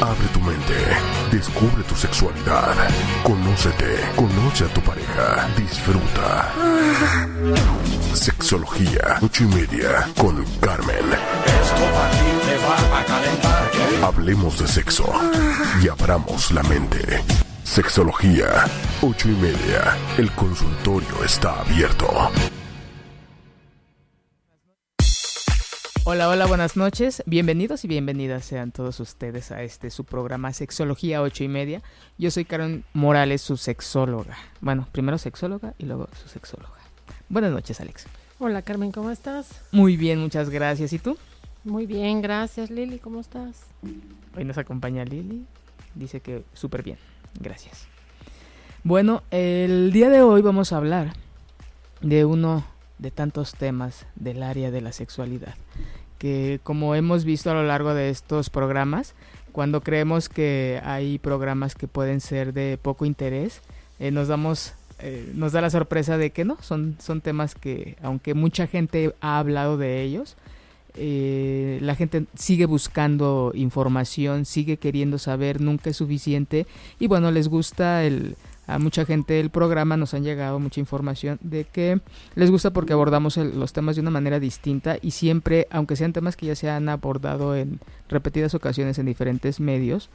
Abre 0.00 0.28
tu 0.32 0.40
mente, 0.40 0.74
descubre 1.32 1.82
tu 1.82 1.96
sexualidad, 1.96 2.72
conócete, 3.24 3.98
conoce 4.14 4.64
a 4.64 4.68
tu 4.68 4.80
pareja, 4.80 5.48
disfruta. 5.56 6.52
Sexología, 8.14 9.18
ocho 9.20 9.42
y 9.42 9.46
media, 9.48 10.08
con 10.16 10.44
Carmen. 10.60 11.04
Hablemos 14.02 14.60
de 14.60 14.68
sexo 14.68 15.12
y 15.82 15.88
abramos 15.88 16.52
la 16.52 16.62
mente. 16.62 17.24
Sexología, 17.64 18.66
ocho 19.02 19.28
y 19.28 19.32
media. 19.32 19.96
El 20.16 20.30
consultorio 20.32 21.24
está 21.24 21.60
abierto. 21.60 22.30
Hola, 26.10 26.30
hola, 26.30 26.46
buenas 26.46 26.74
noches. 26.78 27.22
Bienvenidos 27.26 27.84
y 27.84 27.86
bienvenidas 27.86 28.42
sean 28.42 28.72
todos 28.72 28.98
ustedes 28.98 29.52
a 29.52 29.62
este 29.62 29.90
su 29.90 30.04
programa 30.04 30.54
Sexología 30.54 31.20
ocho 31.20 31.44
y 31.44 31.48
media. 31.48 31.82
Yo 32.16 32.30
soy 32.30 32.46
Karen 32.46 32.82
Morales, 32.94 33.42
su 33.42 33.58
sexóloga. 33.58 34.38
Bueno, 34.62 34.88
primero 34.90 35.18
sexóloga 35.18 35.74
y 35.76 35.84
luego 35.84 36.08
su 36.18 36.30
sexóloga. 36.30 36.78
Buenas 37.28 37.52
noches, 37.52 37.78
Alex. 37.82 38.06
Hola, 38.38 38.62
Carmen, 38.62 38.90
¿cómo 38.90 39.10
estás? 39.10 39.60
Muy 39.70 39.98
bien, 39.98 40.18
muchas 40.18 40.48
gracias. 40.48 40.94
¿Y 40.94 40.98
tú? 40.98 41.18
Muy 41.62 41.84
bien, 41.84 42.22
gracias, 42.22 42.70
Lili, 42.70 42.98
¿cómo 42.98 43.20
estás? 43.20 43.66
Hoy 44.34 44.46
nos 44.46 44.56
acompaña 44.56 45.04
Lili. 45.04 45.44
Dice 45.94 46.20
que 46.20 46.42
súper 46.54 46.82
bien. 46.82 46.96
Gracias. 47.38 47.86
Bueno, 48.82 49.24
el 49.30 49.92
día 49.92 50.08
de 50.08 50.22
hoy 50.22 50.40
vamos 50.40 50.72
a 50.72 50.78
hablar 50.78 51.12
de 52.00 52.24
uno 52.24 52.64
de 52.98 53.10
tantos 53.10 53.52
temas 53.54 54.06
del 54.16 54.42
área 54.42 54.70
de 54.70 54.80
la 54.80 54.92
sexualidad, 54.92 55.54
que 56.18 56.60
como 56.62 56.94
hemos 56.94 57.24
visto 57.24 57.50
a 57.50 57.54
lo 57.54 57.62
largo 57.62 57.94
de 57.94 58.10
estos 58.10 58.50
programas, 58.50 59.14
cuando 59.52 59.80
creemos 59.80 60.28
que 60.28 60.80
hay 60.84 61.18
programas 61.18 61.74
que 61.74 61.88
pueden 61.88 62.20
ser 62.20 62.52
de 62.52 62.78
poco 62.80 63.04
interés, 63.04 63.60
eh, 63.98 64.10
nos 64.10 64.28
damos 64.28 64.74
eh, 65.00 65.30
nos 65.34 65.52
da 65.52 65.60
la 65.60 65.70
sorpresa 65.70 66.18
de 66.18 66.30
que 66.30 66.44
no, 66.44 66.58
son, 66.60 66.96
son 66.98 67.20
temas 67.20 67.54
que 67.54 67.96
aunque 68.02 68.34
mucha 68.34 68.66
gente 68.66 69.14
ha 69.20 69.38
hablado 69.38 69.76
de 69.76 70.02
ellos, 70.02 70.36
eh, 70.94 71.78
la 71.82 71.94
gente 71.94 72.24
sigue 72.34 72.66
buscando 72.66 73.52
información, 73.54 74.44
sigue 74.44 74.78
queriendo 74.78 75.18
saber, 75.18 75.60
nunca 75.60 75.90
es 75.90 75.96
suficiente 75.96 76.66
y 76.98 77.06
bueno, 77.06 77.30
les 77.30 77.46
gusta 77.46 78.04
el 78.04 78.36
a 78.68 78.78
mucha 78.78 79.04
gente 79.04 79.40
el 79.40 79.50
programa 79.50 79.96
nos 79.96 80.14
han 80.14 80.22
llegado 80.22 80.60
mucha 80.60 80.78
información 80.78 81.38
de 81.42 81.64
que 81.64 82.00
les 82.36 82.50
gusta 82.50 82.72
porque 82.72 82.92
abordamos 82.92 83.36
los 83.36 83.72
temas 83.72 83.96
de 83.96 84.02
una 84.02 84.10
manera 84.10 84.38
distinta 84.38 84.98
y 85.02 85.10
siempre, 85.10 85.66
aunque 85.70 85.96
sean 85.96 86.12
temas 86.12 86.36
que 86.36 86.46
ya 86.46 86.54
se 86.54 86.70
han 86.70 86.88
abordado 86.88 87.56
en 87.56 87.80
repetidas 88.08 88.54
ocasiones 88.54 88.98
en 88.98 89.06
diferentes 89.06 89.58
medios, 89.58 90.10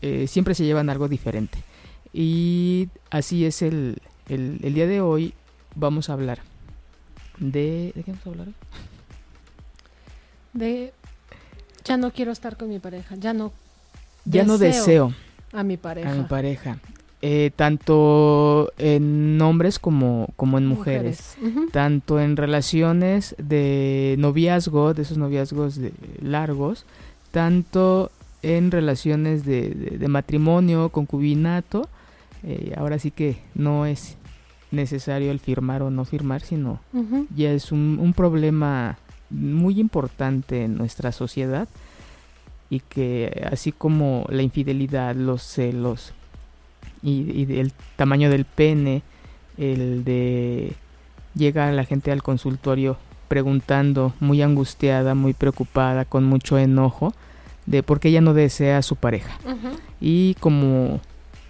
eh, 0.00 0.26
siempre 0.28 0.54
se 0.54 0.64
llevan 0.64 0.88
algo 0.88 1.08
diferente. 1.08 1.58
Y 2.12 2.88
así 3.10 3.44
es 3.44 3.60
el, 3.62 4.00
el, 4.28 4.60
el, 4.62 4.74
día 4.74 4.86
de 4.86 5.00
hoy. 5.00 5.34
Vamos 5.74 6.08
a 6.08 6.14
hablar 6.14 6.40
de... 7.38 7.92
¿De 7.94 8.02
qué 8.04 8.12
vamos 8.12 8.26
a 8.26 8.30
hablar 8.30 8.48
hoy? 8.48 8.54
de 10.52 10.92
ya 11.84 11.96
no 11.96 12.12
quiero 12.12 12.32
estar 12.32 12.56
con 12.56 12.68
mi 12.68 12.78
pareja, 12.78 13.16
ya 13.16 13.32
no 13.32 13.52
ya 14.24 14.44
no 14.44 14.58
deseo 14.58 15.12
a 15.52 15.62
mi 15.62 15.76
pareja. 15.76 16.10
A 16.10 16.14
mi 16.14 16.24
pareja. 16.24 16.78
Eh, 17.24 17.52
tanto 17.54 18.72
en 18.78 19.40
hombres 19.40 19.78
como, 19.78 20.30
como 20.34 20.58
en 20.58 20.66
mujeres, 20.66 21.36
tanto 21.70 22.18
en 22.18 22.36
relaciones 22.36 23.36
de 23.38 24.16
noviazgo, 24.18 24.92
de 24.92 25.02
esos 25.02 25.18
noviazgos 25.18 25.76
de, 25.76 25.92
largos, 26.20 26.84
tanto 27.30 28.10
en 28.42 28.72
relaciones 28.72 29.44
de, 29.44 29.70
de, 29.70 30.08
matrimonio, 30.08 30.88
concubinato, 30.88 31.88
eh, 32.42 32.74
ahora 32.76 32.98
sí 32.98 33.12
que 33.12 33.36
no 33.54 33.86
es 33.86 34.16
necesario 34.72 35.30
el 35.30 35.38
firmar 35.38 35.82
o 35.82 35.92
no 35.92 36.04
firmar, 36.04 36.40
sino 36.40 36.80
ya 37.36 37.52
es 37.52 37.70
un, 37.70 37.98
un 38.00 38.14
problema 38.14 38.98
muy 39.30 39.78
importante 39.78 40.64
en 40.64 40.76
nuestra 40.76 41.12
sociedad 41.12 41.68
y 42.68 42.80
que 42.80 43.46
así 43.48 43.70
como 43.70 44.26
la 44.28 44.42
infidelidad, 44.42 45.14
los 45.14 45.44
celos 45.44 46.14
y, 47.02 47.58
el 47.58 47.72
tamaño 47.96 48.30
del 48.30 48.44
pene, 48.44 49.02
el 49.58 50.04
de 50.04 50.74
llegar 51.34 51.72
la 51.74 51.84
gente 51.84 52.12
al 52.12 52.22
consultorio 52.22 52.96
preguntando, 53.28 54.12
muy 54.20 54.42
angustiada, 54.42 55.14
muy 55.14 55.32
preocupada, 55.32 56.04
con 56.04 56.24
mucho 56.24 56.58
enojo, 56.58 57.14
de 57.66 57.82
por 57.82 58.00
qué 58.00 58.08
ella 58.08 58.20
no 58.20 58.34
desea 58.34 58.78
a 58.78 58.82
su 58.82 58.96
pareja. 58.96 59.38
Y 60.00 60.34
como 60.40 61.00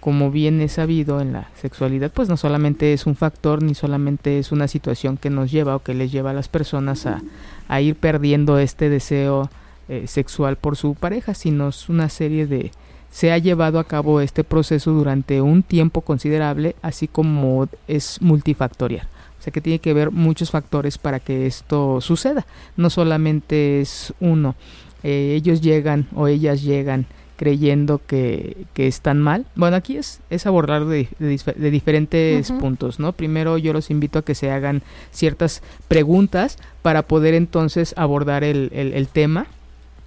como 0.03 0.31
bien 0.31 0.59
es 0.59 0.73
sabido 0.73 1.21
en 1.21 1.31
la 1.31 1.47
sexualidad, 1.55 2.11
pues 2.11 2.27
no 2.27 2.35
solamente 2.35 2.91
es 2.91 3.05
un 3.05 3.15
factor 3.15 3.63
ni 3.63 3.73
solamente 3.73 4.37
es 4.37 4.51
una 4.51 4.67
situación 4.67 5.15
que 5.15 5.29
nos 5.29 5.49
lleva 5.49 5.77
o 5.77 5.79
que 5.79 5.93
les 5.93 6.11
lleva 6.11 6.31
a 6.31 6.33
las 6.33 6.49
personas 6.49 7.05
a, 7.05 7.21
a 7.69 7.79
ir 7.79 7.95
perdiendo 7.95 8.59
este 8.59 8.89
deseo 8.89 9.49
eh, 9.87 10.05
sexual 10.07 10.57
por 10.57 10.75
su 10.75 10.95
pareja, 10.95 11.33
sino 11.33 11.69
es 11.69 11.87
una 11.87 12.09
serie 12.09 12.47
de... 12.47 12.71
Se 13.13 13.31
ha 13.31 13.37
llevado 13.37 13.77
a 13.77 13.83
cabo 13.83 14.21
este 14.21 14.43
proceso 14.43 14.91
durante 14.91 15.39
un 15.39 15.61
tiempo 15.61 16.01
considerable, 16.01 16.75
así 16.81 17.07
como 17.07 17.69
es 17.87 18.19
multifactorial. 18.21 19.07
O 19.39 19.43
sea 19.43 19.53
que 19.53 19.61
tiene 19.61 19.77
que 19.77 19.93
ver 19.93 20.09
muchos 20.09 20.49
factores 20.49 20.97
para 20.97 21.19
que 21.19 21.45
esto 21.45 22.01
suceda. 22.01 22.47
No 22.75 22.89
solamente 22.89 23.81
es 23.81 24.15
uno. 24.19 24.55
Eh, 25.03 25.35
ellos 25.35 25.61
llegan 25.61 26.07
o 26.15 26.27
ellas 26.27 26.63
llegan 26.63 27.05
creyendo 27.35 28.01
que, 28.07 28.65
que, 28.73 28.87
están 28.87 29.21
mal. 29.21 29.45
Bueno, 29.55 29.75
aquí 29.75 29.97
es, 29.97 30.19
es 30.31 30.47
abordar 30.47 30.85
de, 30.85 31.07
de, 31.19 31.71
diferentes 31.71 32.51
puntos, 32.51 32.99
¿no? 32.99 33.13
Primero 33.13 33.59
yo 33.59 33.73
los 33.73 33.91
invito 33.91 34.17
a 34.17 34.21
que 34.23 34.33
se 34.33 34.49
hagan 34.49 34.81
ciertas 35.11 35.61
preguntas 35.87 36.57
para 36.81 37.03
poder 37.03 37.35
entonces 37.35 37.93
abordar 37.95 38.43
el, 38.43 38.71
el, 38.73 38.93
el 38.93 39.07
tema. 39.07 39.45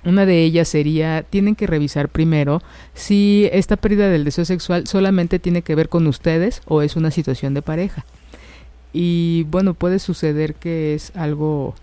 Una 0.07 0.25
de 0.25 0.43
ellas 0.43 0.69
sería, 0.69 1.23
tienen 1.29 1.55
que 1.55 1.67
revisar 1.67 2.09
primero 2.09 2.63
si 2.95 3.49
esta 3.53 3.77
pérdida 3.77 4.09
del 4.09 4.25
deseo 4.25 4.47
sexual 4.47 4.87
solamente 4.87 5.39
tiene 5.39 5.61
que 5.61 5.75
ver 5.75 5.91
con 5.91 6.07
ustedes 6.07 6.63
o 6.65 6.81
es 6.81 6.97
una 6.97 7.11
situación 7.11 7.53
de 7.53 7.61
pareja. 7.61 8.07
Y 8.95 9.43
bueno, 9.51 9.75
puede 9.75 9.99
suceder 9.99 10.55
que 10.55 10.95
es 10.95 11.15
algo 11.15 11.75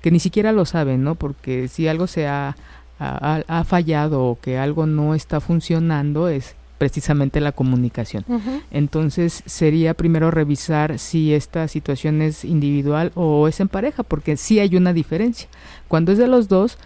que 0.00 0.10
ni 0.10 0.20
siquiera 0.20 0.52
lo 0.52 0.64
saben, 0.64 1.04
¿no? 1.04 1.14
Porque 1.14 1.68
si 1.68 1.88
algo 1.88 2.06
se 2.06 2.26
ha 2.26 2.56
ha, 2.98 3.64
fallado 3.64 4.24
o 4.24 4.38
que 4.40 4.58
algo 4.58 4.86
no 4.86 5.14
está 5.14 5.40
funcionando 5.40 6.28
es 6.28 6.54
precisamente 6.78 7.40
la 7.40 7.52
comunicación. 7.52 8.24
Entonces 8.70 9.42
sería 9.46 9.94
primero 9.94 10.30
revisar 10.30 10.98
si 10.98 11.32
esta 11.32 11.68
situación 11.68 12.20
es 12.20 12.44
individual 12.44 13.12
o 13.14 13.48
es 13.48 13.60
en 13.60 13.68
pareja, 13.68 14.02
porque 14.02 14.36
sí 14.36 14.58
hay 14.58 14.76
una 14.76 14.92
diferencia. 14.92 15.48
Cuando 15.88 16.12
es 16.12 16.18
de 16.18 16.26
los 16.26 16.48
dos, 16.48 16.78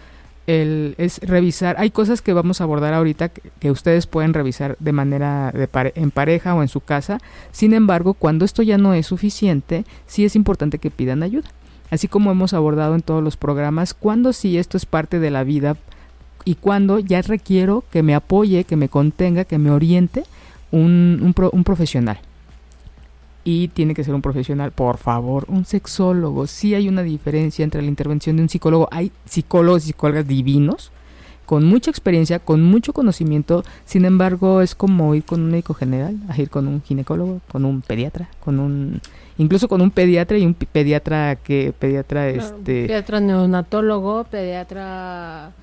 el, 0.49 0.95
es 0.97 1.19
revisar, 1.19 1.75
hay 1.77 1.91
cosas 1.91 2.23
que 2.23 2.33
vamos 2.33 2.59
a 2.59 2.63
abordar 2.63 2.95
ahorita 2.95 3.29
que, 3.29 3.69
ustedes 3.69 4.07
pueden 4.07 4.33
revisar 4.33 4.75
de 4.79 4.91
manera 4.91 5.51
de 5.51 5.69
en 5.93 6.09
pareja 6.09 6.55
o 6.55 6.63
en 6.63 6.67
su 6.67 6.81
casa, 6.81 7.19
sin 7.51 7.73
embargo, 7.73 8.15
cuando 8.15 8.45
esto 8.45 8.63
ya 8.63 8.79
no 8.79 8.95
es 8.95 9.05
suficiente, 9.05 9.85
sí 10.07 10.25
es 10.25 10.35
importante 10.35 10.79
que 10.79 10.89
pidan 10.89 11.21
ayuda. 11.21 11.49
Así 11.91 12.07
como 12.07 12.31
hemos 12.31 12.53
abordado 12.53 12.95
en 12.95 13.01
todos 13.01 13.23
los 13.23 13.37
programas, 13.37 13.93
cuando 13.93 14.33
sí 14.33 14.57
esto 14.57 14.75
es 14.75 14.87
parte 14.87 15.19
de 15.19 15.29
la 15.29 15.43
vida 15.43 15.77
y 16.45 16.55
cuando 16.55 16.97
ya 16.97 17.21
requiero 17.21 17.83
que 17.91 18.01
me 18.01 18.15
apoye, 18.15 18.63
que 18.63 18.75
me 18.75 18.89
contenga, 18.89 19.45
que 19.45 19.59
me 19.59 19.69
oriente 19.69 20.23
un, 20.71 21.33
un, 21.51 21.63
profesional. 21.63 22.19
Y 23.49 23.67
tiene 23.69 23.95
que 23.95 24.03
ser 24.03 24.13
un 24.13 24.21
profesional, 24.21 24.71
por 24.71 24.97
favor, 24.97 25.45
un 25.47 25.65
sexólogo. 25.65 26.45
Sí 26.45 26.75
hay 26.75 26.87
una 26.87 27.01
diferencia 27.01 27.63
entre 27.63 27.81
la 27.81 27.87
intervención 27.87 28.35
de 28.35 28.43
un 28.43 28.49
psicólogo. 28.49 28.87
Hay 28.91 29.11
psicólogos 29.25 29.85
y 29.85 29.87
psicólogas 29.87 30.27
divinos, 30.27 30.91
con 31.47 31.65
mucha 31.65 31.89
experiencia, 31.89 32.37
con 32.37 32.61
mucho 32.61 32.93
conocimiento. 32.93 33.63
Sin 33.85 34.05
embargo, 34.05 34.61
es 34.61 34.75
como 34.75 35.15
ir 35.15 35.23
con 35.23 35.41
un 35.41 35.49
médico 35.49 35.73
general, 35.73 36.15
a 36.27 36.39
ir 36.39 36.51
con 36.51 36.67
un 36.67 36.83
ginecólogo, 36.83 37.41
con 37.51 37.65
un 37.65 37.81
pediatra, 37.81 38.29
con 38.39 38.59
un 38.59 39.01
incluso 39.39 39.67
con 39.67 39.81
un 39.81 39.89
pediatra 39.89 40.37
y 40.37 40.45
un 40.45 40.53
pediatra 40.53 41.35
que 41.35 41.73
pediatra 41.79 42.29
este 42.29 42.85
pediatra 42.85 43.19
neonatólogo, 43.19 44.25
pediatra 44.25 45.53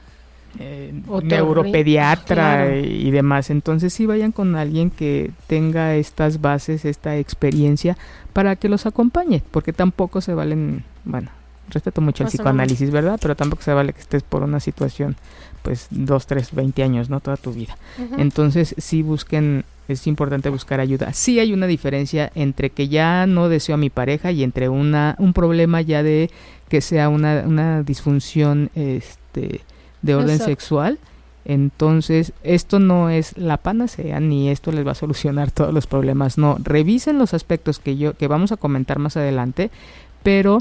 eh, 0.59 0.93
neuropediatra 1.23 2.77
y 2.77 3.11
demás. 3.11 3.51
Entonces 3.51 3.93
sí 3.93 4.07
vayan 4.07 4.33
con 4.33 4.57
alguien 4.57 4.91
que 4.91 5.31
tenga 5.47 5.95
estas 5.95 6.41
bases, 6.41 6.85
esta 6.85 7.17
experiencia 7.17 7.97
para 8.33 8.57
que 8.57 8.69
los 8.69 8.87
acompañe, 8.87 9.43
porque 9.51 9.73
tampoco 9.73 10.21
se 10.21 10.35
valen 10.35 10.85
bueno, 11.07 11.31
respeto 11.71 12.01
mucho 12.01 12.25
el 12.25 12.29
psicoanálisis, 12.29 12.91
¿verdad? 12.91 13.19
Pero 13.23 13.35
tampoco 13.35 13.63
se 13.63 13.73
vale 13.73 13.93
que 13.93 14.01
estés 14.01 14.23
por 14.23 14.43
una 14.43 14.61
situación, 14.61 15.17
pues, 15.63 15.87
dos, 15.91 16.27
tres, 16.27 16.55
veinte 16.55 16.83
años, 16.83 17.09
¿no? 17.09 17.21
Toda 17.21 17.37
tu 17.37 17.53
vida. 17.53 17.77
Entonces, 18.19 18.75
sí 18.79 19.03
busquen, 19.03 19.65
es 19.89 20.07
importante 20.07 20.49
buscar 20.51 20.81
ayuda. 20.81 21.13
Sí 21.13 21.39
hay 21.39 21.53
una 21.53 21.67
diferencia 21.67 22.31
entre 22.35 22.71
que 22.71 22.89
ya 22.89 23.27
no 23.27 23.49
deseo 23.49 23.77
a 23.77 23.79
mi 23.79 23.89
pareja 23.89 24.33
y 24.33 24.43
entre 24.43 24.69
una, 24.69 25.15
un 25.19 25.33
problema 25.33 25.81
ya 25.81 26.03
de 26.03 26.31
que 26.69 26.81
sea 26.81 27.09
una, 27.09 27.45
una 27.47 27.83
disfunción, 27.83 28.71
este, 28.75 29.61
de 30.03 30.15
orden 30.15 30.39
sexual. 30.39 30.99
Entonces, 31.45 32.33
esto 32.43 32.81
no 32.81 33.09
es 33.09 33.39
la 33.39 33.57
panacea 33.57 34.19
ni 34.19 34.51
esto 34.51 34.73
les 34.73 34.87
va 34.87 34.93
a 34.93 34.97
solucionar 34.97 35.53
todos 35.53 35.73
los 35.73 35.87
problemas. 35.87 36.39
No, 36.39 36.57
revisen 36.63 37.19
los 37.19 37.35
aspectos 37.35 37.79
que 37.79 37.97
yo 37.97 38.15
que 38.15 38.27
vamos 38.27 38.51
a 38.51 38.57
comentar 38.57 38.99
más 38.99 39.17
adelante, 39.17 39.71
pero 40.23 40.59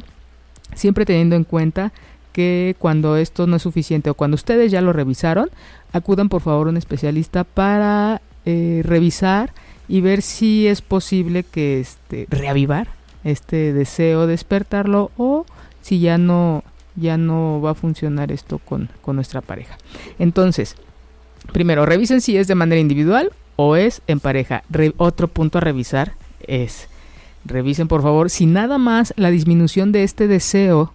siempre 0.75 1.05
teniendo 1.05 1.35
en 1.35 1.43
cuenta 1.43 1.91
que 2.33 2.75
cuando 2.77 3.17
esto 3.17 3.47
no 3.47 3.55
es 3.55 3.63
suficiente 3.63 4.09
o 4.09 4.13
cuando 4.13 4.35
ustedes 4.35 4.71
ya 4.71 4.81
lo 4.81 4.93
revisaron, 4.93 5.49
acudan 5.91 6.29
por 6.29 6.41
favor 6.41 6.67
a 6.67 6.69
un 6.71 6.77
especialista 6.77 7.45
para 7.45 8.21
eh, 8.45 8.81
revisar 8.83 9.53
y 9.87 10.01
ver 10.01 10.21
si 10.21 10.67
es 10.67 10.81
posible 10.81 11.43
que 11.43 11.79
este 11.79 12.27
reavivar 12.29 12.89
este 13.23 13.73
deseo, 13.73 14.27
despertarlo 14.27 15.11
o 15.17 15.45
si 15.81 15.99
ya 15.99 16.17
no 16.17 16.63
ya 16.95 17.17
no 17.17 17.61
va 17.61 17.71
a 17.71 17.75
funcionar 17.75 18.31
esto 18.31 18.59
con, 18.59 18.89
con 19.01 19.15
nuestra 19.15 19.41
pareja. 19.41 19.77
Entonces, 20.19 20.75
primero, 21.51 21.85
revisen 21.85 22.21
si 22.21 22.37
es 22.37 22.47
de 22.47 22.55
manera 22.55 22.79
individual 22.79 23.31
o 23.55 23.75
es 23.75 24.01
en 24.07 24.19
pareja. 24.19 24.63
otro 24.97 25.27
punto 25.27 25.57
a 25.57 25.61
revisar 25.61 26.13
es 26.47 26.87
Revisen 27.45 27.87
por 27.87 28.01
favor 28.01 28.31
si 28.31 28.47
nada 28.47 28.79
más 28.79 29.13
la 29.17 29.29
disminución 29.29 29.91
de 29.91 30.03
este 30.03 30.27
deseo 30.27 30.93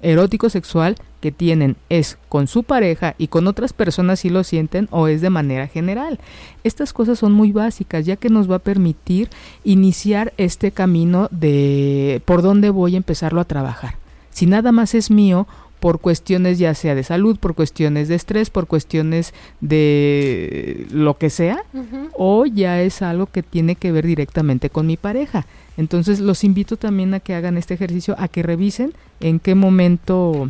erótico 0.00 0.48
sexual 0.48 0.96
que 1.20 1.32
tienen 1.32 1.74
es 1.88 2.18
con 2.28 2.46
su 2.46 2.62
pareja 2.62 3.16
y 3.18 3.26
con 3.26 3.48
otras 3.48 3.72
personas 3.72 4.20
si 4.20 4.30
lo 4.30 4.44
sienten 4.44 4.86
o 4.92 5.08
es 5.08 5.20
de 5.20 5.30
manera 5.30 5.66
general. 5.66 6.20
Estas 6.62 6.92
cosas 6.92 7.18
son 7.18 7.32
muy 7.32 7.50
básicas 7.50 8.06
ya 8.06 8.14
que 8.14 8.28
nos 8.28 8.48
va 8.48 8.56
a 8.56 8.60
permitir 8.60 9.28
iniciar 9.64 10.32
este 10.36 10.70
camino 10.70 11.26
de 11.32 12.22
por 12.24 12.42
dónde 12.42 12.70
voy 12.70 12.94
a 12.94 12.98
empezarlo 12.98 13.40
a 13.40 13.44
trabajar. 13.44 13.96
Si 14.38 14.46
nada 14.46 14.70
más 14.70 14.94
es 14.94 15.10
mío, 15.10 15.48
por 15.80 15.98
cuestiones 15.98 16.60
ya 16.60 16.72
sea 16.72 16.94
de 16.94 17.02
salud, 17.02 17.36
por 17.40 17.56
cuestiones 17.56 18.06
de 18.06 18.14
estrés, 18.14 18.50
por 18.50 18.68
cuestiones 18.68 19.34
de 19.60 20.86
lo 20.92 21.18
que 21.18 21.28
sea, 21.28 21.64
o 22.12 22.46
ya 22.46 22.80
es 22.80 23.02
algo 23.02 23.26
que 23.26 23.42
tiene 23.42 23.74
que 23.74 23.90
ver 23.90 24.06
directamente 24.06 24.70
con 24.70 24.86
mi 24.86 24.96
pareja. 24.96 25.44
Entonces 25.76 26.20
los 26.20 26.44
invito 26.44 26.76
también 26.76 27.14
a 27.14 27.18
que 27.18 27.34
hagan 27.34 27.58
este 27.58 27.74
ejercicio, 27.74 28.14
a 28.16 28.28
que 28.28 28.44
revisen 28.44 28.92
en 29.18 29.40
qué 29.40 29.56
momento 29.56 30.46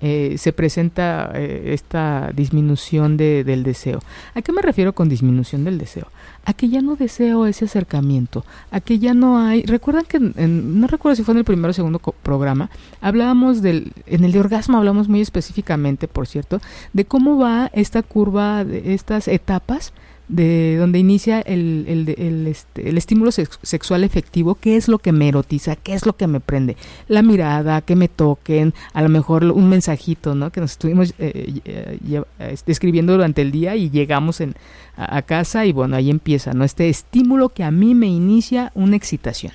eh, 0.00 0.36
se 0.38 0.54
presenta 0.54 1.30
eh, 1.34 1.74
esta 1.74 2.30
disminución 2.34 3.18
de, 3.18 3.44
del 3.44 3.64
deseo. 3.64 4.00
¿A 4.34 4.40
qué 4.40 4.50
me 4.50 4.62
refiero 4.62 4.94
con 4.94 5.10
disminución 5.10 5.64
del 5.64 5.76
deseo? 5.76 6.08
A 6.44 6.52
que 6.52 6.68
ya 6.68 6.82
no 6.82 6.96
deseo 6.96 7.46
ese 7.46 7.64
acercamiento, 7.64 8.44
a 8.70 8.80
que 8.80 8.98
ya 8.98 9.14
no 9.14 9.38
hay... 9.38 9.62
Recuerdan 9.62 10.04
que, 10.04 10.20
no 10.20 10.86
recuerdo 10.86 11.16
si 11.16 11.22
fue 11.22 11.32
en 11.32 11.38
el 11.38 11.44
primero 11.44 11.70
o 11.70 11.74
segundo 11.74 11.98
programa, 11.98 12.70
hablábamos 13.00 13.62
del... 13.62 13.92
En 14.06 14.24
el 14.24 14.32
de 14.32 14.40
orgasmo 14.40 14.76
hablamos 14.76 15.08
muy 15.08 15.20
específicamente, 15.20 16.06
por 16.06 16.26
cierto, 16.26 16.60
de 16.92 17.04
cómo 17.04 17.38
va 17.38 17.70
esta 17.72 18.02
curva, 18.02 18.64
de 18.64 18.94
estas 18.94 19.28
etapas 19.28 19.92
de 20.28 20.76
donde 20.78 20.98
inicia 20.98 21.40
el, 21.40 21.84
el, 21.86 22.14
el, 22.18 22.46
este, 22.46 22.88
el 22.88 22.96
estímulo 22.96 23.30
sexual 23.30 24.04
efectivo, 24.04 24.54
qué 24.54 24.76
es 24.76 24.88
lo 24.88 24.98
que 24.98 25.12
me 25.12 25.28
erotiza, 25.28 25.76
qué 25.76 25.94
es 25.94 26.06
lo 26.06 26.16
que 26.16 26.26
me 26.26 26.40
prende. 26.40 26.76
La 27.08 27.22
mirada, 27.22 27.82
que 27.82 27.94
me 27.94 28.08
toquen, 28.08 28.72
a 28.92 29.02
lo 29.02 29.08
mejor 29.08 29.44
un 29.44 29.68
mensajito, 29.68 30.34
¿no? 30.34 30.50
Que 30.50 30.60
nos 30.60 30.72
estuvimos 30.72 31.14
eh, 31.18 31.60
eh, 31.64 32.22
este, 32.38 32.72
escribiendo 32.72 33.12
durante 33.12 33.42
el 33.42 33.50
día 33.50 33.76
y 33.76 33.90
llegamos 33.90 34.40
en, 34.40 34.54
a, 34.96 35.20
casa 35.22 35.66
y 35.66 35.72
bueno, 35.72 35.96
ahí 35.96 36.10
empieza, 36.10 36.54
¿no? 36.54 36.64
Este 36.64 36.88
estímulo 36.88 37.50
que 37.50 37.64
a 37.64 37.70
mí 37.70 37.94
me 37.94 38.06
inicia 38.06 38.72
una 38.74 38.96
excitación. 38.96 39.52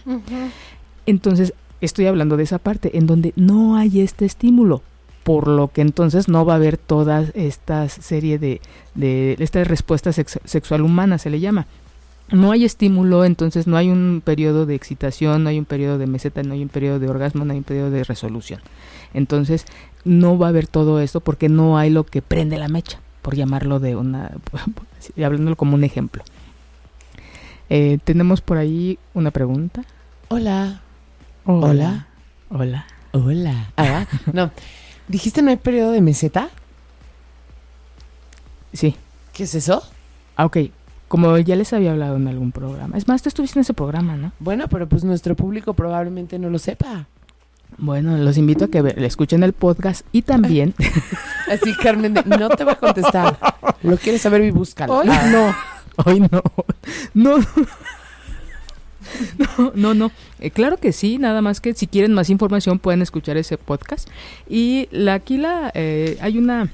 Entonces, 1.06 1.54
estoy 1.82 2.06
hablando 2.06 2.38
de 2.38 2.44
esa 2.44 2.60
parte 2.60 2.98
en 2.98 3.08
donde 3.08 3.34
no 3.36 3.76
hay 3.76 4.02
este 4.02 4.26
estímulo 4.26 4.84
por 5.24 5.48
lo 5.48 5.68
que 5.70 5.82
entonces 5.82 6.28
no 6.28 6.46
va 6.46 6.54
a 6.54 6.56
haber 6.58 6.78
toda 6.78 7.26
esta 7.34 7.88
serie 7.90 8.40
de, 8.40 8.62
de 8.96 9.36
esta 9.40 9.64
respuesta 9.64 10.12
sexual 10.14 10.82
humana, 10.82 11.18
se 11.18 11.30
le 11.30 11.40
llama. 11.40 11.68
No 12.32 12.52
hay 12.52 12.64
estímulo, 12.64 13.26
entonces 13.26 13.66
no 13.66 13.76
hay 13.76 13.90
un 13.90 14.22
periodo 14.24 14.66
de 14.66 14.76
excitación, 14.76 15.44
no 15.44 15.50
hay 15.50 15.58
un 15.58 15.66
periodo 15.66 15.98
de 15.98 16.06
meseta, 16.06 16.44
no 16.44 16.54
hay 16.54 16.62
un 16.62 16.70
periodo 16.70 17.00
de 17.00 17.10
orgasmo, 17.10 17.44
no 17.44 17.54
hay 17.54 17.60
un 17.60 17.64
periodo 17.64 17.90
de 17.90 18.04
resolución. 18.04 18.62
Entonces 19.14 19.66
no 20.06 20.38
va 20.38 20.48
a 20.48 20.50
haber 20.50 20.68
todo 20.68 21.00
esto 21.00 21.22
porque 21.22 21.50
no 21.50 21.78
hay 21.78 21.90
lo 21.90 22.06
que 22.06 22.22
prende 22.22 22.58
la 22.58 22.68
mecha, 22.68 23.00
por 23.24 23.36
llamarlo 23.36 23.80
de 23.80 23.96
una, 23.96 24.32
hablándolo 25.24 25.56
como 25.56 25.76
un 25.76 25.84
ejemplo. 25.84 26.24
Eh, 27.70 27.98
tenemos 28.04 28.42
por 28.42 28.58
ahí 28.58 29.00
una 29.14 29.32
pregunta. 29.32 29.84
Hola. 30.28 30.82
Hola. 31.46 32.08
Hola. 32.50 32.86
Hola. 33.12 33.72
Ah, 33.76 34.06
no. 34.34 34.52
¿Dijiste 35.10 35.42
no 35.42 35.50
hay 35.50 35.58
periodo 35.58 35.92
de 35.92 36.02
meseta? 36.02 36.50
Sí. 38.72 38.96
¿Qué 39.34 39.44
es 39.44 39.56
eso? 39.56 39.84
Ah, 40.36 40.46
ok. 40.46 40.58
Como 41.08 41.36
ya 41.40 41.56
les 41.56 41.74
había 41.74 41.92
hablado 41.92 42.16
en 42.18 42.28
algún 42.28 42.52
programa. 42.52 42.96
Es 42.96 43.08
más, 43.08 43.24
tú 43.24 43.30
estuviste 43.30 43.58
en 43.58 43.62
ese 43.62 43.74
programa, 43.74 44.16
¿no? 44.16 44.32
Bueno, 44.40 44.68
pero 44.70 44.88
pues 44.88 45.04
nuestro 45.04 45.36
público 45.36 45.74
probablemente 45.74 46.38
no 46.38 46.52
lo 46.52 46.60
sepa. 46.60 47.08
Bueno, 47.80 48.18
los 48.18 48.38
invito 48.38 48.66
a 48.66 48.68
que 48.68 48.84
le 48.84 49.08
escuchen 49.08 49.42
el 49.42 49.54
podcast 49.54 50.06
y 50.12 50.22
también... 50.22 50.76
Así, 51.52 51.74
Carmen, 51.82 52.14
no 52.26 52.50
te 52.50 52.64
va 52.64 52.74
a 52.74 52.78
contestar. 52.78 53.40
Lo 53.82 53.98
quieres 53.98 54.22
saber 54.22 54.44
y 54.44 54.52
búscalo. 54.52 54.94
Hoy 54.94 55.08
ah. 55.10 55.30
no. 55.32 56.04
Hoy 56.06 56.20
no. 56.20 56.30
No. 57.16 57.38
No, 59.58 59.72
no, 59.76 59.94
no. 59.94 60.12
Eh, 60.40 60.52
claro 60.52 60.78
que 60.78 60.92
sí, 60.92 61.18
nada 61.18 61.42
más 61.42 61.62
que 61.62 61.74
si 61.74 61.88
quieren 61.88 62.14
más 62.14 62.30
información 62.30 62.80
pueden 62.80 63.02
escuchar 63.02 63.38
ese 63.38 63.58
podcast. 63.58 64.10
Y 64.50 64.88
la, 64.92 65.16
aquí 65.16 65.38
la, 65.38 65.72
eh, 65.74 66.18
hay 66.22 66.38
una 66.38 66.70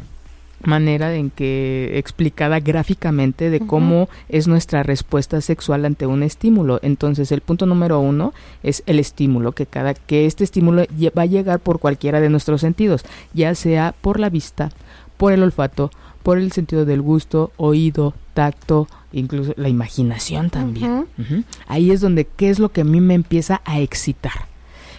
manera 0.64 1.14
en 1.16 1.30
que 1.30 1.98
explicada 1.98 2.60
gráficamente 2.60 3.50
de 3.50 3.60
cómo 3.60 4.10
es 4.30 4.48
nuestra 4.48 4.84
respuesta 4.84 5.42
sexual 5.42 5.86
ante 5.86 6.06
un 6.06 6.24
estímulo. 6.24 6.80
Entonces, 6.82 7.32
el 7.32 7.42
punto 7.42 7.66
número 7.66 8.00
uno 8.00 8.34
es 8.64 8.84
el 8.86 9.00
estímulo, 9.00 9.52
que 9.52 9.66
cada 9.66 9.94
que 9.94 10.26
este 10.26 10.44
estímulo 10.44 10.86
va 11.18 11.22
a 11.24 11.28
llegar 11.28 11.60
por 11.60 11.80
cualquiera 11.80 12.20
de 12.20 12.30
nuestros 12.30 12.62
sentidos, 12.62 13.04
ya 13.34 13.54
sea 13.56 13.94
por 14.02 14.20
la 14.20 14.30
vista, 14.30 14.72
por 15.18 15.34
el 15.34 15.44
olfato, 15.44 15.92
por 16.26 16.40
el 16.40 16.52
sentido 16.52 16.86
del 16.86 17.04
gusto, 17.04 17.52
oído, 17.56 18.16
tacto, 18.34 18.88
incluso 19.14 19.54
la 19.58 19.70
imaginación 19.70 20.50
también. 20.50 21.06
Ahí 21.68 21.92
es 21.92 22.02
donde 22.02 22.26
qué 22.26 22.50
es 22.50 22.58
lo 22.58 22.72
que 22.72 22.82
a 22.82 22.84
mí 22.84 23.00
me 23.00 23.14
empieza 23.14 23.62
a 23.64 23.80
excitar. 23.80 24.48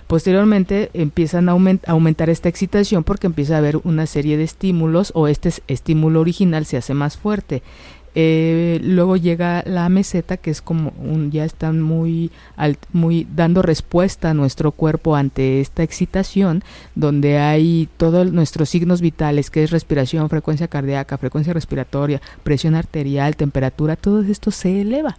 Posteriormente 0.07 0.89
empiezan 0.95 1.49
a 1.49 1.57
aumentar 1.89 2.31
esta 2.31 2.49
excitación 2.49 3.03
porque 3.03 3.27
empieza 3.27 3.57
a 3.57 3.59
haber 3.59 3.79
una 3.79 4.07
serie 4.07 4.37
de 4.37 4.45
estímulos 4.45 5.11
o 5.17 5.27
este 5.27 5.51
estímulo 5.67 6.21
original 6.21 6.65
se 6.65 6.77
hace 6.77 6.95
más 6.95 7.17
fuerte. 7.17 7.65
Eh, 8.19 8.81
luego 8.83 9.19
llega 9.19 9.63
la 9.67 9.91
meseta, 9.91 10.39
que 10.39 10.51
es 10.51 10.63
como 10.63 10.95
un, 10.99 11.31
ya 11.31 11.45
están 11.45 11.83
muy, 11.83 12.31
muy 12.95 13.27
dando 13.37 13.61
respuesta 13.61 14.31
a 14.31 14.35
nuestro 14.35 14.73
cuerpo 14.73 15.17
ante 15.17 15.61
esta 15.61 15.83
excitación, 15.83 16.65
donde 16.95 17.37
hay 17.37 17.91
todos 17.99 18.33
nuestros 18.33 18.71
signos 18.71 19.03
vitales, 19.03 19.51
que 19.51 19.63
es 19.63 19.71
respiración, 19.71 20.31
frecuencia 20.31 20.67
cardíaca, 20.67 21.19
frecuencia 21.19 21.53
respiratoria, 21.53 22.23
presión 22.43 22.75
arterial, 22.75 23.37
temperatura, 23.37 23.97
todo 23.97 24.23
esto 24.23 24.51
se 24.51 24.81
eleva. 24.81 25.19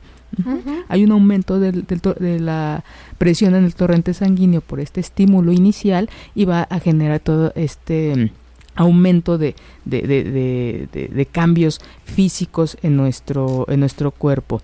Hay 0.89 1.03
un 1.03 1.11
aumento 1.11 1.59
del, 1.59 1.85
de 1.85 2.39
la 2.39 2.83
presión 3.19 3.53
en 3.53 3.63
el 3.63 3.75
torrente 3.75 4.15
sanguíneo 4.15 4.61
por 4.61 4.79
este 4.79 5.01
estímulo 5.01 5.51
inicial 5.51 6.09
y 6.33 6.45
va 6.45 6.63
a 6.63 6.79
generar 6.79 7.19
todo 7.19 7.53
este 7.55 8.31
aumento 8.77 9.37
de, 9.37 9.55
de, 9.85 10.01
de, 10.01 11.09
de, 11.09 11.25
cambios 11.25 11.81
físicos 12.05 12.77
en 12.83 12.95
nuestro, 12.95 13.65
en 13.67 13.81
nuestro 13.81 14.11
cuerpo. 14.11 14.61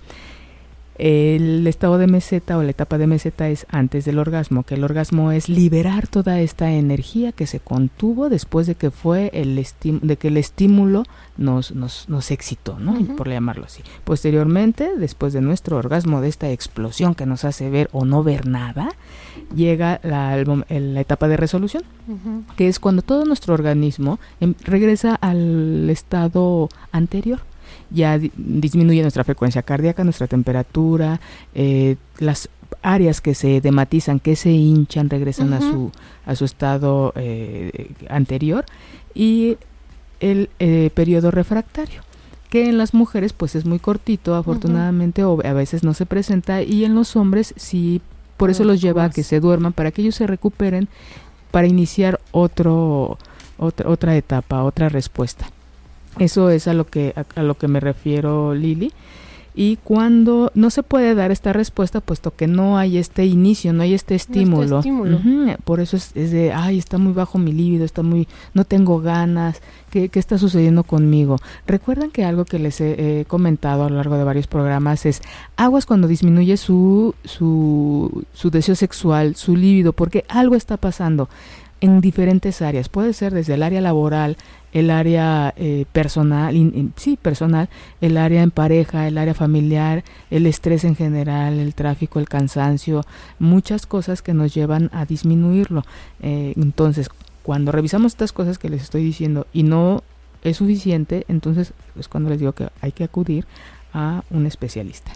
El 0.98 1.66
estado 1.66 1.98
de 1.98 2.06
meseta 2.06 2.58
o 2.58 2.64
la 2.64 2.70
etapa 2.70 2.98
de 2.98 3.08
meseta 3.08 3.50
es 3.50 3.66
antes 3.70 4.06
del 4.06 4.20
orgasmo, 4.20 4.64
que 4.64 4.76
el 4.76 4.84
orgasmo 4.84 5.32
es 5.32 5.50
liberar 5.50 6.08
toda 6.08 6.40
esta 6.40 6.72
energía 6.72 7.32
que 7.32 7.48
se 7.48 7.60
contuvo 7.60 8.30
después 8.30 8.68
de 8.68 8.76
que 8.76 8.92
fue 8.92 9.32
el 9.34 9.64
de 10.02 10.18
que 10.18 10.28
el 10.28 10.38
estímulo 10.38 11.04
nos, 11.38 11.72
nos, 11.72 12.08
nos 12.10 12.30
excitó, 12.30 12.78
¿no? 12.80 12.94
Por 13.16 13.28
llamarlo 13.28 13.66
así. 13.66 13.82
Posteriormente, 14.04 14.92
después 14.98 15.34
de 15.34 15.42
nuestro 15.42 15.78
orgasmo, 15.78 16.22
de 16.22 16.30
esta 16.30 16.52
explosión 16.52 17.16
que 17.16 17.26
nos 17.26 17.44
hace 17.44 17.70
ver 17.70 17.90
o 17.92 18.06
no 18.06 18.24
ver 18.24 18.48
nada, 18.48 18.92
llega 19.56 20.00
la, 20.04 20.38
la 20.38 21.02
etapa 21.02 21.28
de 21.28 21.38
resolución, 21.38 21.84
que 22.56 22.68
es 22.68 22.80
cuando 22.80 23.02
todo 23.02 23.26
nuestro 23.26 23.56
organismo 23.56 24.20
em, 24.40 24.54
regresa 24.64 25.16
al 25.16 25.90
estado 25.90 26.70
anterior 26.92 27.42
ya 27.94 28.20
disminuye 28.36 29.02
nuestra 29.02 29.24
frecuencia 29.24 29.62
cardíaca, 29.62 30.04
nuestra 30.04 30.28
temperatura, 30.28 31.22
eh, 31.54 31.96
las 32.20 32.50
áreas 32.82 33.22
que 33.22 33.36
se 33.36 33.62
dematizan, 33.62 34.20
que 34.20 34.36
se 34.36 34.52
hinchan, 34.52 35.10
regresan 35.10 35.54
a 35.54 35.62
su 35.62 35.92
a 36.26 36.36
su 36.36 36.46
estado 36.46 37.14
eh, 37.16 37.92
anterior 38.10 38.66
y 39.14 39.58
el 40.20 40.50
eh, 40.60 40.90
periodo 40.94 41.32
refractario 41.32 42.02
que 42.50 42.70
en 42.70 42.78
las 42.78 42.94
mujeres 42.94 43.34
pues 43.34 43.56
es 43.56 43.66
muy 43.66 43.80
cortito 43.80 44.36
afortunadamente 44.36 45.24
o 45.24 45.40
a 45.44 45.54
veces 45.54 45.84
no 45.84 45.94
se 45.94 46.06
presenta 46.06 46.62
y 46.62 46.86
en 46.86 46.96
los 46.96 47.16
hombres 47.16 47.54
sí 47.58 48.02
por 48.38 48.50
eso 48.50 48.64
los 48.64 48.82
lleva 48.82 49.06
a 49.06 49.10
que 49.10 49.24
se 49.24 49.40
duerman 49.40 49.74
para 49.74 49.92
que 49.92 50.02
ellos 50.02 50.16
se 50.16 50.28
recuperen 50.28 50.88
para 51.52 51.68
iniciar 51.68 52.20
otro 52.32 53.18
otra, 53.58 53.90
otra 53.90 54.16
etapa 54.16 54.64
otra 54.64 54.88
respuesta 54.90 55.48
eso 56.20 56.50
es 56.50 56.68
a 56.68 56.74
lo 56.74 56.86
que 56.86 57.14
a 57.36 57.44
lo 57.44 57.56
que 57.56 57.68
me 57.68 57.80
refiero 57.80 58.54
Lili 58.54 58.92
y 59.56 59.78
cuando 59.84 60.52
no 60.56 60.72
se 60.72 60.82
puede 60.82 61.14
dar 61.14 61.30
esta 61.30 61.54
respuesta 61.54 62.02
puesto 62.02 62.36
que 62.36 62.48
no 62.48 62.78
hay 62.78 62.98
este 62.98 63.26
inicio, 63.26 63.72
no 63.72 63.84
hay 63.84 63.94
este 63.94 64.16
estímulo. 64.16 64.82
por 65.64 65.80
eso 65.80 65.96
es, 65.96 66.14
de, 66.14 66.52
ay, 66.52 66.80
está 66.80 66.98
muy 66.98 67.14
bajo 67.14 67.38
mi 67.38 67.52
líbido, 67.52 67.86
está 67.86 68.02
muy, 68.02 68.28
no 68.56 68.66
tengo 68.66 69.00
ganas, 69.00 69.62
¿qué, 69.92 70.10
¿qué, 70.10 70.20
está 70.20 70.40
sucediendo 70.40 70.84
conmigo? 70.84 71.38
Recuerdan 71.68 72.10
que 72.10 72.26
algo 72.26 72.46
que 72.46 72.58
les 72.58 72.82
he, 72.82 73.26
comentado 73.28 73.86
a 73.86 73.90
lo 73.90 73.98
largo 73.98 74.18
de 74.18 74.24
varios 74.24 74.48
programas 74.48 75.06
es 75.06 75.22
aguas 75.56 75.86
cuando 75.86 76.08
disminuye 76.08 76.58
su, 76.58 77.14
su, 77.24 78.24
su 78.34 78.50
deseo 78.50 78.76
sexual, 78.76 79.36
su 79.36 79.56
líbido, 79.56 79.94
porque 79.94 80.26
algo 80.30 80.56
está 80.56 80.78
pasando 80.78 81.30
en 81.80 82.02
diferentes 82.02 82.62
áreas. 82.62 82.90
Puede 82.90 83.14
ser 83.14 83.34
desde 83.34 83.54
el 83.54 83.62
área 83.62 83.82
laboral, 83.82 84.38
el 84.74 84.90
área 84.90 85.54
eh, 85.56 85.86
personal, 85.92 86.56
sí, 86.96 87.18
personal, 87.22 87.70
el 88.02 88.18
área 88.18 88.42
en 88.42 88.52
pareja, 88.52 89.08
el 89.08 89.18
área 89.18 89.36
familiar, 89.36 90.04
el 90.32 90.48
estrés 90.48 90.84
en 90.84 90.96
general, 90.96 91.60
el 91.60 91.76
tráfico, 91.76 92.20
el 92.20 92.28
cansancio, 92.28 93.06
muchas 93.38 93.86
cosas 93.86 94.22
que 94.22 94.34
nos 94.34 94.54
llevan 94.54 94.90
a 94.92 95.06
disminuirlo. 95.06 95.84
Eh, 96.22 96.54
entonces, 96.58 97.10
cuando 97.44 97.72
revisamos 97.72 98.14
estas 98.14 98.34
cosas 98.34 98.58
que 98.58 98.70
les 98.70 98.82
estoy 98.82 99.04
diciendo 99.04 99.46
y 99.54 99.64
no 99.64 100.04
es 100.44 100.58
suficiente, 100.58 101.24
entonces 101.28 101.74
es 101.98 102.08
cuando 102.08 102.32
les 102.32 102.40
digo 102.40 102.54
que 102.54 102.70
hay 102.82 102.92
que 102.92 103.04
acudir 103.04 103.46
a 103.94 104.24
un 104.32 104.48
especialista. 104.48 105.12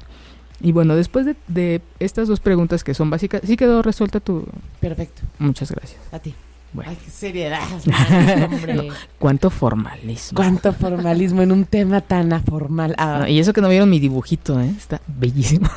Y 0.61 0.71
bueno, 0.71 0.95
después 0.95 1.25
de, 1.25 1.35
de 1.47 1.81
estas 1.99 2.27
dos 2.27 2.39
preguntas 2.39 2.83
que 2.83 2.93
son 2.93 3.09
básicas, 3.09 3.41
¿sí 3.43 3.57
quedó 3.57 3.81
resuelta 3.81 4.19
tu...? 4.19 4.45
Perfecto. 4.79 5.21
Muchas 5.39 5.71
gracias. 5.71 5.99
A 6.11 6.19
ti. 6.19 6.33
Bueno. 6.77 6.91
Ay, 6.91 6.97
qué 7.03 7.09
seriedad. 7.09 7.59
No, 8.67 8.93
¿Cuánto 9.17 9.49
formalismo? 9.49 10.35
Cuánto 10.35 10.73
formalismo 10.73 11.41
en 11.41 11.51
un 11.51 11.65
tema 11.65 12.01
tan 12.01 12.31
aformal. 12.33 12.93
Ah. 12.99 13.21
No, 13.21 13.27
y 13.27 13.39
eso 13.39 13.51
que 13.51 13.61
no 13.61 13.69
vieron 13.69 13.89
mi 13.89 13.99
dibujito, 13.99 14.61
¿eh? 14.61 14.71
Está 14.77 15.01
bellísimo. 15.07 15.67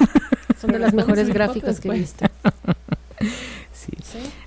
Son 0.60 0.70
de 0.70 0.78
las 0.78 0.92
mejores 0.92 1.28
gráficas 1.28 1.80
que 1.80 1.88
he 1.88 1.92
visto. 1.92 2.26
Sí. 3.72 3.92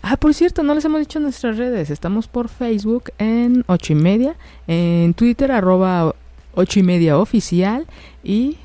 Ah, 0.04 0.18
por 0.18 0.34
cierto, 0.34 0.62
no 0.62 0.76
les 0.76 0.86
hemos 0.86 1.00
dicho 1.00 1.20
nuestras 1.20 1.58
redes. 1.58 1.90
Estamos 1.90 2.28
por 2.28 2.50
Facebook 2.50 3.12
en 3.18 3.64
ocho 3.68 3.94
y 3.94 3.96
media, 3.96 4.36
en 4.68 5.14
Twitter 5.16 5.52
arroba 5.52 6.14
ocho 6.54 6.80
y 6.80 6.84
media 6.84 7.18
oficial 7.18 7.88
y... 8.24 8.58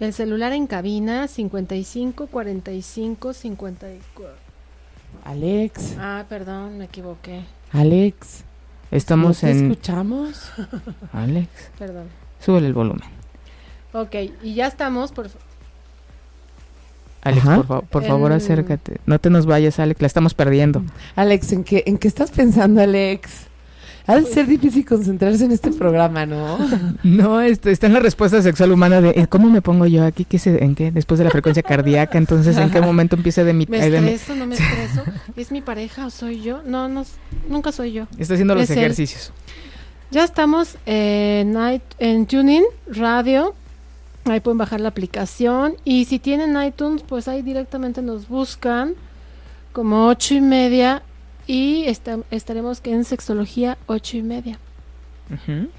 El 0.00 0.12
celular 0.12 0.52
en 0.52 0.66
cabina 0.66 1.28
55 1.28 2.26
45 2.26 3.32
54. 3.32 4.47
Alex. 5.28 5.96
Ah, 5.98 6.24
perdón, 6.28 6.78
me 6.78 6.84
equivoqué. 6.86 7.42
Alex. 7.72 8.44
Estamos 8.90 9.42
¿No 9.42 9.48
te 9.48 9.58
en... 9.58 9.70
escuchamos? 9.70 10.50
Alex, 11.12 11.48
Perdón. 11.78 12.06
súbele 12.40 12.68
el 12.68 12.72
volumen. 12.72 13.06
Ok, 13.92 14.14
y 14.42 14.54
ya 14.54 14.66
estamos 14.66 15.12
por... 15.12 15.28
Alex, 17.22 17.46
Ajá. 17.46 17.56
por, 17.56 17.66
fa- 17.66 17.80
por 17.82 18.04
favor, 18.04 18.32
acércate. 18.32 19.00
No 19.04 19.18
te 19.18 19.28
nos 19.28 19.44
vayas, 19.44 19.78
Alex, 19.78 20.00
la 20.00 20.06
estamos 20.06 20.32
perdiendo. 20.32 20.82
Alex, 21.16 21.52
¿en 21.52 21.64
qué, 21.64 21.82
¿en 21.86 21.98
qué 21.98 22.08
estás 22.08 22.30
pensando, 22.30 22.80
Alex? 22.80 23.47
Ha 24.08 24.16
de 24.16 24.24
ser 24.24 24.46
difícil 24.46 24.84
concentrarse 24.84 25.44
en 25.44 25.52
este 25.52 25.70
programa, 25.70 26.26
¿no? 26.26 26.58
No, 27.04 27.40
este, 27.40 27.70
está 27.70 27.86
en 27.86 27.92
la 27.92 28.00
respuesta 28.00 28.42
sexual 28.42 28.72
humana 28.72 29.00
de 29.00 29.10
eh, 29.10 29.26
cómo 29.28 29.48
me 29.50 29.62
pongo 29.62 29.86
yo 29.86 30.04
aquí, 30.04 30.24
¿Qué 30.24 30.38
se, 30.38 30.64
en 30.64 30.74
qué, 30.74 30.90
después 30.90 31.18
de 31.18 31.24
la 31.24 31.30
frecuencia 31.30 31.62
cardíaca, 31.62 32.18
entonces 32.18 32.56
en 32.56 32.70
qué 32.70 32.80
momento 32.80 33.14
empieza 33.16 33.44
de 33.44 33.52
mi, 33.52 33.66
¿Me 33.66 33.88
de 33.90 34.00
mi- 34.00 34.08
estreso, 34.08 34.34
no 34.34 34.46
me 34.46 34.54
estreso? 34.56 35.04
¿Es 35.36 35.52
mi 35.52 35.60
pareja 35.60 36.06
o 36.06 36.10
soy 36.10 36.40
yo? 36.42 36.62
No, 36.64 36.88
no, 36.88 37.04
nunca 37.48 37.70
soy 37.70 37.92
yo. 37.92 38.06
está 38.18 38.34
haciendo 38.34 38.54
los 38.54 38.64
Es 38.64 38.70
él. 38.70 38.78
ejercicios. 38.78 39.32
Ya 40.10 40.24
estamos 40.24 40.76
en, 40.86 41.54
en 41.98 42.26
TuneIn 42.26 42.64
Radio. 42.90 43.54
Ahí 44.24 44.40
pueden 44.40 44.56
bajar 44.58 44.80
la 44.80 44.88
aplicación. 44.88 45.74
Y 45.84 46.06
si 46.06 46.18
tienen 46.18 46.60
iTunes, 46.62 47.02
pues 47.06 47.28
ahí 47.28 47.42
directamente 47.42 48.00
nos 48.00 48.26
buscan 48.26 48.94
como 49.72 50.06
ocho 50.08 50.34
y 50.34 50.40
media. 50.40 51.02
Y 51.48 51.84
esta- 51.86 52.20
estaremos 52.30 52.80
en 52.84 53.04
sexología 53.04 53.78
ocho 53.86 54.18
y 54.18 54.22
media. 54.22 54.58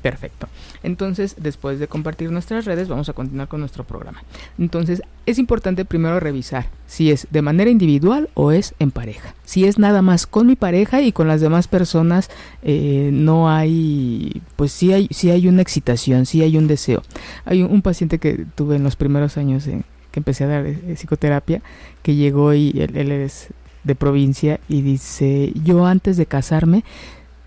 Perfecto. 0.02 0.48
Entonces, 0.84 1.36
después 1.40 1.80
de 1.80 1.88
compartir 1.88 2.32
nuestras 2.32 2.66
redes, 2.66 2.88
vamos 2.88 3.10
a 3.10 3.14
continuar 3.14 3.48
con 3.48 3.60
nuestro 3.60 3.84
programa. 3.84 4.24
Entonces, 4.60 5.02
es 5.26 5.40
importante 5.40 5.86
primero 5.86 6.20
revisar 6.20 6.68
si 6.88 7.12
es 7.12 7.28
de 7.32 7.42
manera 7.42 7.70
individual 7.70 8.30
o 8.36 8.52
es 8.52 8.76
en 8.80 8.92
pareja. 8.92 9.34
Si 9.46 9.66
es 9.66 9.80
nada 9.80 10.02
más 10.02 10.28
con 10.28 10.48
mi 10.48 10.56
pareja 10.56 11.02
y 11.02 11.12
con 11.12 11.28
las 11.28 11.42
demás 11.42 11.68
personas, 11.68 12.30
eh, 12.62 13.10
no 13.12 13.50
hay, 13.50 14.42
pues 14.56 14.72
sí 14.72 14.94
hay, 14.94 15.08
sí 15.12 15.32
hay 15.32 15.48
una 15.48 15.62
excitación, 15.62 16.26
sí 16.26 16.42
hay 16.44 16.58
un 16.58 16.68
deseo. 16.68 17.02
Hay 17.46 17.64
un, 17.64 17.82
paciente 17.82 18.20
que 18.20 18.46
tuve 18.56 18.76
en 18.76 18.84
los 18.84 18.96
primeros 18.96 19.38
años 19.38 19.66
que 19.66 20.20
empecé 20.20 20.44
a 20.44 20.48
dar 20.48 20.66
eh, 20.66 20.96
psicoterapia, 20.96 21.62
que 22.04 22.16
llegó 22.16 22.54
y 22.54 22.70
él, 22.76 22.96
él 22.98 23.12
es 23.12 23.50
de 23.84 23.96
provincia 23.96 24.60
y 24.68 24.82
dice, 24.82 25.54
yo 25.64 25.86
antes 25.86 26.18
de 26.18 26.26
casarme 26.26 26.84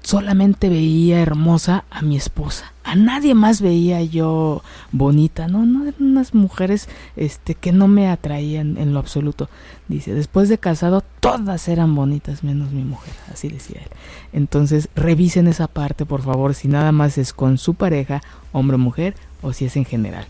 solamente 0.02 0.68
veía 0.68 1.20
hermosa 1.20 1.84
a 1.90 2.02
mi 2.02 2.16
esposa. 2.16 2.72
A 2.84 2.96
nadie 2.96 3.34
más 3.34 3.60
veía 3.60 4.02
yo 4.02 4.62
bonita, 4.90 5.46
no, 5.46 5.64
no 5.64 5.86
eran 5.86 6.02
unas 6.02 6.34
mujeres 6.34 6.88
este 7.16 7.54
que 7.54 7.72
no 7.72 7.86
me 7.86 8.08
atraían 8.08 8.76
en 8.76 8.92
lo 8.92 8.98
absoluto. 8.98 9.48
Dice, 9.86 10.12
después 10.14 10.48
de 10.48 10.58
casado 10.58 11.04
todas 11.20 11.68
eran 11.68 11.94
bonitas 11.94 12.42
menos 12.42 12.72
mi 12.72 12.82
mujer, 12.82 13.14
así 13.32 13.48
decía 13.48 13.80
él. 13.80 13.88
Entonces, 14.32 14.88
revisen 14.96 15.46
esa 15.46 15.68
parte, 15.68 16.04
por 16.04 16.22
favor, 16.22 16.54
si 16.54 16.66
nada 16.66 16.90
más 16.90 17.18
es 17.18 17.32
con 17.32 17.56
su 17.56 17.74
pareja, 17.74 18.20
hombre 18.50 18.74
o 18.74 18.78
mujer, 18.78 19.14
o 19.42 19.52
si 19.52 19.66
es 19.66 19.76
en 19.76 19.84
general. 19.84 20.26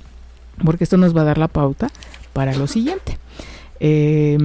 Porque 0.63 0.85
esto 0.85 0.99
nos 0.99 1.17
va 1.17 1.23
a 1.23 1.25
dar 1.25 1.39
la 1.39 1.49
pauta 1.49 1.89
para 2.35 2.55
lo 2.55 2.67
siguiente. 2.67 3.19
Eh, 3.85 4.39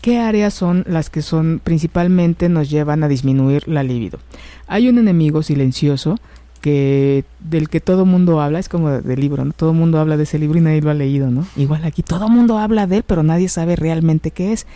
¿Qué 0.00 0.18
áreas 0.18 0.54
son 0.54 0.82
las 0.88 1.10
que 1.10 1.20
son 1.20 1.60
principalmente 1.62 2.48
nos 2.48 2.70
llevan 2.70 3.04
a 3.04 3.08
disminuir 3.08 3.68
la 3.68 3.82
libido? 3.82 4.18
Hay 4.66 4.88
un 4.88 4.96
enemigo 4.96 5.42
silencioso 5.42 6.16
que 6.62 7.26
del 7.38 7.68
que 7.68 7.82
todo 7.82 8.06
mundo 8.06 8.40
habla, 8.40 8.58
es 8.58 8.70
como 8.70 8.90
del 8.90 9.20
libro, 9.20 9.44
¿no? 9.44 9.52
Todo 9.52 9.74
mundo 9.74 10.00
habla 10.00 10.16
de 10.16 10.22
ese 10.22 10.38
libro 10.38 10.58
y 10.58 10.62
nadie 10.62 10.80
lo 10.80 10.88
ha 10.88 10.94
leído, 10.94 11.30
¿no? 11.30 11.46
Igual 11.54 11.84
aquí 11.84 12.02
todo 12.02 12.30
mundo 12.30 12.56
habla 12.56 12.86
de 12.86 12.96
él, 12.96 13.04
pero 13.06 13.22
nadie 13.22 13.50
sabe 13.50 13.76
realmente 13.76 14.30
qué 14.30 14.54
es. 14.54 14.66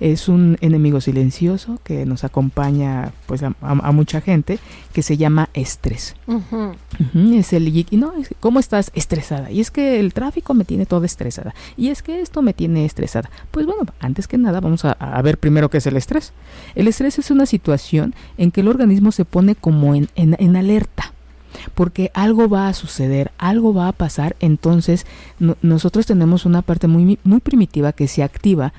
Es 0.00 0.28
un 0.28 0.56
enemigo 0.60 1.00
silencioso 1.00 1.80
que 1.82 2.06
nos 2.06 2.22
acompaña 2.24 3.12
pues 3.26 3.42
a, 3.42 3.48
a- 3.60 3.88
a 3.88 3.92
mucha 3.92 4.20
gente 4.20 4.58
que 4.92 5.02
se 5.02 5.16
llama 5.16 5.48
estrés. 5.54 6.14
Es 7.14 7.52
el 7.52 7.68
y 7.68 7.86
no, 7.96 8.12
es- 8.14 8.30
¿cómo 8.40 8.60
estás 8.60 8.90
estresada? 8.94 9.50
Y 9.50 9.60
es 9.60 9.70
que 9.70 9.98
el 10.00 10.12
tráfico 10.14 10.54
me 10.54 10.64
tiene 10.64 10.86
toda 10.86 11.06
estresada. 11.06 11.54
Y 11.76 11.88
es 11.88 12.02
que 12.02 12.20
esto 12.20 12.42
me 12.42 12.52
tiene 12.54 12.84
estresada. 12.84 13.30
Pues 13.50 13.66
bueno, 13.66 13.82
antes 14.00 14.28
que 14.28 14.38
nada 14.38 14.60
vamos 14.60 14.84
a, 14.84 14.92
a 14.92 15.20
ver 15.22 15.38
primero 15.38 15.68
qué 15.70 15.78
es 15.78 15.86
el 15.86 15.96
estrés. 15.96 16.32
El 16.74 16.88
estrés 16.88 17.18
es 17.18 17.30
una 17.30 17.46
situación 17.46 18.14
en 18.36 18.50
que 18.50 18.60
el 18.60 18.68
organismo 18.68 19.12
se 19.12 19.24
pone 19.24 19.54
como 19.54 19.94
en, 19.94 20.08
en- 20.14 20.36
en 20.38 20.56
alerta. 20.56 21.12
Porque 21.74 22.10
algo 22.14 22.48
va 22.48 22.68
a 22.68 22.74
suceder, 22.74 23.32
algo 23.38 23.72
va 23.74 23.88
a 23.88 23.92
pasar, 23.92 24.36
entonces 24.38 25.06
no- 25.38 25.56
nosotros 25.62 26.06
tenemos 26.06 26.44
una 26.46 26.62
parte 26.62 26.86
muy, 26.86 27.18
muy 27.24 27.40
primitiva 27.40 27.92
que 27.92 28.06
se 28.06 28.22
activa 28.22 28.72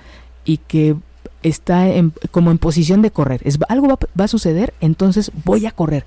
y 0.45 0.57
que 0.57 0.95
está 1.43 1.88
en- 1.88 2.13
como 2.31 2.51
en 2.51 2.57
posición 2.57 3.01
de 3.01 3.11
correr. 3.11 3.41
Es, 3.45 3.57
algo 3.69 3.88
va, 3.88 4.23
a 4.23 4.27
suceder, 4.27 4.73
entonces 4.81 5.31
voy 5.45 5.65
a 5.65 5.71
correr 5.71 6.05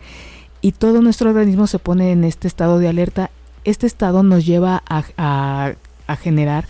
y 0.61 0.73
todo 0.73 1.03
nuestro 1.03 1.31
organismo 1.31 1.67
se 1.67 1.79
pone 1.79 2.13
en 2.13 2.25
este 2.25 2.47
estado 2.49 2.79
de 2.79 2.89
alerta. 2.89 3.31
Este 3.65 3.87
estado 3.87 4.23
nos 4.23 4.45
lleva 4.47 4.83
a, 4.89 5.05
a- 5.17 5.73
a 6.07 6.17
generar, 6.17 6.67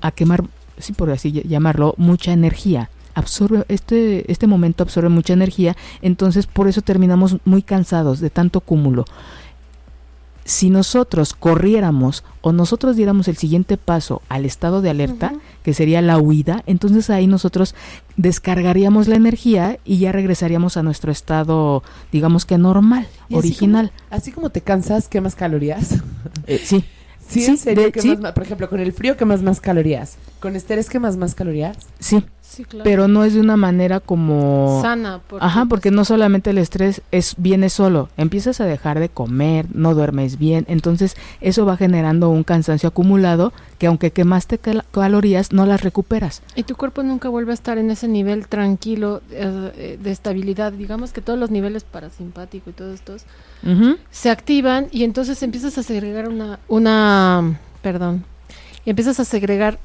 a 0.00 0.10
quemar, 0.12 0.44
sí, 0.78 0.92
por 0.92 1.10
así 1.10 1.32
ll- 1.32 1.46
llamarlo, 1.46 1.94
mucha 1.98 2.32
energía. 2.32 2.90
Absorbe, 3.14 3.64
este, 3.68 4.30
este 4.30 4.46
momento 4.46 4.84
absorbe 4.84 5.08
mucha 5.08 5.32
energía, 5.32 5.76
entonces 6.02 6.46
por 6.46 6.68
eso 6.68 6.82
terminamos 6.82 7.38
muy 7.44 7.62
cansados 7.62 8.20
de 8.20 8.30
tanto 8.30 8.60
cúmulo. 8.60 9.04
Si 10.48 10.70
nosotros 10.70 11.34
corriéramos 11.34 12.24
o 12.40 12.52
nosotros 12.52 12.96
diéramos 12.96 13.28
el 13.28 13.36
siguiente 13.36 13.76
paso 13.76 14.22
al 14.30 14.46
estado 14.46 14.80
de 14.80 14.88
alerta, 14.88 15.34
que 15.62 15.74
sería 15.74 16.00
la 16.00 16.16
huida, 16.16 16.62
entonces 16.64 17.10
ahí 17.10 17.26
nosotros 17.26 17.74
descargaríamos 18.16 19.08
la 19.08 19.16
energía 19.16 19.78
y 19.84 19.98
ya 19.98 20.10
regresaríamos 20.10 20.78
a 20.78 20.82
nuestro 20.82 21.12
estado, 21.12 21.82
digamos 22.12 22.46
que 22.46 22.56
normal, 22.56 23.06
Y 23.28 23.34
así 23.34 23.48
original. 23.48 23.92
Así 24.08 24.32
como 24.32 24.48
te 24.48 24.62
cansas, 24.62 25.08
quemas 25.08 25.34
calorías. 25.34 25.96
Eh, 26.46 26.60
sí, 26.64 26.82
Sí, 27.28 27.42
Sí, 27.42 27.50
en 27.50 27.58
serio, 27.58 27.82
de- 27.84 27.92
¿qué 27.92 28.00
sí. 28.00 28.16
más- 28.16 28.32
por 28.32 28.42
ejemplo, 28.42 28.70
con 28.70 28.80
el 28.80 28.90
frío 28.94 29.18
quemas 29.18 29.42
más 29.42 29.60
calorías. 29.60 30.16
Con 30.40 30.56
estrés 30.56 30.88
quemas 30.88 31.18
más 31.18 31.34
calorías. 31.34 31.76
Sí, 31.98 32.24
Sí, 32.50 32.64
claro. 32.64 32.82
pero 32.84 33.08
no 33.08 33.24
es 33.24 33.34
de 33.34 33.40
una 33.40 33.58
manera 33.58 34.00
como... 34.00 34.80
sana. 34.80 35.20
porque, 35.28 35.44
Ajá, 35.44 35.66
porque 35.66 35.90
no 35.90 36.04
solamente 36.06 36.48
el 36.50 36.56
estrés 36.58 37.02
es 37.12 37.34
viene 37.36 37.68
solo, 37.68 38.08
empiezas 38.16 38.60
a 38.62 38.64
dejar 38.64 38.98
de 39.00 39.10
comer, 39.10 39.66
no 39.74 39.94
duermes 39.94 40.38
bien, 40.38 40.64
entonces 40.66 41.14
eso 41.42 41.66
va 41.66 41.76
generando 41.76 42.30
un 42.30 42.44
cansancio 42.44 42.88
acumulado 42.88 43.52
que 43.78 43.86
aunque 43.86 44.12
quemaste 44.12 44.56
cal- 44.58 44.84
calorías 44.92 45.52
no 45.52 45.66
las 45.66 45.82
recuperas. 45.82 46.42
Y 46.56 46.62
tu 46.62 46.74
cuerpo 46.74 47.02
nunca 47.02 47.28
vuelve 47.28 47.50
a 47.50 47.54
estar 47.54 47.76
en 47.76 47.90
ese 47.90 48.08
nivel 48.08 48.48
tranquilo 48.48 49.20
eh, 49.30 49.72
eh, 49.76 49.98
de 50.02 50.10
estabilidad. 50.10 50.72
Digamos 50.72 51.12
que 51.12 51.20
todos 51.20 51.38
los 51.38 51.50
niveles 51.50 51.84
parasimpático 51.84 52.70
y 52.70 52.72
todos 52.72 52.94
estos 52.94 53.24
se 54.10 54.30
activan 54.30 54.88
y 54.90 55.04
entonces 55.04 55.42
empiezas 55.42 55.76
a 55.78 55.82
segregar 55.82 56.28
una, 56.28 56.58
una, 56.68 57.60
perdón, 57.82 58.24
y 58.84 58.90
empiezas 58.90 59.20
a 59.20 59.24
segregar 59.24 59.78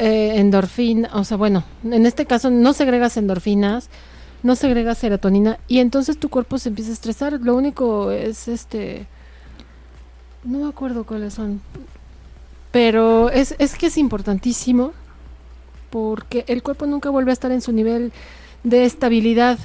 eh, 0.00 0.38
endorfina, 0.40 1.10
o 1.12 1.24
sea, 1.24 1.36
bueno, 1.36 1.62
en 1.84 2.06
este 2.06 2.24
caso 2.24 2.48
no 2.48 2.72
segregas 2.72 3.18
endorfinas, 3.18 3.90
no 4.42 4.56
segregas 4.56 4.96
serotonina 4.96 5.58
y 5.68 5.80
entonces 5.80 6.18
tu 6.18 6.30
cuerpo 6.30 6.56
se 6.56 6.70
empieza 6.70 6.90
a 6.90 6.94
estresar. 6.94 7.34
Lo 7.42 7.54
único 7.54 8.10
es 8.10 8.48
este, 8.48 9.06
no 10.42 10.60
me 10.60 10.68
acuerdo 10.70 11.04
cuáles 11.04 11.34
son, 11.34 11.60
pero 12.72 13.28
es, 13.28 13.54
es 13.58 13.76
que 13.76 13.88
es 13.88 13.98
importantísimo 13.98 14.92
porque 15.90 16.46
el 16.48 16.62
cuerpo 16.62 16.86
nunca 16.86 17.10
vuelve 17.10 17.32
a 17.32 17.34
estar 17.34 17.52
en 17.52 17.60
su 17.60 17.72
nivel 17.72 18.10
de 18.64 18.86
estabilidad, 18.86 19.58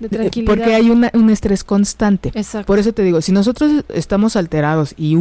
de 0.00 0.08
tranquilidad. 0.08 0.52
Porque 0.54 0.74
hay 0.74 0.90
una- 0.90 1.10
un 1.14 1.30
estrés 1.30 1.62
constante. 1.64 2.32
Exacto. 2.34 2.66
Por 2.66 2.78
eso 2.78 2.92
te 2.92 3.02
digo, 3.02 3.20
si 3.22 3.32
nosotros 3.32 3.84
estamos 3.88 4.36
alterados 4.36 4.94
y, 4.98 5.16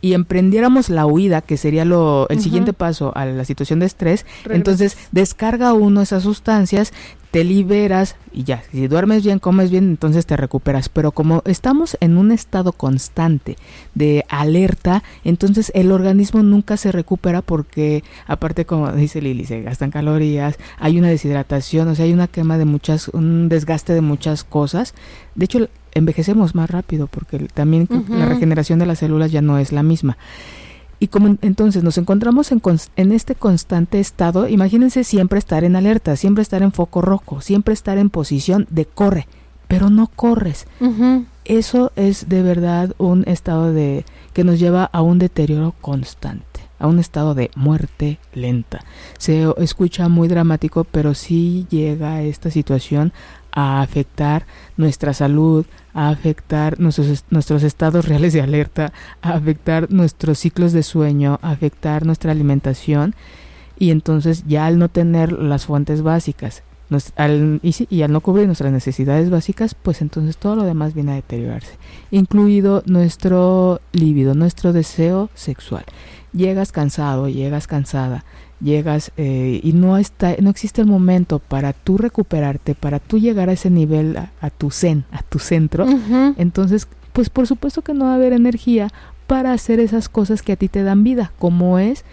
y 0.00 0.12
emprendiéramos 0.12 0.90
la 0.90 1.06
huida, 1.06 1.40
que 1.40 1.56
sería 1.56 1.84
lo, 1.84 2.28
el 2.28 2.40
siguiente 2.40 2.72
paso 2.72 3.12
a 3.16 3.24
la 3.24 3.44
situación 3.44 3.80
de 3.80 3.86
estrés, 3.86 4.26
entonces 4.50 4.96
descarga 5.12 5.72
uno 5.72 6.02
esas 6.02 6.22
sustancias, 6.22 6.92
te 7.30 7.44
liberas 7.44 8.16
y 8.32 8.44
ya, 8.44 8.62
si 8.70 8.86
duermes 8.88 9.24
bien, 9.24 9.38
comes 9.38 9.70
bien, 9.70 9.84
entonces 9.84 10.26
te 10.26 10.36
recuperas. 10.36 10.88
Pero 10.88 11.12
como 11.12 11.42
estamos 11.44 11.96
en 12.00 12.16
un 12.16 12.32
estado 12.32 12.72
constante 12.72 13.56
de 13.94 14.24
alerta, 14.28 15.02
entonces 15.24 15.70
el 15.74 15.92
organismo 15.92 16.42
nunca 16.42 16.76
se 16.76 16.92
recupera 16.92 17.42
porque, 17.42 18.02
aparte 18.26 18.64
como 18.64 18.90
dice 18.92 19.20
Lili, 19.20 19.44
se 19.44 19.62
gastan 19.62 19.90
calorías, 19.90 20.58
hay 20.78 20.98
una 20.98 21.08
deshidratación, 21.08 21.88
o 21.88 21.94
sea, 21.94 22.04
hay 22.04 22.12
una 22.12 22.28
quema 22.28 22.58
de 22.58 22.64
muchas, 22.64 23.08
un 23.08 23.48
desgaste 23.48 23.94
de 23.94 24.00
muchas 24.00 24.44
cosas. 24.44 24.94
De 25.34 25.44
hecho, 25.44 25.68
envejecemos 25.92 26.54
más 26.54 26.70
rápido 26.70 27.06
porque 27.08 27.38
también 27.52 27.88
la 28.08 28.26
regeneración 28.26 28.78
de 28.78 28.86
las 28.86 29.00
células 29.00 29.32
ya 29.32 29.42
no 29.42 29.58
es 29.58 29.72
la 29.72 29.82
misma. 29.82 30.16
Y 31.00 31.08
como 31.08 31.28
en- 31.28 31.38
entonces 31.42 31.84
nos 31.84 31.96
encontramos 31.98 32.50
en, 32.52 32.60
en 32.96 33.12
este 33.12 33.34
constante 33.34 34.00
estado, 34.00 34.48
imagínense 34.48 35.04
siempre 35.04 35.38
estar 35.38 35.62
en 35.64 35.76
alerta, 35.76 36.16
siempre 36.16 36.42
estar 36.42 36.62
en 36.62 36.72
foco 36.72 37.00
rojo, 37.02 37.40
siempre 37.40 37.72
estar 37.74 37.98
en 37.98 38.10
posición 38.10 38.66
de 38.70 38.84
corre, 38.84 39.28
pero 39.68 39.90
no 39.90 40.08
corres. 40.08 40.66
Eso 41.44 41.92
es 41.96 42.28
de 42.28 42.42
verdad 42.42 42.94
un 42.98 43.24
estado 43.26 43.72
de 43.72 44.04
que 44.32 44.44
nos 44.44 44.58
lleva 44.58 44.84
a 44.84 45.00
un 45.02 45.18
deterioro 45.18 45.74
constante, 45.80 46.60
a 46.78 46.86
un 46.86 46.98
estado 46.98 47.34
de 47.34 47.50
muerte 47.56 48.18
lenta. 48.34 48.84
Se 49.18 49.46
escucha 49.58 50.08
muy 50.08 50.28
dramático, 50.28 50.84
pero 50.84 51.14
sí 51.14 51.66
llega 51.70 52.22
esta 52.22 52.50
situación 52.50 53.12
a 53.52 53.80
afectar 53.82 54.46
nuestra 54.76 55.12
salud, 55.14 55.66
a 55.94 56.08
afectar 56.10 56.78
nuestros, 56.78 57.08
est- 57.08 57.26
nuestros 57.30 57.62
estados 57.62 58.06
reales 58.06 58.32
de 58.32 58.42
alerta, 58.42 58.92
a 59.22 59.32
afectar 59.32 59.90
nuestros 59.90 60.38
ciclos 60.38 60.72
de 60.72 60.82
sueño, 60.82 61.38
a 61.42 61.50
afectar 61.50 62.04
nuestra 62.06 62.32
alimentación 62.32 63.14
y 63.78 63.90
entonces 63.90 64.44
ya 64.46 64.66
al 64.66 64.78
no 64.78 64.88
tener 64.88 65.32
las 65.32 65.66
fuentes 65.66 66.02
básicas 66.02 66.62
al, 67.16 67.60
y, 67.62 67.74
y 67.90 68.00
al 68.02 68.12
no 68.12 68.22
cubrir 68.22 68.46
nuestras 68.46 68.72
necesidades 68.72 69.28
básicas, 69.28 69.74
pues 69.74 70.00
entonces 70.00 70.38
todo 70.38 70.56
lo 70.56 70.62
demás 70.64 70.94
viene 70.94 71.12
a 71.12 71.16
deteriorarse, 71.16 71.72
incluido 72.10 72.82
nuestro 72.86 73.80
líbido, 73.92 74.34
nuestro 74.34 74.72
deseo 74.72 75.28
sexual. 75.34 75.84
Llegas 76.32 76.72
cansado, 76.72 77.28
llegas 77.28 77.66
cansada, 77.66 78.24
llegas 78.60 79.12
eh, 79.16 79.60
y 79.62 79.72
no 79.72 79.96
está, 79.98 80.34
no 80.40 80.50
existe 80.50 80.80
el 80.80 80.86
momento 80.86 81.38
para 81.38 81.72
tú 81.72 81.98
recuperarte, 81.98 82.74
para 82.74 82.98
tú 82.98 83.18
llegar 83.18 83.48
a 83.48 83.52
ese 83.52 83.70
nivel, 83.70 84.16
a, 84.16 84.32
a 84.40 84.50
tu 84.50 84.70
zen, 84.70 85.04
a 85.12 85.22
tu 85.22 85.38
centro. 85.38 85.86
Entonces, 86.36 86.88
pues 87.12 87.30
por 87.30 87.46
supuesto 87.46 87.82
que 87.82 87.94
no 87.94 88.06
va 88.06 88.12
a 88.12 88.16
haber 88.16 88.32
energía 88.32 88.88
para 89.26 89.52
hacer 89.52 89.80
esas 89.80 90.08
cosas 90.08 90.42
que 90.42 90.52
a 90.52 90.56
ti 90.56 90.68
te 90.68 90.82
dan 90.82 91.04
vida, 91.04 91.32
como 91.38 91.78
es 91.78 92.04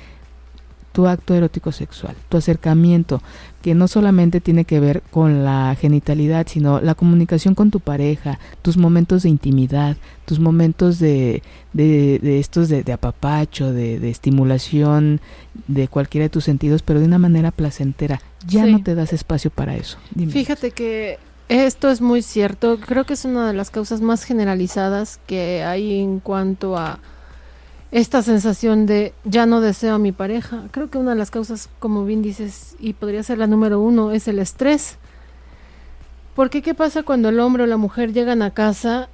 tu 0.95 1.08
acto 1.08 1.36
erótico 1.36 1.73
sexual, 1.73 2.15
tu 2.29 2.38
acercamiento, 2.38 3.21
que 3.62 3.75
no 3.75 3.89
solamente 3.89 4.39
tiene 4.39 4.63
que 4.63 4.79
ver 4.79 5.03
con 5.12 5.43
la 5.43 5.75
genitalidad, 5.77 6.47
sino 6.47 6.79
la 6.79 6.95
comunicación 6.95 7.53
con 7.53 7.69
tu 7.69 7.81
pareja, 7.81 8.39
tus 8.62 8.77
momentos 8.77 9.23
de 9.23 9.29
intimidad, 9.29 9.97
tus 10.23 10.39
momentos 10.39 10.97
de, 10.99 11.43
de, 11.73 12.19
de 12.23 12.39
estos 12.39 12.69
de, 12.69 12.84
de 12.84 12.93
apapacho, 12.93 13.73
de, 13.73 13.99
de 13.99 14.10
estimulación 14.10 15.19
de 15.67 15.89
cualquiera 15.89 16.23
de 16.23 16.29
tus 16.29 16.45
sentidos, 16.45 16.81
pero 16.81 17.01
de 17.01 17.05
una 17.08 17.19
manera 17.19 17.51
placentera. 17.51 18.21
Ya 18.47 18.63
Sí. 18.63 18.71
no 18.71 18.81
te 18.81 18.95
das 18.95 19.12
espacio 19.12 19.51
para 19.51 19.75
eso. 19.75 19.97
Dime. 20.13 20.31
Fíjate 20.31 20.71
que 20.71 21.19
esto 21.49 21.89
es 21.91 21.99
muy 21.99 22.21
cierto. 22.21 22.79
Creo 22.79 23.03
que 23.03 23.15
es 23.15 23.25
una 23.25 23.47
de 23.47 23.53
las 23.53 23.69
causas 23.69 23.99
más 23.99 24.23
generalizadas 24.23 25.19
que 25.27 25.62
hay 25.63 25.99
en 25.99 26.19
cuanto 26.21 26.77
a 26.77 26.99
esta 27.91 28.21
sensación 28.21 28.86
de 28.86 29.13
ya 29.24 29.45
no 29.45 29.62
deseo 29.62 29.95
a 29.95 30.00
mi 30.00 30.12
pareja. 30.12 30.63
Creo 30.71 30.89
que 30.89 30.98
una 30.98 31.12
de 31.12 31.17
las 31.17 31.32
causas, 31.32 31.69
como 31.80 32.06
bien 32.06 32.21
dices, 32.21 32.76
y 32.80 32.93
podría 32.93 33.24
ser 33.24 33.38
la 33.38 33.48
número 33.48 33.80
uno, 33.80 34.12
es 34.12 34.28
el 34.28 34.39
estrés. 34.39 34.98
Porque 36.36 36.62
¿qué 36.62 36.74
pasa 36.74 37.04
cuando 37.04 37.30
el 37.30 37.39
hombre 37.39 37.63
o 37.63 37.67
la 37.67 37.78
mujer 37.78 38.12
llegan 38.12 38.41
a 38.41 38.52
casa? 38.52 39.08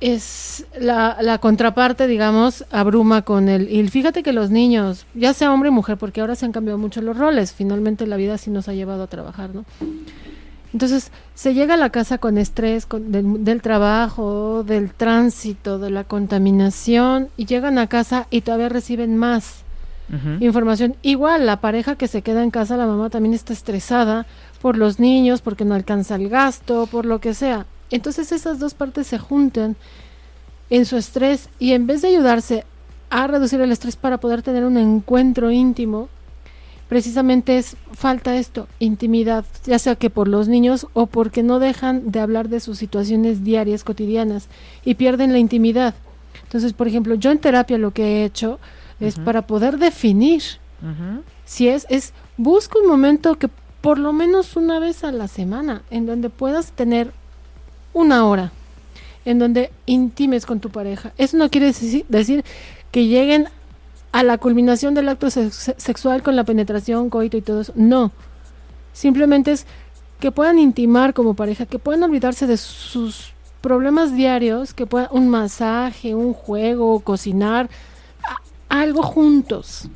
Es 0.00 0.64
la, 0.78 1.18
la 1.20 1.38
contraparte, 1.38 2.06
digamos, 2.06 2.64
abruma 2.70 3.22
con 3.22 3.48
él. 3.48 3.68
Y 3.70 3.86
fíjate 3.88 4.22
que 4.22 4.32
los 4.32 4.48
niños, 4.48 5.06
ya 5.14 5.34
sea 5.34 5.52
hombre 5.52 5.68
o 5.68 5.72
mujer, 5.72 5.98
porque 5.98 6.20
ahora 6.20 6.36
se 6.36 6.46
han 6.46 6.52
cambiado 6.52 6.78
mucho 6.78 7.02
los 7.02 7.18
roles, 7.18 7.52
finalmente 7.52 8.06
la 8.06 8.16
vida 8.16 8.38
sí 8.38 8.50
nos 8.50 8.68
ha 8.68 8.74
llevado 8.74 9.02
a 9.02 9.06
trabajar, 9.08 9.54
¿no? 9.54 9.64
Entonces, 10.72 11.10
se 11.34 11.54
llega 11.54 11.74
a 11.74 11.78
la 11.78 11.90
casa 11.90 12.18
con 12.18 12.36
estrés 12.38 12.84
con- 12.86 13.10
del, 13.10 13.44
del 13.44 13.62
trabajo, 13.62 14.64
del 14.64 14.90
tránsito, 14.92 15.78
de 15.78 15.90
la 15.90 16.04
contaminación, 16.04 17.28
y 17.36 17.46
llegan 17.46 17.78
a 17.78 17.86
casa 17.86 18.26
y 18.30 18.42
todavía 18.42 18.68
reciben 18.68 19.16
más 19.16 19.62
información. 20.40 20.96
Igual, 21.02 21.44
la 21.44 21.60
pareja 21.60 21.96
que 21.96 22.08
se 22.08 22.22
queda 22.22 22.42
en 22.42 22.50
casa, 22.50 22.76
la 22.78 22.86
mamá 22.86 23.10
también 23.10 23.34
está 23.34 23.52
estresada 23.52 24.24
por 24.62 24.76
los 24.78 24.98
niños, 24.98 25.40
porque 25.42 25.64
no 25.66 25.74
alcanza 25.74 26.14
el 26.16 26.28
gasto, 26.30 26.86
por 26.86 27.04
lo 27.04 27.18
que 27.20 27.34
sea. 27.34 27.66
Entonces, 27.90 28.32
esas 28.32 28.58
dos 28.58 28.74
partes 28.74 29.06
se 29.06 29.18
juntan 29.18 29.76
en 30.70 30.84
su 30.86 30.96
estrés 30.96 31.48
y 31.58 31.72
en 31.72 31.86
vez 31.86 32.02
de 32.02 32.08
ayudarse 32.08 32.64
a 33.10 33.26
reducir 33.26 33.60
el 33.60 33.72
estrés 33.72 33.96
para 33.96 34.18
poder 34.18 34.42
tener 34.42 34.64
un 34.64 34.76
encuentro 34.76 35.50
íntimo, 35.50 36.08
precisamente 36.88 37.58
es 37.58 37.76
falta 37.92 38.36
esto, 38.36 38.66
intimidad, 38.78 39.44
ya 39.64 39.78
sea 39.78 39.94
que 39.96 40.10
por 40.10 40.26
los 40.28 40.48
niños 40.48 40.86
o 40.94 41.06
porque 41.06 41.42
no 41.42 41.58
dejan 41.58 42.10
de 42.10 42.20
hablar 42.20 42.48
de 42.48 42.60
sus 42.60 42.78
situaciones 42.78 43.44
diarias, 43.44 43.84
cotidianas 43.84 44.48
y 44.84 44.94
pierden 44.94 45.32
la 45.32 45.38
intimidad. 45.38 45.94
Entonces, 46.44 46.72
por 46.72 46.88
ejemplo, 46.88 47.14
yo 47.14 47.30
en 47.30 47.38
terapia 47.38 47.76
lo 47.78 47.90
que 47.92 48.04
he 48.04 48.24
hecho 48.24 48.58
es 49.00 49.16
para 49.24 49.42
poder 49.46 49.78
definir 49.78 50.42
si 51.44 51.68
es, 51.68 51.86
es 51.90 52.12
busca 52.36 52.78
un 52.78 52.86
momento 52.88 53.36
que 53.36 53.48
por 53.80 53.98
lo 53.98 54.12
menos 54.12 54.56
una 54.56 54.78
vez 54.80 55.04
a 55.04 55.12
la 55.12 55.28
semana, 55.28 55.82
en 55.90 56.06
donde 56.06 56.30
puedas 56.30 56.72
tener 56.72 57.12
una 57.92 58.24
hora, 58.26 58.50
en 59.24 59.38
donde 59.38 59.70
intimes 59.86 60.46
con 60.46 60.58
tu 60.60 60.70
pareja. 60.70 61.12
Eso 61.18 61.36
no 61.36 61.50
quiere 61.50 61.68
deci- 61.70 62.04
decir 62.08 62.44
que 62.90 63.06
lleguen 63.06 63.48
a 64.12 64.22
la 64.22 64.38
culminación 64.38 64.94
del 64.94 65.08
acto 65.08 65.28
sex- 65.30 65.74
sexual 65.76 66.22
con 66.22 66.34
la 66.36 66.44
penetración, 66.44 67.10
coito 67.10 67.36
y 67.36 67.42
todo 67.42 67.60
eso. 67.60 67.72
No. 67.76 68.10
Simplemente 68.92 69.52
es 69.52 69.66
que 70.20 70.32
puedan 70.32 70.58
intimar 70.58 71.14
como 71.14 71.34
pareja, 71.34 71.66
que 71.66 71.78
puedan 71.78 72.02
olvidarse 72.02 72.46
de 72.46 72.56
sus 72.56 73.32
problemas 73.60 74.14
diarios, 74.14 74.74
que 74.74 74.86
puedan 74.86 75.08
un 75.12 75.28
masaje, 75.28 76.14
un 76.14 76.32
juego, 76.32 77.00
cocinar, 77.00 77.68
algo 78.68 79.02
juntos. 79.02 79.88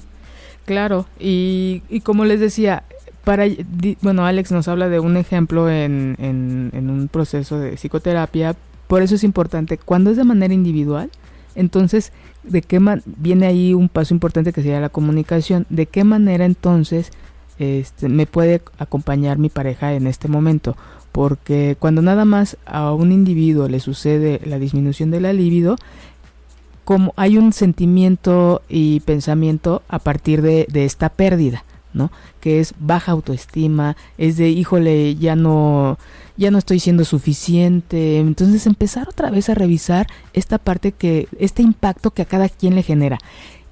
Claro, 0.64 1.06
y, 1.18 1.82
y 1.88 2.00
como 2.00 2.24
les 2.24 2.38
decía, 2.38 2.84
para 3.24 3.44
di- 3.44 3.96
bueno, 4.00 4.24
Alex 4.24 4.52
nos 4.52 4.68
habla 4.68 4.88
de 4.88 5.00
un 5.00 5.16
ejemplo 5.16 5.68
en, 5.68 6.16
en, 6.18 6.70
en 6.72 6.90
un 6.90 7.08
proceso 7.08 7.58
de 7.58 7.72
psicoterapia, 7.76 8.54
por 8.86 9.02
eso 9.02 9.16
es 9.16 9.24
importante, 9.24 9.78
cuando 9.78 10.10
es 10.10 10.16
de 10.16 10.24
manera 10.24 10.54
individual, 10.54 11.10
entonces, 11.54 12.12
¿de 12.42 12.62
qué 12.62 12.80
man 12.80 13.02
viene 13.04 13.46
ahí 13.46 13.74
un 13.74 13.88
paso 13.88 14.14
importante 14.14 14.52
que 14.52 14.62
sería 14.62 14.80
la 14.80 14.88
comunicación? 14.88 15.66
¿De 15.70 15.86
qué 15.86 16.04
manera 16.04 16.44
entonces 16.44 17.10
este, 17.58 18.08
me 18.08 18.26
puede 18.26 18.62
acompañar 18.78 19.38
mi 19.38 19.48
pareja 19.48 19.94
en 19.94 20.06
este 20.06 20.28
momento? 20.28 20.76
Porque 21.12 21.76
cuando 21.78 22.02
nada 22.02 22.24
más 22.24 22.56
a 22.64 22.92
un 22.92 23.12
individuo 23.12 23.68
le 23.68 23.80
sucede 23.80 24.40
la 24.44 24.58
disminución 24.58 25.10
de 25.10 25.20
la 25.20 25.32
libido, 25.32 25.76
como 26.84 27.12
hay 27.16 27.38
un 27.38 27.52
sentimiento 27.52 28.62
y 28.68 29.00
pensamiento 29.00 29.82
a 29.88 29.98
partir 29.98 30.42
de, 30.42 30.66
de 30.70 30.84
esta 30.84 31.10
pérdida, 31.10 31.64
¿no? 31.92 32.10
Que 32.40 32.60
es 32.60 32.74
baja 32.80 33.12
autoestima, 33.12 33.96
es 34.18 34.36
de, 34.36 34.48
híjole, 34.48 35.14
ya 35.16 35.36
no, 35.36 35.98
ya 36.36 36.50
no 36.50 36.58
estoy 36.58 36.80
siendo 36.80 37.04
suficiente. 37.04 38.18
Entonces 38.18 38.66
empezar 38.66 39.08
otra 39.08 39.30
vez 39.30 39.48
a 39.48 39.54
revisar 39.54 40.06
esta 40.32 40.58
parte 40.58 40.92
que, 40.92 41.28
este 41.38 41.62
impacto 41.62 42.10
que 42.10 42.22
a 42.22 42.26
cada 42.26 42.48
quien 42.48 42.74
le 42.74 42.82
genera. 42.82 43.18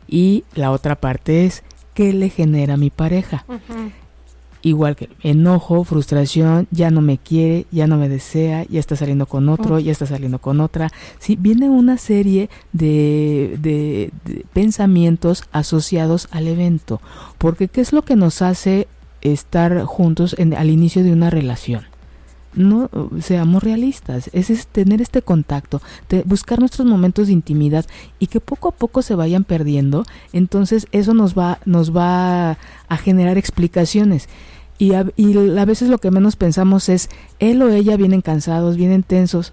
Y 0.09 0.44
la 0.55 0.70
otra 0.70 0.96
parte 0.96 1.46
es, 1.46 1.62
¿qué 1.94 2.12
le 2.12 2.31
genera 2.31 2.75
a 2.75 2.79
mi 2.79 2.90
pareja? 2.90 3.44
igual 4.62 4.96
que 4.96 5.09
enojo, 5.23 5.85
frustración, 5.85 6.66
ya 6.70 6.90
no 6.90 7.01
me 7.01 7.18
quiere, 7.18 7.66
ya 7.70 7.87
no 7.87 7.96
me 7.96 8.09
desea, 8.09 8.64
ya 8.68 8.81
está 8.81 8.96
saliendo 8.96 9.27
con 9.27 9.49
otro, 9.49 9.79
ya 9.79 9.92
está 9.92 10.07
saliendo 10.07 10.38
con 10.38 10.61
otra. 10.61 10.90
Sí, 11.18 11.37
viene 11.37 11.70
una 11.70 11.99
serie 11.99 12.51
de, 12.73 13.57
de, 13.61 14.12
pensamientos 14.53 15.44
asociados 15.53 16.29
al 16.31 16.46
evento, 16.46 17.01
porque 17.38 17.68
¿qué 17.68 17.81
es 17.81 17.92
lo 17.92 18.03
que 18.03 18.16
nos 18.16 18.42
hace 18.42 18.87
estar 19.23 19.83
juntos 19.85 20.35
en, 20.38 20.55
al 20.55 20.70
inicio 20.70 21.03
de 21.03 21.12
una 21.12 21.31
relación? 21.31 21.89
No 22.55 22.91
seamos 23.21 23.63
realistas, 23.63 24.31
es, 24.33 24.67
tener 24.67 25.01
este 25.01 25.23
contacto, 25.23 25.81
buscar 26.25 26.59
nuestros 26.59 26.87
momentos 26.87 27.29
de 27.29 27.33
intimidad 27.33 27.87
y 28.19 28.27
que 28.27 28.41
poco 28.41 28.69
a 28.69 28.73
poco 28.73 29.03
se 29.03 29.15
vayan 29.15 29.45
perdiendo, 29.45 30.05
entonces 30.33 30.87
eso 30.93 31.15
nos 31.15 31.39
va, 31.39 31.59
nos 31.65 31.97
va 31.97 32.59
a 32.89 32.97
generar 32.97 33.39
explicaciones 33.39 34.29
y 34.81 34.95
a, 34.95 35.05
veces 35.67 35.91
lo 35.91 35.99
que 35.99 36.11
menos 36.11 36.37
pensamos 36.37 36.89
es, 36.89 37.11
él 37.39 37.61
o 37.61 37.69
ella 37.69 37.99
vienen 37.99 38.23
cansados, 38.23 38.79
vienen 38.79 39.03
tensos. 39.03 39.53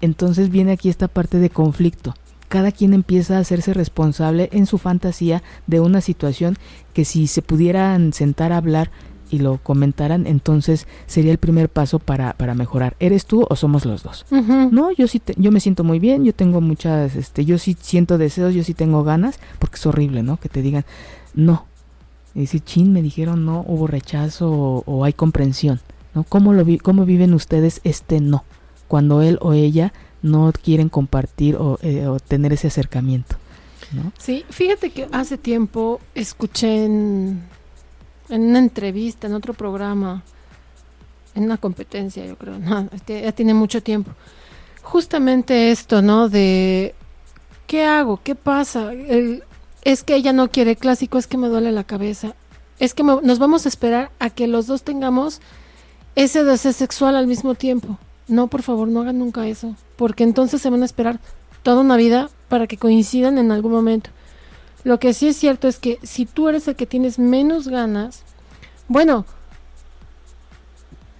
Entonces 0.00 0.50
viene 0.50 0.70
aquí 0.70 0.88
esta 0.88 1.08
parte 1.08 1.40
de 1.40 1.50
conflicto. 1.50 2.14
Cada 2.46 2.70
quien 2.70 2.94
empieza 2.94 3.36
a 3.36 3.40
hacerse 3.40 3.74
responsable 3.74 4.48
en 4.52 4.66
su 4.66 4.78
fantasía 4.78 5.42
de 5.66 5.80
una 5.80 6.00
situación 6.00 6.56
que 6.94 7.04
si 7.04 7.26
se 7.26 7.42
pudieran 7.42 8.12
sentar 8.12 8.52
a 8.52 8.58
hablar 8.58 8.92
y 9.30 9.38
lo 9.38 9.58
comentaran, 9.58 10.26
entonces 10.26 10.86
sería 11.06 11.32
el 11.32 11.38
primer 11.38 11.68
paso 11.68 11.98
para, 11.98 12.32
para 12.34 12.54
mejorar. 12.54 12.96
¿Eres 13.00 13.26
tú 13.26 13.46
o 13.48 13.56
somos 13.56 13.84
los 13.84 14.02
dos? 14.02 14.26
No, 14.30 14.90
yo 14.92 15.08
sí, 15.08 15.22
yo 15.36 15.50
me 15.50 15.60
siento 15.60 15.84
muy 15.84 15.98
bien, 15.98 16.24
yo 16.24 16.34
tengo 16.34 16.60
muchas, 16.60 17.16
este, 17.16 17.44
yo 17.44 17.58
sí 17.58 17.76
siento 17.80 18.18
deseos, 18.18 18.54
yo 18.54 18.64
sí 18.64 18.74
tengo 18.74 19.04
ganas, 19.04 19.38
porque 19.58 19.76
es 19.76 19.86
horrible, 19.86 20.22
¿no? 20.22 20.38
Que 20.38 20.48
te 20.48 20.62
digan, 20.62 20.84
no, 21.34 21.66
y 22.34 22.40
decir, 22.42 22.62
chin, 22.62 22.92
me 22.92 23.02
dijeron 23.02 23.44
no, 23.44 23.64
hubo 23.66 23.86
rechazo 23.86 24.84
o, 24.86 25.04
hay 25.04 25.12
comprensión, 25.12 25.80
¿no? 26.14 26.24
¿Cómo, 26.24 26.52
lo 26.52 26.64
vi 26.64 26.78
¿Cómo 26.78 27.04
viven 27.04 27.34
ustedes 27.34 27.80
este 27.84 28.20
no? 28.20 28.44
Cuando 28.86 29.22
él 29.22 29.38
o 29.40 29.52
ella 29.52 29.92
no 30.22 30.52
quieren 30.52 30.88
compartir 30.88 31.56
o, 31.56 31.78
eh, 31.82 32.06
tener 32.28 32.52
ese 32.52 32.68
acercamiento, 32.68 33.36
¿no? 33.92 34.12
Sí, 34.18 34.44
fíjate 34.50 34.90
que 34.90 35.08
hace 35.12 35.38
tiempo 35.38 36.00
escuché 36.14 36.84
en, 36.84 37.42
en 38.28 38.42
una 38.42 38.58
entrevista, 38.58 39.26
en 39.26 39.34
otro 39.34 39.54
programa, 39.54 40.22
en 41.34 41.44
una 41.44 41.56
competencia, 41.56 42.24
yo 42.26 42.36
creo, 42.36 42.58
no, 42.58 42.88
ya 43.06 43.32
tiene 43.32 43.54
mucho 43.54 43.82
tiempo, 43.82 44.12
justamente 44.82 45.70
esto, 45.70 46.02
¿no? 46.02 46.28
De, 46.28 46.94
¿qué 47.66 47.84
hago? 47.84 48.20
¿Qué 48.22 48.34
pasa? 48.34 48.90
Es 49.82 50.02
que 50.02 50.16
ella 50.16 50.32
no 50.32 50.50
quiere 50.50 50.76
clásico, 50.76 51.18
es 51.18 51.26
que 51.26 51.36
me 51.36 51.48
duele 51.48 51.72
la 51.72 51.84
cabeza. 51.84 52.34
Es 52.78 52.94
que 52.94 53.02
nos 53.02 53.38
vamos 53.38 53.66
a 53.66 53.68
esperar 53.68 54.10
a 54.18 54.30
que 54.30 54.46
los 54.46 54.66
dos 54.66 54.82
tengamos 54.82 55.40
ese 56.14 56.44
deseo 56.44 56.72
sexual 56.72 57.16
al 57.16 57.26
mismo 57.26 57.54
tiempo. 57.54 57.98
No, 58.28 58.48
por 58.48 58.62
favor, 58.62 58.88
no 58.88 59.00
hagan 59.00 59.18
nunca 59.18 59.46
eso, 59.46 59.74
porque 59.96 60.24
entonces 60.24 60.60
se 60.60 60.70
van 60.70 60.82
a 60.82 60.84
esperar 60.84 61.20
toda 61.62 61.80
una 61.80 61.96
vida 61.96 62.30
para 62.48 62.66
que 62.66 62.76
coincidan 62.76 63.38
en 63.38 63.52
algún 63.52 63.72
momento. 63.72 64.10
Lo 64.88 64.98
que 64.98 65.12
sí 65.12 65.28
es 65.28 65.36
cierto 65.36 65.68
es 65.68 65.78
que 65.78 65.98
si 66.02 66.24
tú 66.24 66.48
eres 66.48 66.66
el 66.66 66.74
que 66.74 66.86
tienes 66.86 67.18
menos 67.18 67.68
ganas, 67.68 68.22
bueno, 68.88 69.26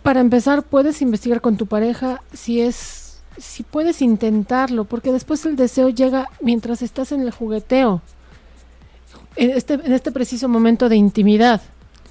para 0.02 0.20
empezar 0.20 0.62
puedes 0.62 1.02
investigar 1.02 1.42
con 1.42 1.58
tu 1.58 1.66
pareja 1.66 2.22
si 2.32 2.62
es 2.62 3.20
si 3.36 3.64
puedes 3.64 4.00
intentarlo, 4.00 4.84
porque 4.84 5.12
después 5.12 5.44
el 5.44 5.56
deseo 5.56 5.90
llega 5.90 6.30
mientras 6.40 6.80
estás 6.80 7.12
en 7.12 7.20
el 7.20 7.30
jugueteo 7.30 8.00
en 9.36 9.50
este, 9.50 9.74
en 9.74 9.92
este 9.92 10.12
preciso 10.12 10.48
momento 10.48 10.88
de 10.88 10.96
intimidad. 10.96 11.60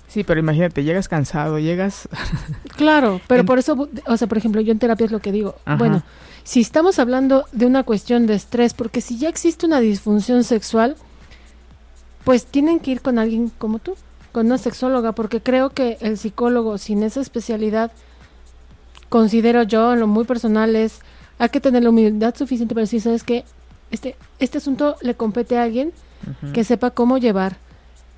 Sí, 0.09 0.23
pero 0.23 0.39
imagínate, 0.39 0.83
llegas 0.83 1.07
cansado, 1.07 1.57
llegas... 1.57 2.07
claro, 2.77 3.19
pero 3.25 3.45
por 3.45 3.57
eso, 3.57 3.89
o 4.05 4.17
sea, 4.17 4.27
por 4.27 4.37
ejemplo, 4.37 4.61
yo 4.61 4.73
en 4.73 4.77
terapia 4.77 5.05
es 5.05 5.11
lo 5.11 5.21
que 5.21 5.31
digo. 5.31 5.55
Bueno, 5.79 6.03
si 6.43 6.61
estamos 6.61 6.99
hablando 6.99 7.45
de 7.51 7.65
una 7.65 7.81
cuestión 7.81 8.27
de 8.27 8.35
estrés, 8.35 8.75
porque 8.75 9.01
si 9.01 9.17
ya 9.17 9.27
existe 9.27 9.65
una 9.65 9.79
disfunción 9.79 10.43
sexual, 10.43 10.95
pues 12.27 12.45
tienen 12.45 12.81
que 12.81 12.91
ir 12.91 12.99
con 12.99 13.19
alguien 13.19 13.53
como 13.57 13.79
tú, 13.79 13.95
con 14.33 14.47
una 14.47 14.57
sexóloga, 14.57 15.13
porque 15.13 15.39
creo 15.39 15.69
que 15.69 15.97
el 16.01 16.17
psicólogo 16.17 16.77
sin 16.77 17.01
esa 17.03 17.21
especialidad, 17.21 17.89
considero 19.07 19.63
yo, 19.63 19.93
en 19.93 20.01
lo 20.01 20.07
muy 20.07 20.25
personal, 20.25 20.75
es, 20.75 20.99
hay 21.39 21.47
que 21.47 21.61
tener 21.61 21.83
la 21.83 21.89
humildad 21.89 22.35
suficiente 22.35 22.75
para 22.75 22.81
decir, 22.81 22.99
¿sabes 22.99 23.23
qué? 23.23 23.45
Este, 23.91 24.17
este 24.39 24.57
asunto 24.57 24.97
le 24.99 25.15
compete 25.15 25.57
a 25.57 25.63
alguien 25.63 25.93
que 26.51 26.65
sepa 26.65 26.91
cómo 26.91 27.17
llevar 27.17 27.55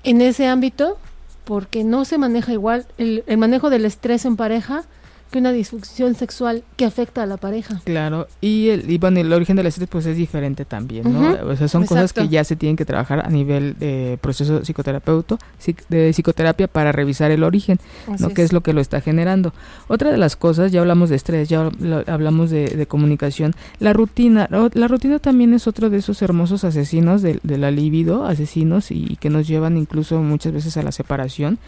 en 0.02 0.22
ese 0.22 0.48
ámbito, 0.48 0.98
porque 1.44 1.84
no 1.84 2.04
se 2.04 2.18
maneja 2.18 2.52
igual 2.52 2.86
el, 2.98 3.22
el 3.28 3.38
manejo 3.38 3.70
del 3.70 3.84
estrés 3.84 4.24
en 4.24 4.34
pareja 4.34 4.82
que 5.30 5.38
una 5.38 5.52
disfunción 5.52 6.14
sexual 6.14 6.64
que 6.76 6.84
afecta 6.84 7.22
a 7.22 7.26
la 7.26 7.36
pareja. 7.36 7.80
Claro, 7.84 8.26
y, 8.40 8.68
el, 8.68 8.90
y 8.90 8.98
bueno, 8.98 9.20
el 9.20 9.32
origen 9.32 9.56
del 9.56 9.66
estrés 9.66 9.88
pues 9.88 10.06
es 10.06 10.16
diferente 10.16 10.64
también, 10.64 11.12
¿no? 11.12 11.38
O 11.48 11.56
sea, 11.56 11.68
son 11.68 11.86
cosas 11.86 12.12
que 12.12 12.28
ya 12.28 12.44
se 12.44 12.56
tienen 12.56 12.76
que 12.76 12.84
trabajar 12.84 13.24
a 13.24 13.30
nivel 13.30 13.78
de 13.78 14.18
proceso 14.20 14.64
psicoterapeuta, 14.64 15.38
de 15.88 16.10
psicoterapia 16.12 16.68
para 16.68 16.92
revisar 16.92 17.30
el 17.30 17.44
origen, 17.44 17.78
¿no? 18.18 18.30
¿Qué 18.30 18.42
es. 18.42 18.52
lo 18.52 18.62
que 18.62 18.72
lo 18.72 18.80
está 18.80 19.00
generando? 19.00 19.54
Otra 19.86 20.10
de 20.10 20.16
las 20.16 20.34
cosas, 20.34 20.72
ya 20.72 20.80
hablamos 20.80 21.10
de 21.10 21.16
estrés, 21.16 21.48
ya 21.48 21.70
hablamos 22.06 22.50
de, 22.50 22.86
comunicación, 22.88 23.54
la 23.78 23.92
rutina, 23.92 24.48
la 24.50 24.88
rutina 24.88 25.20
también 25.20 25.54
es 25.54 25.68
otro 25.68 25.90
de 25.90 25.98
esos 25.98 26.20
hermosos 26.22 26.64
asesinos 26.64 27.22
de, 27.22 27.38
de 27.42 27.58
la 27.58 27.70
libido, 27.70 28.24
asesinos 28.24 28.90
y 28.90 29.16
que 29.20 29.30
nos 29.30 29.46
llevan 29.46 29.76
incluso 29.76 30.20
muchas 30.20 30.52
veces 30.52 30.76
a 30.76 30.82
la 30.82 30.90
separación, 30.92 31.58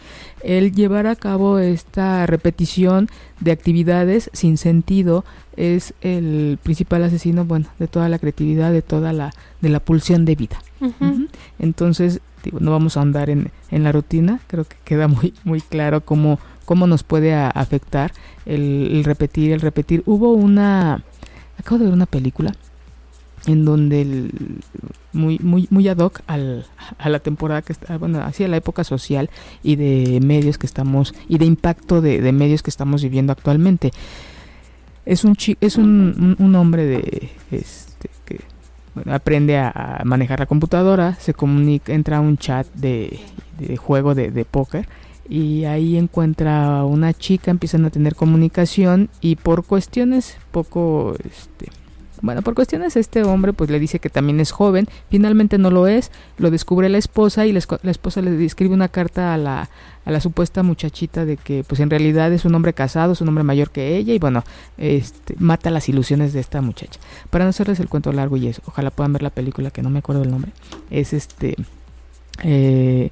el 0.43 0.73
llevar 0.73 1.07
a 1.07 1.15
cabo 1.15 1.59
esta 1.59 2.25
repetición 2.25 3.09
de 3.43 3.51
actividades 3.51 4.29
sin 4.33 4.57
sentido 4.57 5.25
es 5.57 5.93
el 6.01 6.57
principal 6.63 7.03
asesino, 7.03 7.45
bueno, 7.45 7.67
de 7.77 7.87
toda 7.87 8.09
la 8.09 8.19
creatividad, 8.19 8.71
de 8.71 8.81
toda 8.81 9.13
la, 9.13 9.33
de 9.61 9.69
la 9.69 9.79
pulsión 9.79 10.25
de 10.25 10.35
vida. 10.35 10.57
Entonces, 11.59 12.21
no 12.59 12.71
vamos 12.71 12.97
a 12.97 13.01
andar 13.01 13.29
en, 13.29 13.51
en, 13.71 13.83
la 13.83 13.91
rutina, 13.91 14.39
creo 14.47 14.65
que 14.65 14.75
queda 14.83 15.07
muy, 15.07 15.33
muy 15.43 15.61
claro 15.61 16.01
cómo, 16.01 16.39
cómo 16.65 16.87
nos 16.87 17.03
puede 17.03 17.33
afectar 17.33 18.11
el, 18.45 18.89
el, 18.91 19.03
repetir, 19.03 19.51
el 19.51 19.61
repetir. 19.61 20.03
Hubo 20.05 20.33
una, 20.33 21.03
acabo 21.57 21.79
de 21.79 21.85
ver 21.85 21.93
una 21.93 22.05
película 22.05 22.53
en 23.47 23.65
donde 23.65 24.01
el, 24.01 24.31
muy 25.11 25.39
muy 25.39 25.67
muy 25.69 25.87
ad 25.87 25.97
hoc 25.97 26.21
al, 26.27 26.65
a 26.97 27.09
la 27.09 27.19
temporada 27.19 27.61
que 27.61 27.73
está 27.73 27.97
bueno 27.97 28.21
hacia 28.21 28.47
la 28.47 28.57
época 28.57 28.83
social 28.83 29.29
y 29.61 29.75
de 29.75 30.19
medios 30.21 30.57
que 30.57 30.65
estamos 30.65 31.13
y 31.27 31.37
de 31.37 31.45
impacto 31.45 32.01
de, 32.01 32.21
de 32.21 32.31
medios 32.31 32.63
que 32.63 32.69
estamos 32.69 33.03
viviendo 33.03 33.31
actualmente. 33.31 33.91
Es 35.05 35.25
un 35.25 35.35
es 35.59 35.77
un, 35.77 36.35
un, 36.39 36.55
hombre 36.55 36.85
de 36.85 37.29
este 37.51 38.09
que 38.25 38.39
aprende 39.11 39.57
a, 39.57 40.01
manejar 40.05 40.39
la 40.39 40.45
computadora 40.45 41.15
se 41.15 41.33
comunica 41.33 41.93
entra 41.93 42.17
a 42.17 42.21
un 42.21 42.37
chat 42.37 42.67
de, 42.73 43.19
de 43.59 43.75
juego 43.75 44.15
de, 44.15 44.31
de 44.31 44.45
póker 44.45 44.87
y 45.27 45.65
ahí 45.65 45.97
encuentra 45.97 46.85
una 46.85 47.13
chica 47.13 47.51
empiezan 47.51 47.85
a 47.85 47.89
tener 47.89 48.15
comunicación 48.15 49.09
y 49.19 49.35
por 49.35 49.65
cuestiones 49.65 50.37
poco 50.51 51.15
este 51.25 51.69
bueno, 52.23 52.41
por 52.41 52.55
cuestiones 52.55 52.95
este 52.95 53.21
hombre 53.23 53.51
pues 53.51 53.69
le 53.69 53.79
dice 53.79 53.99
que 53.99 54.09
también 54.09 54.39
es 54.39 54.51
joven, 54.51 54.87
finalmente 55.09 55.57
no 55.57 55.69
lo 55.69 55.87
es, 55.87 56.09
lo 56.37 56.51
descubre 56.51 56.87
la 56.87 56.97
esposa 56.97 57.45
y 57.45 57.51
la, 57.51 57.59
esposa 57.59 58.21
le 58.21 58.45
escribe 58.45 58.73
una 58.73 58.87
carta 58.87 59.33
a 59.33 59.37
la, 59.37 59.69
a 60.05 60.11
la 60.11 60.21
supuesta 60.21 60.63
muchachita 60.63 61.25
de 61.25 61.35
que 61.35 61.65
pues 61.67 61.81
en 61.81 61.89
realidad 61.89 62.31
es 62.31 62.45
un 62.45 62.55
hombre 62.55 62.71
casado, 62.71 63.11
es 63.11 63.19
un 63.19 63.27
hombre 63.27 63.43
mayor 63.43 63.71
que 63.71 63.97
ella 63.97 64.13
y 64.13 64.19
bueno, 64.19 64.45
este, 64.77 65.35
mata 65.37 65.69
las 65.69 65.89
ilusiones 65.89 66.31
de 66.31 66.39
esta 66.39 66.61
muchacha. 66.61 66.97
Para 67.29 67.43
no 67.43 67.49
hacerles 67.49 67.81
el 67.81 67.89
cuento 67.89 68.13
largo 68.13 68.37
y 68.37 68.47
eso, 68.47 68.61
ojalá 68.67 68.89
puedan 68.89 69.11
ver 69.11 69.21
la 69.21 69.29
película 69.29 69.69
que 69.69 69.81
no 69.81 69.89
me 69.89 69.99
acuerdo 69.99 70.23
el 70.23 70.31
nombre, 70.31 70.53
es 70.89 71.11
este... 71.11 71.57
Eh, 72.41 73.11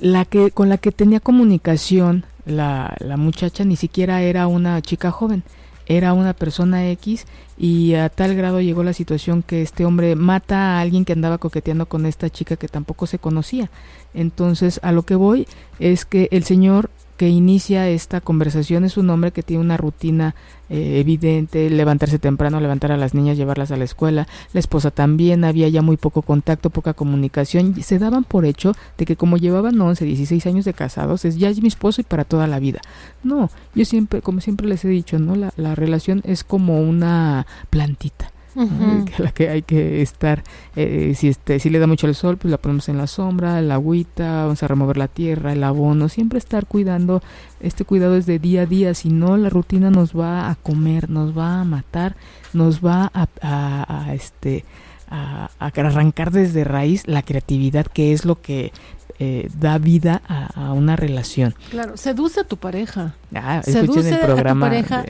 la 0.00 0.24
que 0.24 0.50
con 0.50 0.68
la 0.68 0.78
que 0.78 0.92
tenía 0.92 1.20
comunicación 1.20 2.24
la, 2.44 2.96
la 2.98 3.16
muchacha 3.16 3.64
ni 3.64 3.76
siquiera 3.76 4.20
era 4.22 4.48
una 4.48 4.82
chica 4.82 5.12
joven, 5.12 5.44
era 5.88 6.12
una 6.12 6.34
persona 6.34 6.88
X 6.90 7.26
y 7.56 7.94
a 7.94 8.10
tal 8.10 8.36
grado 8.36 8.60
llegó 8.60 8.84
la 8.84 8.92
situación 8.92 9.42
que 9.42 9.62
este 9.62 9.84
hombre 9.84 10.14
mata 10.14 10.76
a 10.76 10.80
alguien 10.80 11.04
que 11.04 11.14
andaba 11.14 11.38
coqueteando 11.38 11.86
con 11.86 12.06
esta 12.06 12.30
chica 12.30 12.56
que 12.56 12.68
tampoco 12.68 13.06
se 13.06 13.18
conocía. 13.18 13.70
Entonces 14.14 14.78
a 14.82 14.92
lo 14.92 15.02
que 15.02 15.16
voy 15.16 15.48
es 15.80 16.04
que 16.04 16.28
el 16.30 16.44
señor 16.44 16.90
que 17.18 17.28
inicia 17.28 17.88
esta 17.88 18.20
conversación 18.20 18.84
es 18.84 18.96
un 18.96 19.10
hombre 19.10 19.32
que 19.32 19.42
tiene 19.42 19.62
una 19.62 19.76
rutina 19.76 20.36
eh, 20.70 21.00
evidente, 21.00 21.68
levantarse 21.68 22.20
temprano, 22.20 22.60
levantar 22.60 22.92
a 22.92 22.96
las 22.96 23.12
niñas, 23.12 23.36
llevarlas 23.36 23.72
a 23.72 23.76
la 23.76 23.84
escuela, 23.84 24.28
la 24.52 24.60
esposa 24.60 24.92
también, 24.92 25.44
había 25.44 25.68
ya 25.68 25.82
muy 25.82 25.96
poco 25.96 26.22
contacto, 26.22 26.70
poca 26.70 26.94
comunicación, 26.94 27.74
se 27.82 27.98
daban 27.98 28.22
por 28.22 28.44
hecho 28.46 28.74
de 28.96 29.04
que 29.04 29.16
como 29.16 29.36
llevaban 29.36 29.78
11, 29.80 30.04
16 30.04 30.46
años 30.46 30.64
de 30.64 30.74
casados, 30.74 31.24
es 31.24 31.36
ya 31.36 31.50
es 31.50 31.60
mi 31.60 31.68
esposo 31.68 32.00
y 32.00 32.04
para 32.04 32.24
toda 32.24 32.46
la 32.46 32.60
vida. 32.60 32.80
No, 33.24 33.50
yo 33.74 33.84
siempre, 33.84 34.22
como 34.22 34.40
siempre 34.40 34.68
les 34.68 34.84
he 34.84 34.88
dicho, 34.88 35.18
¿no? 35.18 35.34
La, 35.34 35.52
la 35.56 35.74
relación 35.74 36.22
es 36.24 36.44
como 36.44 36.80
una 36.80 37.46
plantita 37.68 38.30
que 38.54 39.22
la 39.22 39.32
que 39.32 39.48
hay 39.48 39.62
que 39.62 40.02
estar, 40.02 40.42
eh, 40.76 41.14
si, 41.16 41.28
este, 41.28 41.60
si 41.60 41.70
le 41.70 41.78
da 41.78 41.86
mucho 41.86 42.06
el 42.06 42.14
sol, 42.14 42.36
pues 42.36 42.50
la 42.50 42.58
ponemos 42.58 42.88
en 42.88 42.98
la 42.98 43.06
sombra, 43.06 43.58
el 43.58 43.70
agüita, 43.70 44.44
vamos 44.44 44.62
a 44.62 44.68
remover 44.68 44.96
la 44.96 45.08
tierra, 45.08 45.52
el 45.52 45.62
abono, 45.62 46.08
siempre 46.08 46.38
estar 46.38 46.66
cuidando, 46.66 47.22
este 47.60 47.84
cuidado 47.84 48.16
es 48.16 48.26
de 48.26 48.38
día 48.38 48.62
a 48.62 48.66
día, 48.66 48.94
si 48.94 49.10
no 49.10 49.36
la 49.36 49.50
rutina 49.50 49.90
nos 49.90 50.18
va 50.18 50.50
a 50.50 50.54
comer, 50.56 51.10
nos 51.10 51.36
va 51.36 51.60
a 51.60 51.64
matar, 51.64 52.16
nos 52.52 52.84
va 52.84 53.10
a, 53.14 53.28
a, 53.42 54.14
este, 54.14 54.64
a, 55.10 55.50
arrancar 55.58 56.30
desde 56.30 56.64
raíz 56.64 57.06
la 57.06 57.22
creatividad, 57.22 57.86
que 57.86 58.12
es 58.12 58.24
lo 58.24 58.40
que 58.40 58.72
eh, 59.18 59.48
da 59.58 59.78
vida 59.78 60.22
a, 60.28 60.72
una 60.72 60.96
relación. 60.96 61.54
Claro, 61.70 61.96
seduce 61.96 62.40
a 62.40 62.44
tu 62.44 62.56
pareja. 62.56 63.14
Ah, 63.34 63.62
seduce 63.64 64.10
el 64.10 64.18
programa 64.18 64.66
a 64.66 64.70
tu 64.70 64.74
pareja 64.76 65.04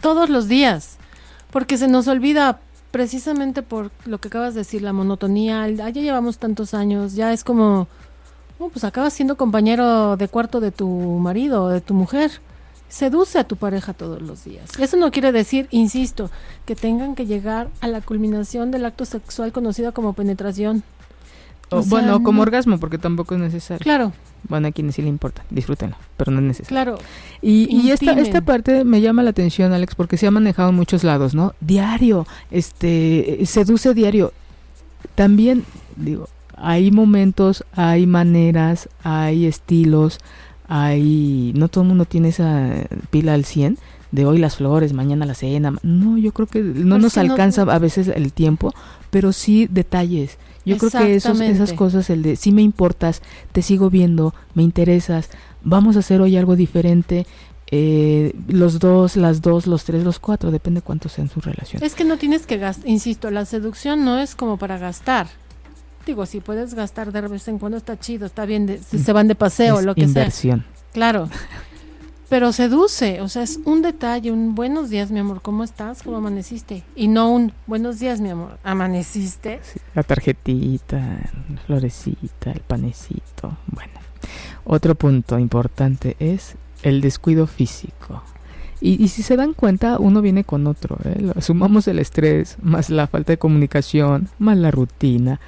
todos 0.00 0.28
los 0.28 0.48
días. 0.48 0.98
Porque 1.54 1.78
se 1.78 1.86
nos 1.86 2.08
olvida 2.08 2.58
precisamente 2.90 3.62
por 3.62 3.92
lo 4.06 4.18
que 4.18 4.26
acabas 4.26 4.54
de 4.54 4.62
decir, 4.62 4.82
la 4.82 4.92
monotonía, 4.92 5.70
ya 5.70 5.88
llevamos 5.90 6.38
tantos 6.38 6.74
años, 6.74 7.14
ya 7.14 7.32
es 7.32 7.44
como, 7.44 7.86
oh, 8.58 8.70
pues 8.70 8.82
acabas 8.82 9.12
siendo 9.12 9.36
compañero 9.36 10.16
de 10.16 10.26
cuarto 10.26 10.58
de 10.58 10.72
tu 10.72 10.88
marido 10.88 11.68
de 11.68 11.80
tu 11.80 11.94
mujer. 11.94 12.32
Seduce 12.88 13.38
a 13.38 13.44
tu 13.44 13.54
pareja 13.54 13.92
todos 13.92 14.20
los 14.20 14.42
días. 14.42 14.76
Eso 14.80 14.96
no 14.96 15.12
quiere 15.12 15.30
decir, 15.30 15.68
insisto, 15.70 16.28
que 16.64 16.74
tengan 16.74 17.14
que 17.14 17.24
llegar 17.24 17.68
a 17.80 17.86
la 17.86 18.00
culminación 18.00 18.72
del 18.72 18.84
acto 18.84 19.04
sexual 19.04 19.52
conocida 19.52 19.92
como 19.92 20.12
penetración. 20.12 20.82
Bueno, 21.70 22.22
como 22.22 22.42
orgasmo, 22.42 22.78
porque 22.78 22.98
tampoco 22.98 23.34
es 23.34 23.40
necesario. 23.40 23.82
Claro, 23.82 24.12
bueno, 24.48 24.68
a 24.68 24.72
quienes 24.72 24.94
sí 24.96 25.02
le 25.02 25.08
importa, 25.08 25.44
disfrútenlo, 25.50 25.96
pero 26.16 26.30
no 26.32 26.38
es 26.38 26.44
necesario. 26.44 26.68
Claro. 26.68 26.98
Y, 27.40 27.68
y 27.74 27.90
esta, 27.90 28.12
esta 28.12 28.42
parte 28.42 28.84
me 28.84 29.00
llama 29.00 29.22
la 29.22 29.30
atención, 29.30 29.72
Alex, 29.72 29.94
porque 29.94 30.16
se 30.16 30.26
ha 30.26 30.30
manejado 30.30 30.70
en 30.70 30.76
muchos 30.76 31.04
lados, 31.04 31.34
¿no? 31.34 31.54
Diario, 31.60 32.26
este, 32.50 33.40
seduce 33.46 33.94
diario. 33.94 34.32
También, 35.14 35.64
digo, 35.96 36.28
hay 36.56 36.90
momentos, 36.90 37.64
hay 37.72 38.06
maneras, 38.06 38.88
hay 39.02 39.46
estilos, 39.46 40.18
hay... 40.68 41.52
No 41.56 41.68
todo 41.68 41.82
el 41.82 41.88
mundo 41.88 42.04
tiene 42.04 42.28
esa 42.28 42.70
pila 43.10 43.34
al 43.34 43.44
100 43.44 43.78
de 44.14 44.26
hoy 44.26 44.38
las 44.38 44.56
flores, 44.56 44.92
mañana 44.92 45.26
la 45.26 45.34
cena. 45.34 45.74
No, 45.82 46.16
yo 46.16 46.32
creo 46.32 46.46
que 46.46 46.62
no 46.62 46.98
nos 46.98 47.18
alcanza 47.18 47.62
a 47.62 47.78
veces 47.78 48.08
el 48.08 48.32
tiempo, 48.32 48.72
pero 49.14 49.32
sí 49.32 49.68
detalles 49.70 50.38
yo 50.64 50.76
creo 50.76 50.90
que 50.90 51.14
esos, 51.14 51.40
esas 51.40 51.72
cosas, 51.72 52.10
el 52.10 52.22
de 52.22 52.34
si 52.34 52.50
me 52.50 52.62
importas, 52.62 53.22
te 53.52 53.62
sigo 53.62 53.90
viendo, 53.90 54.34
me 54.54 54.64
interesas, 54.64 55.28
vamos 55.62 55.94
a 55.94 56.00
hacer 56.00 56.20
hoy 56.20 56.36
algo 56.36 56.56
diferente, 56.56 57.28
eh, 57.70 58.34
los 58.48 58.80
dos, 58.80 59.16
las 59.16 59.40
dos, 59.40 59.68
los 59.68 59.84
tres, 59.84 60.02
los 60.02 60.18
cuatro, 60.18 60.50
depende 60.50 60.82
cuánto 60.82 61.08
sea 61.08 61.22
en 61.22 61.30
su 61.30 61.40
relación. 61.40 61.80
Es 61.80 61.94
que 61.94 62.02
no 62.02 62.16
tienes 62.16 62.44
que 62.44 62.58
gastar, 62.58 62.88
insisto, 62.88 63.30
la 63.30 63.44
seducción 63.44 64.04
no 64.04 64.18
es 64.18 64.34
como 64.34 64.56
para 64.56 64.78
gastar. 64.78 65.28
Digo, 66.06 66.26
si 66.26 66.40
puedes 66.40 66.74
gastar 66.74 67.12
de 67.12 67.20
vez 67.20 67.46
en 67.46 67.60
cuando 67.60 67.78
está 67.78 67.96
chido, 67.96 68.26
está 68.26 68.44
bien, 68.46 68.80
si 68.84 68.98
se 68.98 69.12
van 69.12 69.28
de 69.28 69.36
paseo, 69.36 69.80
lo 69.80 69.94
que 69.94 70.02
inversión. 70.02 70.64
sea. 70.64 70.90
Claro. 70.92 71.28
Pero 72.28 72.52
seduce, 72.52 73.20
o 73.20 73.28
sea, 73.28 73.42
es 73.42 73.60
un 73.64 73.82
detalle, 73.82 74.32
un 74.32 74.54
buenos 74.54 74.88
días, 74.88 75.10
mi 75.10 75.18
amor, 75.18 75.42
¿cómo 75.42 75.62
estás? 75.62 76.02
¿Cómo 76.02 76.16
amaneciste? 76.16 76.82
Y 76.96 77.08
no 77.08 77.30
un 77.30 77.52
buenos 77.66 77.98
días, 77.98 78.20
mi 78.20 78.30
amor, 78.30 78.58
¿amaneciste? 78.64 79.60
la 79.94 80.02
tarjetita, 80.02 80.96
la 80.98 81.60
florecita, 81.66 82.52
el 82.52 82.60
panecito. 82.60 83.58
Bueno, 83.66 83.92
otro 84.64 84.94
punto 84.94 85.38
importante 85.38 86.16
es 86.18 86.56
el 86.82 87.02
descuido 87.02 87.46
físico. 87.46 88.22
Y, 88.80 89.08
si 89.08 89.22
se 89.22 89.36
dan 89.36 89.54
cuenta, 89.54 89.98
uno 89.98 90.20
viene 90.20 90.44
con 90.44 90.66
otro. 90.66 90.98
¿eh? 91.04 91.32
Sumamos 91.40 91.88
el 91.88 91.98
estrés, 91.98 92.58
más 92.60 92.90
la 92.90 93.06
falta 93.06 93.32
de 93.32 93.38
comunicación, 93.38 94.28
más 94.38 94.58
la 94.58 94.70
rutina, 94.70 95.40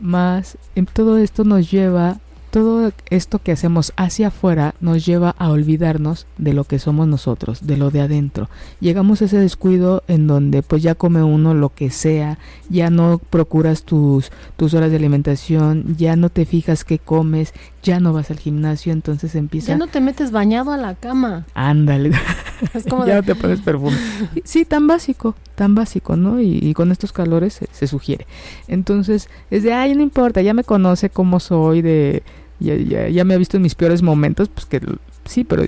más 0.00 0.56
en 0.76 0.86
todo 0.86 1.18
esto 1.18 1.42
nos 1.42 1.68
lleva 1.68 2.20
todo 2.50 2.92
esto 3.10 3.38
que 3.38 3.52
hacemos 3.52 3.92
hacia 3.96 4.28
afuera 4.28 4.74
nos 4.80 5.06
lleva 5.06 5.34
a 5.38 5.50
olvidarnos 5.50 6.26
de 6.36 6.52
lo 6.52 6.64
que 6.64 6.78
somos 6.78 7.06
nosotros, 7.06 7.66
de 7.66 7.76
lo 7.76 7.90
de 7.90 8.00
adentro. 8.00 8.48
Llegamos 8.80 9.22
a 9.22 9.26
ese 9.26 9.38
descuido 9.38 10.02
en 10.08 10.26
donde 10.26 10.62
pues 10.62 10.82
ya 10.82 10.94
come 10.94 11.22
uno 11.22 11.54
lo 11.54 11.70
que 11.74 11.90
sea, 11.90 12.38
ya 12.68 12.90
no 12.90 13.20
procuras 13.30 13.84
tus, 13.84 14.30
tus 14.56 14.74
horas 14.74 14.90
de 14.90 14.96
alimentación, 14.96 15.96
ya 15.96 16.16
no 16.16 16.28
te 16.28 16.44
fijas 16.44 16.84
qué 16.84 16.98
comes, 16.98 17.54
ya 17.82 18.00
no 18.00 18.12
vas 18.12 18.30
al 18.30 18.38
gimnasio, 18.38 18.92
entonces 18.92 19.34
empieza... 19.34 19.68
Ya 19.68 19.78
no 19.78 19.86
te 19.86 20.00
metes 20.00 20.30
bañado 20.30 20.72
a 20.72 20.76
la 20.76 20.94
cama. 20.94 21.46
Ándale. 21.54 22.10
ya 23.06 23.16
no 23.16 23.22
te 23.22 23.34
pones 23.34 23.60
perfume. 23.60 23.96
Sí, 24.44 24.64
tan 24.64 24.86
básico, 24.86 25.34
tan 25.54 25.74
básico, 25.74 26.16
¿no? 26.16 26.40
Y, 26.40 26.74
con 26.74 26.92
estos 26.92 27.12
calores 27.12 27.60
se, 27.70 27.86
sugiere. 27.86 28.26
Entonces, 28.68 29.28
es 29.50 29.62
de, 29.62 29.72
ay, 29.72 29.94
no 29.94 30.02
importa, 30.02 30.42
ya 30.42 30.54
me 30.54 30.64
conoce 30.64 31.10
cómo 31.10 31.40
soy, 31.40 31.82
de 31.82 32.22
ya, 32.58 32.76
ya, 32.76 33.08
ya 33.08 33.24
me 33.24 33.34
ha 33.34 33.38
visto 33.38 33.56
en 33.56 33.62
mis 33.62 33.74
peores 33.74 34.02
momentos, 34.02 34.48
pues 34.48 34.66
que 34.66 34.80
sí, 35.24 35.44
pero 35.44 35.64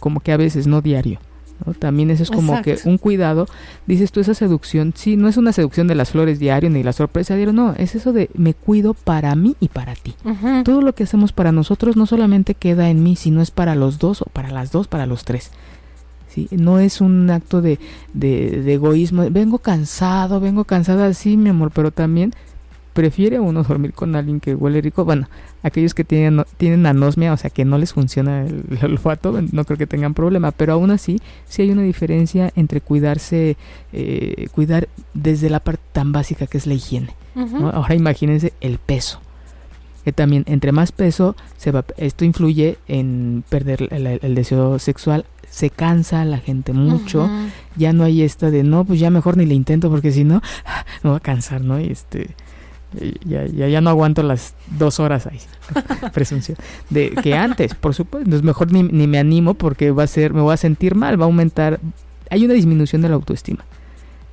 como 0.00 0.20
que 0.20 0.32
a 0.32 0.36
veces, 0.36 0.66
no 0.66 0.82
diario. 0.82 1.18
También 1.78 2.10
eso 2.10 2.22
es 2.22 2.30
como 2.30 2.60
que 2.62 2.78
un 2.84 2.98
cuidado. 2.98 3.46
Dices 3.86 4.12
tú, 4.12 4.20
esa 4.20 4.34
seducción, 4.34 4.92
sí, 4.94 5.16
no 5.16 5.28
es 5.28 5.36
una 5.36 5.52
seducción 5.52 5.86
de 5.86 5.94
las 5.94 6.10
flores 6.10 6.38
diario 6.38 6.68
ni 6.68 6.82
la 6.82 6.92
sorpresa 6.92 7.36
diario, 7.36 7.52
no, 7.52 7.74
es 7.76 7.94
eso 7.94 8.12
de 8.12 8.28
me 8.34 8.54
cuido 8.54 8.94
para 8.94 9.34
mí 9.34 9.56
y 9.60 9.68
para 9.68 9.94
ti. 9.94 10.14
Todo 10.64 10.82
lo 10.82 10.94
que 10.94 11.04
hacemos 11.04 11.32
para 11.32 11.52
nosotros 11.52 11.96
no 11.96 12.06
solamente 12.06 12.54
queda 12.54 12.90
en 12.90 13.02
mí, 13.02 13.16
sino 13.16 13.40
es 13.40 13.50
para 13.50 13.74
los 13.74 13.98
dos 13.98 14.22
o 14.22 14.26
para 14.26 14.50
las 14.50 14.72
dos, 14.72 14.88
para 14.88 15.06
los 15.06 15.24
tres. 15.24 15.50
¿Sí? 16.28 16.48
No 16.50 16.80
es 16.80 17.00
un 17.00 17.30
acto 17.30 17.62
de, 17.62 17.78
de, 18.12 18.62
de 18.62 18.74
egoísmo, 18.74 19.24
vengo 19.30 19.58
cansado, 19.58 20.40
vengo 20.40 20.64
cansada, 20.64 21.14
sí, 21.14 21.36
mi 21.36 21.50
amor, 21.50 21.70
pero 21.72 21.92
también 21.92 22.34
prefiere 22.94 23.40
uno 23.40 23.62
dormir 23.64 23.92
con 23.92 24.16
alguien 24.16 24.40
que 24.40 24.54
huele 24.54 24.80
rico. 24.80 25.04
Bueno, 25.04 25.28
aquellos 25.62 25.92
que 25.92 26.04
tienen, 26.04 26.44
tienen 26.56 26.86
anosmia, 26.86 27.32
o 27.32 27.36
sea 27.36 27.50
que 27.50 27.64
no 27.64 27.76
les 27.76 27.92
funciona 27.92 28.46
el, 28.46 28.78
olfato, 28.82 29.38
no 29.52 29.64
creo 29.64 29.76
que 29.76 29.86
tengan 29.86 30.14
problema, 30.14 30.52
pero 30.52 30.72
aún 30.72 30.90
así 30.90 31.20
sí 31.46 31.62
hay 31.62 31.70
una 31.72 31.82
diferencia 31.82 32.52
entre 32.56 32.80
cuidarse, 32.80 33.56
eh, 33.92 34.46
cuidar 34.52 34.88
desde 35.12 35.50
la 35.50 35.60
parte 35.60 35.82
tan 35.92 36.12
básica 36.12 36.46
que 36.46 36.56
es 36.56 36.66
la 36.66 36.74
higiene. 36.74 37.10
Ahora 37.72 37.94
imagínense 37.94 38.54
el 38.60 38.78
peso. 38.78 39.20
Que 40.04 40.12
también 40.12 40.44
entre 40.46 40.70
más 40.70 40.92
peso, 40.92 41.34
se 41.56 41.72
va, 41.72 41.84
esto 41.96 42.24
influye 42.24 42.78
en 42.86 43.42
perder 43.48 43.88
el, 43.90 44.34
deseo 44.34 44.78
sexual 44.78 45.24
se 45.48 45.70
cansa 45.70 46.24
la 46.24 46.38
gente 46.38 46.72
mucho, 46.72 47.30
ya 47.76 47.92
no 47.92 48.02
hay 48.02 48.22
esta 48.22 48.50
de 48.50 48.64
no, 48.64 48.84
pues 48.84 48.98
ya 48.98 49.10
mejor 49.10 49.36
ni 49.36 49.46
le 49.46 49.54
intento 49.54 49.88
porque 49.88 50.10
si 50.10 50.24
no 50.24 50.42
me 51.04 51.10
va 51.10 51.18
a 51.18 51.20
cansar, 51.20 51.60
¿no? 51.60 51.80
Y 51.80 51.86
este 51.92 52.34
ya, 53.24 53.46
ya, 53.46 53.68
ya 53.68 53.80
no 53.80 53.90
aguanto 53.90 54.22
las 54.22 54.54
dos 54.78 55.00
horas 55.00 55.26
ahí, 55.26 55.40
presunción, 56.12 56.56
de 56.90 57.10
que 57.10 57.34
antes, 57.34 57.74
por 57.74 57.94
supuesto, 57.94 58.34
es 58.34 58.42
mejor 58.42 58.72
ni, 58.72 58.82
ni, 58.82 59.06
me 59.06 59.18
animo 59.18 59.54
porque 59.54 59.90
va 59.90 60.04
a 60.04 60.06
ser, 60.06 60.32
me 60.32 60.40
voy 60.40 60.54
a 60.54 60.56
sentir 60.56 60.94
mal, 60.94 61.20
va 61.20 61.24
a 61.24 61.26
aumentar, 61.26 61.80
hay 62.30 62.44
una 62.44 62.54
disminución 62.54 63.02
de 63.02 63.08
la 63.08 63.14
autoestima 63.14 63.64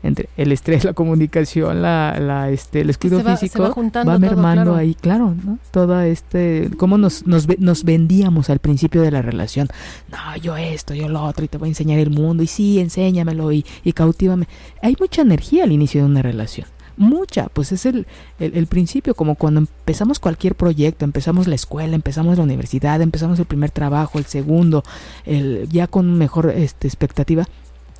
entre 0.04 0.30
el 0.36 0.52
estrés, 0.52 0.84
la 0.84 0.94
comunicación, 0.94 1.82
la, 1.82 2.18
la 2.20 2.50
este, 2.50 2.82
el 2.82 2.88
descuido 2.88 3.22
físico 3.24 3.74
va, 4.06 4.18
mermando 4.18 4.76
ahí, 4.76 4.96
claro, 4.96 5.36
¿no? 5.44 5.60
Toda 5.70 6.08
este, 6.08 6.72
cómo 6.78 6.98
nos, 6.98 7.28
nos, 7.28 7.48
nos 7.60 7.84
vendíamos 7.84 8.50
al 8.50 8.60
principio 8.60 9.02
de 9.02 9.12
la 9.12 9.22
relación, 9.22 9.68
no, 10.12 10.36
yo 10.38 10.58
esto, 10.58 10.96
yo 10.96 11.08
lo 11.08 11.24
otro, 11.24 11.46
y 11.46 11.48
te 11.48 11.58
voy 11.58 11.68
a 11.68 11.72
enseñar 11.72 12.00
el 12.00 12.10
mundo, 12.10 12.42
y 12.42 12.48
sí, 12.48 12.80
enséñamelo, 12.80 13.52
y, 13.52 13.66
y 13.84 13.94
cautívame. 13.94 14.48
Hay 14.82 14.96
mucha 15.00 15.22
energía 15.22 15.66
al 15.66 15.72
inicio 15.72 16.02
de 16.02 16.08
una 16.08 16.22
relación 16.22 16.68
mucha, 16.98 17.48
pues 17.50 17.72
es 17.72 17.86
el, 17.86 18.08
el, 18.40 18.68
principio, 18.68 19.16
como 19.16 19.36
cuando 19.36 19.60
empezamos 19.60 20.20
cualquier 20.20 20.56
proyecto, 20.56 21.06
empezamos 21.06 21.48
la 21.48 21.56
escuela, 21.56 21.96
empezamos 21.96 22.38
la 22.38 22.44
universidad, 22.44 23.02
empezamos 23.02 23.40
el 23.40 23.46
primer 23.46 23.72
trabajo, 23.72 24.20
el 24.20 24.26
segundo, 24.26 24.84
el, 25.26 25.68
ya 25.70 25.88
con 25.88 26.18
mejor 26.18 26.52
este, 26.52 26.88
expectativa. 26.88 27.48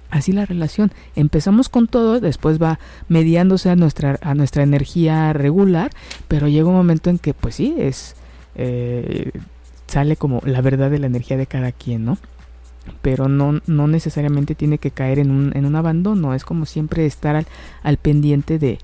Así 0.10 0.34
la 0.34 0.46
relación, 0.46 0.92
empezamos 1.16 1.70
con 1.70 1.88
todo, 1.88 2.20
después 2.20 2.62
va 2.62 2.80
mediándose 3.08 3.70
a 3.70 3.78
nuestra, 3.78 4.20
a 4.22 4.36
nuestra 4.36 4.64
energía 4.64 5.32
regular, 5.32 5.92
pero 6.28 6.50
llega 6.50 6.68
un 6.68 6.76
momento 6.76 7.10
en 7.10 7.18
que 7.18 7.34
pues 7.34 7.56
sí, 7.56 7.76
es, 7.78 8.16
eh, 8.56 9.32
sale 9.88 10.18
como 10.18 10.42
la 10.46 10.62
verdad 10.62 10.92
de 10.92 11.00
la 11.00 11.08
energía 11.08 11.38
de 11.38 11.48
cada 11.48 11.72
quien, 11.72 12.04
¿no? 12.04 12.18
Pero 13.02 13.28
no, 13.28 13.62
no 13.68 13.88
necesariamente 13.88 14.56
tiene 14.56 14.78
que 14.78 14.92
caer 14.92 15.20
en 15.20 15.32
un, 15.32 15.52
en 15.56 15.66
un 15.66 15.76
abandono, 15.76 16.34
es 16.34 16.44
como 16.44 16.66
siempre 16.66 17.06
estar 17.06 17.36
al, 17.36 17.48
al 17.84 17.98
pendiente 17.98 18.60
de, 18.60 18.80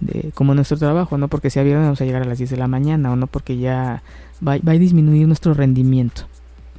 de, 0.00 0.30
como 0.34 0.54
nuestro 0.54 0.76
trabajo, 0.76 1.18
no 1.18 1.28
porque 1.28 1.50
sea 1.50 1.62
viernes 1.62 1.86
vamos 1.86 2.00
a 2.00 2.04
llegar 2.04 2.22
a 2.22 2.26
las 2.26 2.38
10 2.38 2.50
de 2.50 2.56
la 2.56 2.68
mañana 2.68 3.12
o 3.12 3.16
no 3.16 3.26
porque 3.26 3.58
ya 3.58 4.02
va, 4.46 4.58
va 4.58 4.72
a 4.72 4.78
disminuir 4.78 5.26
nuestro 5.26 5.54
rendimiento. 5.54 6.22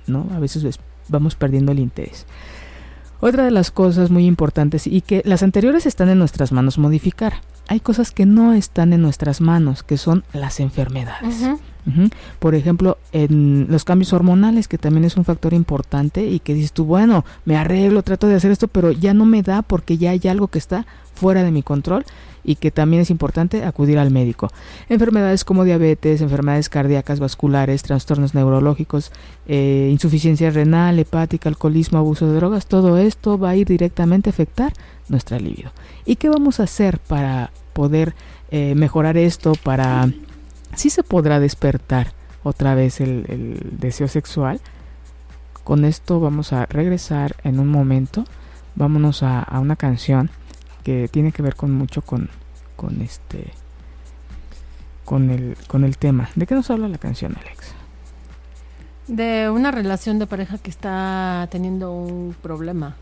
¿no? 0.08 0.28
A 0.34 0.40
veces 0.40 0.80
vamos 1.10 1.36
perdiendo 1.36 1.72
el 1.72 1.80
interés. 1.80 2.26
Otra 3.20 3.46
de 3.46 3.52
las 3.52 3.70
cosas 3.70 4.10
muy 4.10 4.26
importantes 4.26 4.88
y 4.88 5.02
que 5.02 5.22
las 5.26 5.44
anteriores 5.44 5.86
están 5.86 6.10
en 6.10 6.18
nuestras 6.18 6.52
manos 6.52 6.80
modificar. 6.80 7.34
Hay 7.68 7.80
cosas 7.80 8.12
que 8.12 8.26
no 8.26 8.54
están 8.54 8.94
en 8.94 9.02
nuestras 9.02 9.42
manos, 9.42 9.84
que 9.84 9.98
son 9.98 10.24
las 10.34 10.60
enfermedades. 10.60 11.48
Por 12.40 12.56
ejemplo, 12.56 12.98
en 13.12 13.68
los 13.70 13.86
cambios 13.86 14.14
hormonales, 14.14 14.68
que 14.68 14.78
también 14.78 15.04
es 15.04 15.18
un 15.18 15.26
factor 15.26 15.54
importante 15.54 16.26
y 16.26 16.40
que 16.40 16.54
dices 16.54 16.74
tú, 16.74 16.86
bueno, 16.86 17.26
me 17.46 17.58
arreglo, 17.58 18.04
trato 18.04 18.28
de 18.28 18.36
hacer 18.36 18.52
esto, 18.52 18.68
pero 18.68 18.92
ya 18.92 19.14
no 19.14 19.26
me 19.26 19.42
da 19.42 19.62
porque 19.62 19.98
ya 19.98 20.12
hay 20.12 20.22
algo 20.28 20.48
que 20.48 20.60
está 20.60 20.86
fuera 21.14 21.44
de 21.44 21.52
mi 21.52 21.64
control 21.64 22.06
y 22.44 22.56
que 22.56 22.72
también 22.72 23.02
es 23.02 23.10
importante 23.10 23.64
acudir 23.64 24.00
al 24.00 24.12
médico. 24.12 24.50
Enfermedades 24.90 25.44
como 25.44 25.64
diabetes, 25.64 26.22
enfermedades 26.22 26.70
cardíacas, 26.70 27.20
vasculares, 27.20 27.84
trastornos 27.84 28.34
neurológicos, 28.34 29.12
eh, 29.48 29.90
insuficiencia 29.92 30.50
renal, 30.50 30.98
hepática, 31.00 31.50
alcoholismo, 31.50 32.00
abuso 32.00 32.28
de 32.28 32.36
drogas, 32.36 32.66
todo 32.66 32.98
esto 32.98 33.38
va 33.38 33.52
a 33.52 33.56
ir 33.56 33.68
directamente 33.68 34.30
a 34.30 34.32
afectar 34.32 34.74
nuestra 35.10 35.40
libido. 35.40 35.72
¿Y 36.06 36.16
qué 36.16 36.30
vamos 36.30 36.60
a 36.60 36.64
hacer 36.64 37.00
para 37.00 37.52
poder 37.74 38.16
eh, 38.50 38.74
mejorar 38.76 39.18
esto? 39.18 39.54
Para 39.64 40.10
si 40.76 40.90
se 40.90 41.04
podrá 41.04 41.40
despertar 41.40 42.14
otra 42.44 42.76
vez 42.76 43.02
el, 43.02 43.78
deseo 43.80 44.08
sexual. 44.08 44.60
Con 45.64 45.86
esto 45.86 46.20
vamos 46.20 46.54
a 46.54 46.66
regresar 46.66 47.36
en 47.44 47.60
un 47.60 47.68
momento. 47.68 48.26
Vámonos 48.76 49.22
a 49.24 49.60
una 49.60 49.76
canción 49.76 50.30
que 50.84 51.08
tiene 51.08 51.32
que 51.32 51.42
ver 51.42 51.56
con 51.56 51.72
mucho 51.72 52.02
con, 52.02 52.30
con 52.76 53.02
este 53.02 53.52
con 55.06 55.30
el 55.30 55.58
con 55.68 55.84
el 55.84 55.98
tema. 55.98 56.30
¿De 56.36 56.48
qué 56.48 56.56
nos 56.56 56.70
habla 56.70 56.88
la 56.88 56.98
canción, 56.98 57.36
Alex? 57.38 57.74
De 59.08 59.50
una 59.50 59.72
relación 59.72 60.20
de 60.20 60.28
pareja 60.28 60.58
que 60.58 60.70
está 60.70 61.48
teniendo 61.52 61.92
un 61.92 62.36
problema. 62.42 62.96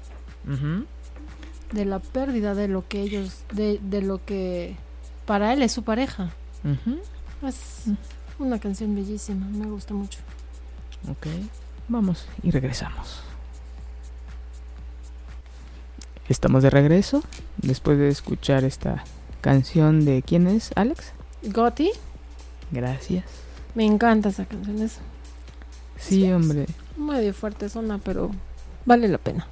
De 1.71 1.85
la 1.85 1.99
pérdida 1.99 2.55
de 2.55 2.67
lo 2.67 2.87
que 2.87 3.01
ellos, 3.01 3.43
de, 3.53 3.79
de 3.83 4.01
lo 4.01 4.25
que 4.25 4.75
para 5.27 5.53
él 5.53 5.61
es 5.61 5.71
su 5.71 5.83
pareja. 5.83 6.31
Es 7.43 7.83
una 8.37 8.59
canción 8.59 8.95
bellísima, 8.95 9.45
me 9.45 9.67
gusta 9.67 9.93
mucho. 9.93 10.19
Ok, 11.09 11.27
vamos 11.87 12.27
y 12.43 12.51
regresamos. 12.51 13.21
Estamos 16.27 16.61
de 16.63 16.69
regreso 16.69 17.23
después 17.57 17.97
de 17.97 18.09
escuchar 18.09 18.63
esta 18.63 19.03
canción 19.41 20.05
de 20.05 20.21
quién 20.21 20.47
es, 20.47 20.71
Alex? 20.75 21.13
Gotti. 21.43 21.91
Gracias. 22.71 23.25
Me 23.73 23.85
encanta 23.85 24.29
esa 24.29 24.45
canción. 24.45 24.81
Es, 24.81 24.97
sí, 25.97 26.31
hombre. 26.31 26.67
Medio 26.97 27.33
fuerte 27.33 27.69
zona, 27.69 27.97
pero 27.97 28.31
vale 28.85 29.07
la 29.07 29.17
pena. 29.17 29.47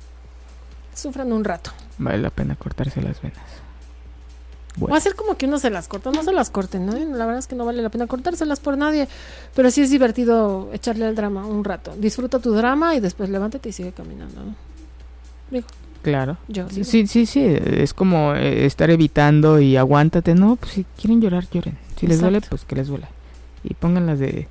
Sufran 0.93 1.31
un 1.31 1.43
rato. 1.43 1.71
Vale 1.97 2.17
la 2.19 2.29
pena 2.29 2.55
cortarse 2.55 3.01
las 3.01 3.21
venas. 3.21 3.66
Va 4.85 4.97
a 4.97 5.01
ser 5.01 5.15
como 5.15 5.37
que 5.37 5.47
uno 5.47 5.59
se 5.59 5.69
las 5.69 5.87
corta, 5.87 6.11
no 6.11 6.23
se 6.23 6.31
las 6.31 6.49
corten, 6.49 6.85
¿no? 6.85 6.93
La 6.93 7.25
verdad 7.25 7.39
es 7.39 7.47
que 7.47 7.55
no 7.55 7.65
vale 7.65 7.81
la 7.81 7.89
pena 7.89 8.07
cortárselas 8.07 8.59
por 8.59 8.77
nadie, 8.77 9.07
pero 9.55 9.71
sí 9.71 9.81
es 9.81 9.89
divertido 9.89 10.69
echarle 10.73 11.05
al 11.05 11.15
drama 11.15 11.45
un 11.45 11.63
rato. 11.63 11.93
Disfruta 11.97 12.39
tu 12.39 12.53
drama 12.53 12.95
y 12.95 12.99
después 12.99 13.29
levántate 13.29 13.69
y 13.69 13.71
sigue 13.71 13.91
caminando, 13.91 14.43
¿no? 14.43 14.55
Digo, 15.49 15.67
Claro. 16.03 16.37
sí, 16.69 17.07
sí, 17.07 17.25
sí, 17.25 17.45
es 17.45 17.93
como 17.93 18.33
eh, 18.33 18.65
estar 18.65 18.89
evitando 18.89 19.59
y 19.59 19.75
aguántate, 19.75 20.35
no, 20.35 20.55
pues 20.55 20.73
si 20.73 20.85
quieren 20.99 21.21
llorar, 21.21 21.45
lloren. 21.51 21.77
Si 21.99 22.07
les 22.07 22.21
duele, 22.21 22.41
pues 22.41 22.63
que 22.63 22.75
les 22.75 22.87
duele. 22.87 23.07
Y 23.63 23.73
pónganlas 23.73 24.19
de 24.19 24.47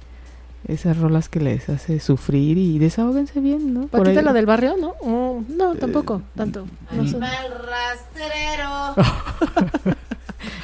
esas 0.68 0.98
rolas 0.98 1.28
que 1.28 1.40
les 1.40 1.68
hace 1.68 2.00
sufrir 2.00 2.58
y 2.58 2.78
desahóguense 2.78 3.40
bien, 3.40 3.72
¿no? 3.72 3.86
Por 3.86 4.06
la 4.06 4.32
del 4.32 4.46
barrio, 4.46 4.76
¿no? 4.76 4.94
Oh, 5.00 5.42
no, 5.48 5.74
tampoco, 5.76 6.22
tanto. 6.34 6.66
rastrero. 6.90 8.94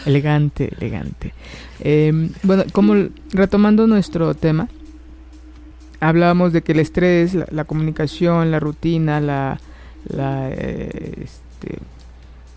elegante, 0.07 0.73
elegante. 0.79 1.33
Em, 1.81 2.31
bueno, 2.43 2.65
como 2.73 2.95
retomando 3.33 3.87
nuestro 3.87 4.35
tema, 4.35 4.69
hablábamos 6.01 6.53
de 6.53 6.63
que 6.63 6.73
el 6.73 6.81
estrés, 6.81 7.37
la 7.51 7.65
comunicación, 7.65 8.51
la 8.51 8.61
rutina, 8.61 9.21
la 9.21 9.59
la, 10.09 10.51
este, 10.51 11.79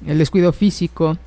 el 0.06 0.18
descuido 0.18 0.52
físico 0.54 1.18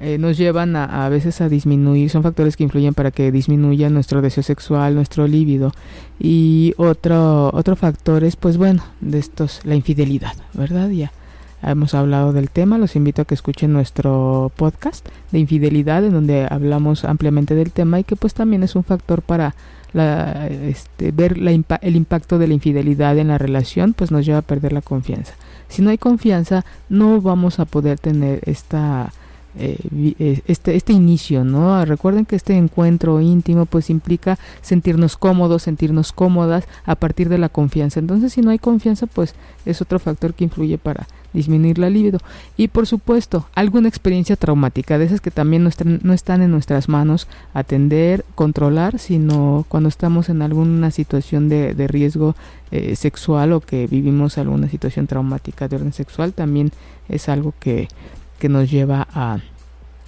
eh, 0.00 0.18
nos 0.18 0.38
llevan 0.38 0.76
a, 0.76 1.04
a, 1.04 1.08
veces 1.08 1.40
a 1.40 1.48
disminuir, 1.48 2.08
son 2.08 2.22
factores 2.22 2.56
que 2.56 2.64
influyen 2.64 2.94
para 2.94 3.10
que 3.10 3.30
disminuya 3.30 3.90
nuestro 3.90 4.22
deseo 4.22 4.42
sexual, 4.42 4.94
nuestro 4.94 5.26
líbido. 5.26 5.72
Y 6.18 6.72
otro, 6.78 7.50
otro 7.52 7.76
factor 7.76 8.24
es, 8.24 8.36
pues 8.36 8.56
bueno, 8.56 8.82
de 9.00 9.18
estos, 9.18 9.60
la 9.64 9.74
infidelidad, 9.74 10.34
¿verdad? 10.54 10.88
Ya 10.90 11.12
hemos 11.62 11.94
hablado 11.94 12.32
del 12.32 12.50
tema, 12.50 12.78
los 12.78 12.96
invito 12.96 13.22
a 13.22 13.24
que 13.24 13.34
escuchen 13.34 13.72
nuestro 13.72 14.50
podcast 14.56 15.06
de 15.32 15.38
infidelidad, 15.38 16.04
en 16.04 16.12
donde 16.12 16.46
hablamos 16.48 17.04
ampliamente 17.04 17.54
del 17.54 17.72
tema 17.72 18.00
y 18.00 18.04
que 18.04 18.16
pues 18.16 18.34
también 18.34 18.62
es 18.62 18.76
un 18.76 18.84
factor 18.84 19.22
para 19.22 19.54
la, 19.92 20.46
este, 20.46 21.10
ver 21.12 21.36
el 21.36 21.96
impacto 21.96 22.38
de 22.38 22.46
la 22.46 22.54
infidelidad 22.54 23.18
en 23.18 23.28
la 23.28 23.38
relación, 23.38 23.92
pues 23.92 24.10
nos 24.10 24.24
lleva 24.24 24.38
a 24.38 24.42
perder 24.42 24.72
la 24.72 24.82
confianza. 24.82 25.34
Si 25.68 25.82
no 25.82 25.90
hay 25.90 25.98
confianza, 25.98 26.64
no 26.88 27.20
vamos 27.20 27.60
a 27.60 27.64
poder 27.64 27.98
tener 27.98 28.40
esta 28.46 29.12
eh, 29.58 29.78
eh, 30.20 30.42
este, 30.46 30.76
este 30.76 30.92
inicio, 30.92 31.42
¿no? 31.44 31.84
Recuerden 31.84 32.24
que 32.24 32.36
este 32.36 32.56
encuentro 32.56 33.20
íntimo 33.20 33.66
pues 33.66 33.90
implica 33.90 34.38
sentirnos 34.62 35.16
cómodos, 35.16 35.62
sentirnos 35.62 36.12
cómodas 36.12 36.64
a 36.84 36.94
partir 36.94 37.28
de 37.28 37.38
la 37.38 37.48
confianza. 37.48 37.98
Entonces 37.98 38.32
si 38.32 38.42
no 38.42 38.50
hay 38.50 38.60
confianza 38.60 39.06
pues 39.06 39.34
es 39.66 39.82
otro 39.82 39.98
factor 39.98 40.34
que 40.34 40.44
influye 40.44 40.78
para 40.78 41.08
disminuir 41.32 41.78
la 41.78 41.90
libido. 41.90 42.18
Y 42.56 42.68
por 42.68 42.86
supuesto, 42.86 43.46
alguna 43.54 43.88
experiencia 43.88 44.36
traumática, 44.36 44.98
de 44.98 45.04
esas 45.04 45.20
que 45.20 45.30
también 45.30 45.62
no 45.62 45.68
están, 45.68 46.00
no 46.02 46.12
están 46.12 46.42
en 46.42 46.50
nuestras 46.50 46.88
manos 46.88 47.28
atender, 47.54 48.24
controlar, 48.34 48.98
sino 48.98 49.64
cuando 49.68 49.88
estamos 49.88 50.28
en 50.28 50.42
alguna 50.42 50.90
situación 50.90 51.48
de, 51.48 51.74
de 51.74 51.88
riesgo 51.88 52.34
eh, 52.70 52.96
sexual 52.96 53.52
o 53.52 53.60
que 53.60 53.86
vivimos 53.86 54.38
alguna 54.38 54.68
situación 54.68 55.06
traumática 55.06 55.68
de 55.68 55.76
orden 55.76 55.92
sexual, 55.92 56.32
también 56.32 56.72
es 57.08 57.28
algo 57.28 57.54
que, 57.58 57.88
que 58.38 58.48
nos 58.48 58.70
lleva 58.70 59.06
a, 59.12 59.38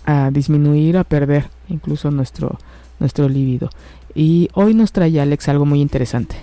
a 0.04 0.30
disminuir, 0.30 0.96
a 0.96 1.04
perder 1.04 1.50
incluso 1.68 2.11
nuestro, 2.11 2.58
nuestro 2.98 3.28
libido. 3.28 3.70
Y 4.14 4.48
hoy 4.54 4.74
nos 4.74 4.92
trae 4.92 5.20
Alex 5.20 5.48
algo 5.48 5.66
muy 5.66 5.80
interesante. 5.80 6.37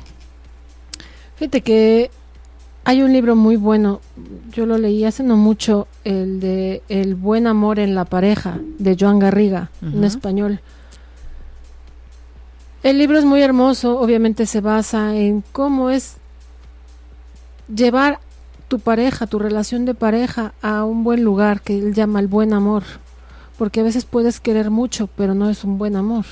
Fíjate 1.36 1.62
que 1.62 2.12
hay 2.90 3.04
un 3.04 3.14
libro 3.14 3.36
muy 3.36 3.56
bueno, 3.56 4.02
yo 4.52 4.66
lo 4.66 4.80
leí 4.80 5.06
hace 5.06 5.22
no 5.22 5.38
mucho, 5.38 5.88
el 6.06 6.40
de 6.40 6.82
El 6.90 7.14
buen 7.14 7.46
amor 7.46 7.78
en 7.78 7.94
la 7.94 8.04
pareja, 8.04 8.58
de 8.80 8.98
Joan 9.00 9.20
Garriga, 9.20 9.70
en 9.84 10.04
español. 10.04 10.60
El 12.82 12.98
libro 12.98 13.20
es 13.20 13.26
muy 13.26 13.44
hermoso, 13.44 14.00
obviamente 14.00 14.48
se 14.48 14.60
basa 14.60 15.16
en 15.16 15.44
cómo 15.52 15.92
es 15.92 16.18
llevar 17.72 18.22
tu 18.70 18.80
pareja, 18.80 19.28
tu 19.28 19.38
relación 19.38 19.86
de 19.86 19.94
pareja 19.94 20.56
a 20.64 20.84
un 20.84 21.04
buen 21.04 21.24
lugar 21.24 21.62
que 21.62 21.78
él 21.78 21.94
llama 21.94 22.20
el 22.20 22.28
buen 22.28 22.54
amor, 22.54 22.82
porque 23.60 23.82
a 23.82 23.84
veces 23.84 24.06
puedes 24.06 24.40
querer 24.40 24.72
mucho, 24.72 25.06
pero 25.16 25.36
no 25.36 25.52
es 25.52 25.64
un 25.64 25.78
buen 25.78 25.96
amor. 25.96 26.26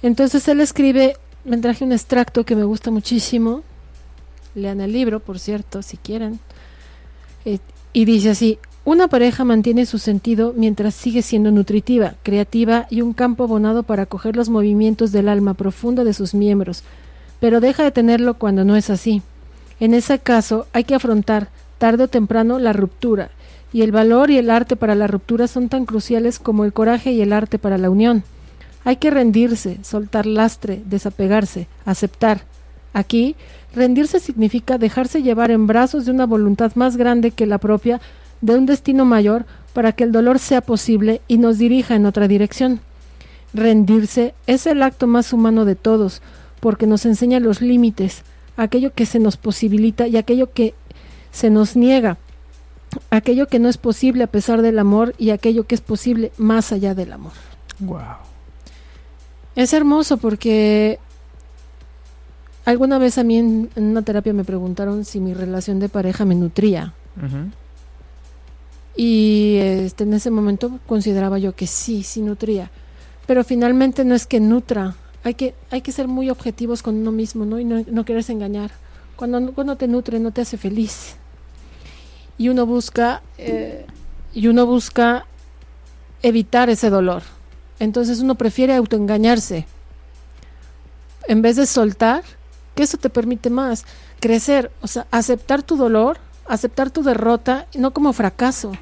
Entonces 0.00 0.48
él 0.48 0.62
escribe, 0.62 1.18
me 1.44 1.58
traje 1.58 1.84
un 1.84 1.92
extracto 1.92 2.44
que 2.44 2.56
me 2.56 2.64
gusta 2.64 2.90
muchísimo, 2.90 3.64
Lean 4.54 4.80
el 4.80 4.92
libro, 4.92 5.20
por 5.20 5.38
cierto, 5.38 5.82
si 5.82 5.96
quieren. 5.96 6.40
Eh, 7.44 7.58
y 7.92 8.04
dice 8.04 8.30
así, 8.30 8.58
una 8.84 9.08
pareja 9.08 9.44
mantiene 9.44 9.84
su 9.84 9.98
sentido 9.98 10.54
mientras 10.56 10.94
sigue 10.94 11.22
siendo 11.22 11.50
nutritiva, 11.50 12.14
creativa 12.22 12.86
y 12.88 13.02
un 13.02 13.12
campo 13.12 13.44
abonado 13.44 13.82
para 13.82 14.04
acoger 14.04 14.36
los 14.36 14.48
movimientos 14.48 15.12
del 15.12 15.28
alma 15.28 15.54
profunda 15.54 16.02
de 16.02 16.14
sus 16.14 16.34
miembros, 16.34 16.82
pero 17.40 17.60
deja 17.60 17.82
de 17.82 17.90
tenerlo 17.90 18.34
cuando 18.34 18.64
no 18.64 18.76
es 18.76 18.88
así. 18.88 19.22
En 19.80 19.92
ese 19.94 20.18
caso 20.18 20.66
hay 20.72 20.84
que 20.84 20.94
afrontar, 20.94 21.48
tarde 21.78 22.04
o 22.04 22.08
temprano, 22.08 22.58
la 22.58 22.72
ruptura, 22.72 23.30
y 23.72 23.82
el 23.82 23.92
valor 23.92 24.30
y 24.30 24.38
el 24.38 24.50
arte 24.50 24.76
para 24.76 24.94
la 24.94 25.06
ruptura 25.06 25.46
son 25.46 25.68
tan 25.68 25.84
cruciales 25.84 26.38
como 26.38 26.64
el 26.64 26.72
coraje 26.72 27.12
y 27.12 27.20
el 27.20 27.32
arte 27.32 27.58
para 27.58 27.78
la 27.78 27.90
unión. 27.90 28.24
Hay 28.84 28.96
que 28.96 29.10
rendirse, 29.10 29.78
soltar 29.84 30.26
lastre, 30.26 30.82
desapegarse, 30.86 31.68
aceptar. 31.84 32.42
Aquí 32.92 33.36
Rendirse 33.74 34.20
significa 34.20 34.78
dejarse 34.78 35.22
llevar 35.22 35.50
en 35.50 35.66
brazos 35.66 36.04
de 36.04 36.10
una 36.10 36.26
voluntad 36.26 36.72
más 36.74 36.96
grande 36.96 37.30
que 37.30 37.46
la 37.46 37.58
propia, 37.58 38.00
de 38.40 38.56
un 38.56 38.66
destino 38.66 39.04
mayor, 39.04 39.46
para 39.72 39.92
que 39.92 40.04
el 40.04 40.12
dolor 40.12 40.38
sea 40.38 40.60
posible 40.60 41.20
y 41.28 41.38
nos 41.38 41.58
dirija 41.58 41.94
en 41.94 42.06
otra 42.06 42.26
dirección. 42.26 42.80
Rendirse 43.54 44.34
es 44.46 44.66
el 44.66 44.82
acto 44.82 45.06
más 45.06 45.32
humano 45.32 45.64
de 45.64 45.76
todos, 45.76 46.22
porque 46.60 46.86
nos 46.86 47.06
enseña 47.06 47.40
los 47.40 47.60
límites, 47.60 48.22
aquello 48.56 48.92
que 48.92 49.06
se 49.06 49.18
nos 49.18 49.36
posibilita 49.36 50.06
y 50.06 50.16
aquello 50.16 50.52
que 50.52 50.74
se 51.30 51.50
nos 51.50 51.76
niega, 51.76 52.18
aquello 53.10 53.46
que 53.46 53.58
no 53.58 53.68
es 53.68 53.78
posible 53.78 54.24
a 54.24 54.28
pesar 54.28 54.62
del 54.62 54.78
amor 54.78 55.14
y 55.18 55.30
aquello 55.30 55.64
que 55.64 55.74
es 55.74 55.80
posible 55.80 56.32
más 56.36 56.72
allá 56.72 56.94
del 56.94 57.12
amor. 57.12 57.32
Wow. 57.78 58.00
Es 59.56 59.72
hermoso 59.72 60.16
porque 60.16 60.98
alguna 62.70 62.98
vez 62.98 63.18
a 63.18 63.24
mí 63.24 63.38
en, 63.38 63.70
una 63.76 64.02
terapia 64.02 64.32
me 64.32 64.44
preguntaron 64.44 65.04
si 65.04 65.20
mi 65.20 65.34
relación 65.34 65.78
de 65.80 65.88
pareja 65.88 66.24
me 66.24 66.34
nutría. 66.34 66.94
Y 68.96 69.56
este, 69.60 70.04
en 70.04 70.14
ese 70.14 70.30
momento 70.30 70.78
consideraba 70.86 71.38
yo 71.38 71.54
que 71.54 71.66
sí, 71.66 72.02
sí 72.02 72.22
nutría. 72.22 72.70
Pero 73.26 73.44
finalmente 73.44 74.04
no 74.04 74.14
es 74.14 74.26
que 74.26 74.40
nutra. 74.40 74.94
Hay 75.22 75.34
que, 75.34 75.54
hay 75.70 75.82
que 75.82 75.92
ser 75.92 76.08
muy 76.08 76.30
objetivos 76.30 76.82
con 76.82 76.96
uno 76.96 77.12
mismo, 77.12 77.44
¿no? 77.44 77.58
Y 77.60 77.64
no, 77.64 77.84
no 77.90 78.04
quererse 78.04 78.32
engañar. 78.32 78.70
Cuando, 79.16 79.52
cuando 79.52 79.76
te 79.76 79.86
nutre, 79.86 80.18
no 80.18 80.32
te 80.32 80.40
hace 80.40 80.56
feliz. 80.56 81.16
Y 82.38 82.48
uno 82.48 82.66
busca, 82.66 83.22
eh, 83.36 83.86
y 84.32 84.48
uno 84.48 84.66
busca 84.66 85.26
evitar 86.22 86.70
ese 86.70 86.88
dolor. 86.90 87.22
Entonces 87.78 88.20
uno 88.20 88.34
prefiere 88.34 88.74
autoengañarse. 88.74 89.66
En 91.28 91.42
vez 91.42 91.56
de 91.56 91.66
soltar, 91.66 92.24
eso 92.82 92.96
te 92.98 93.10
permite 93.10 93.50
más 93.50 93.84
crecer, 94.20 94.70
o 94.80 94.86
sea, 94.86 95.06
aceptar 95.10 95.62
tu 95.62 95.76
dolor, 95.76 96.18
aceptar 96.46 96.90
tu 96.90 97.02
derrota, 97.02 97.66
no 97.76 97.92
como 97.92 98.12
fracaso, 98.12 98.72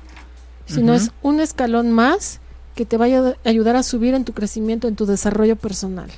sino 0.66 0.94
es 0.94 1.10
un 1.22 1.40
escalón 1.40 1.92
más 1.92 2.40
que 2.74 2.84
te 2.84 2.96
vaya 2.96 3.36
a 3.44 3.48
ayudar 3.48 3.76
a 3.76 3.82
subir 3.82 4.14
en 4.14 4.24
tu 4.24 4.32
crecimiento, 4.32 4.86
en 4.86 4.96
tu 4.96 5.06
desarrollo 5.06 5.56
personal. 5.56 6.10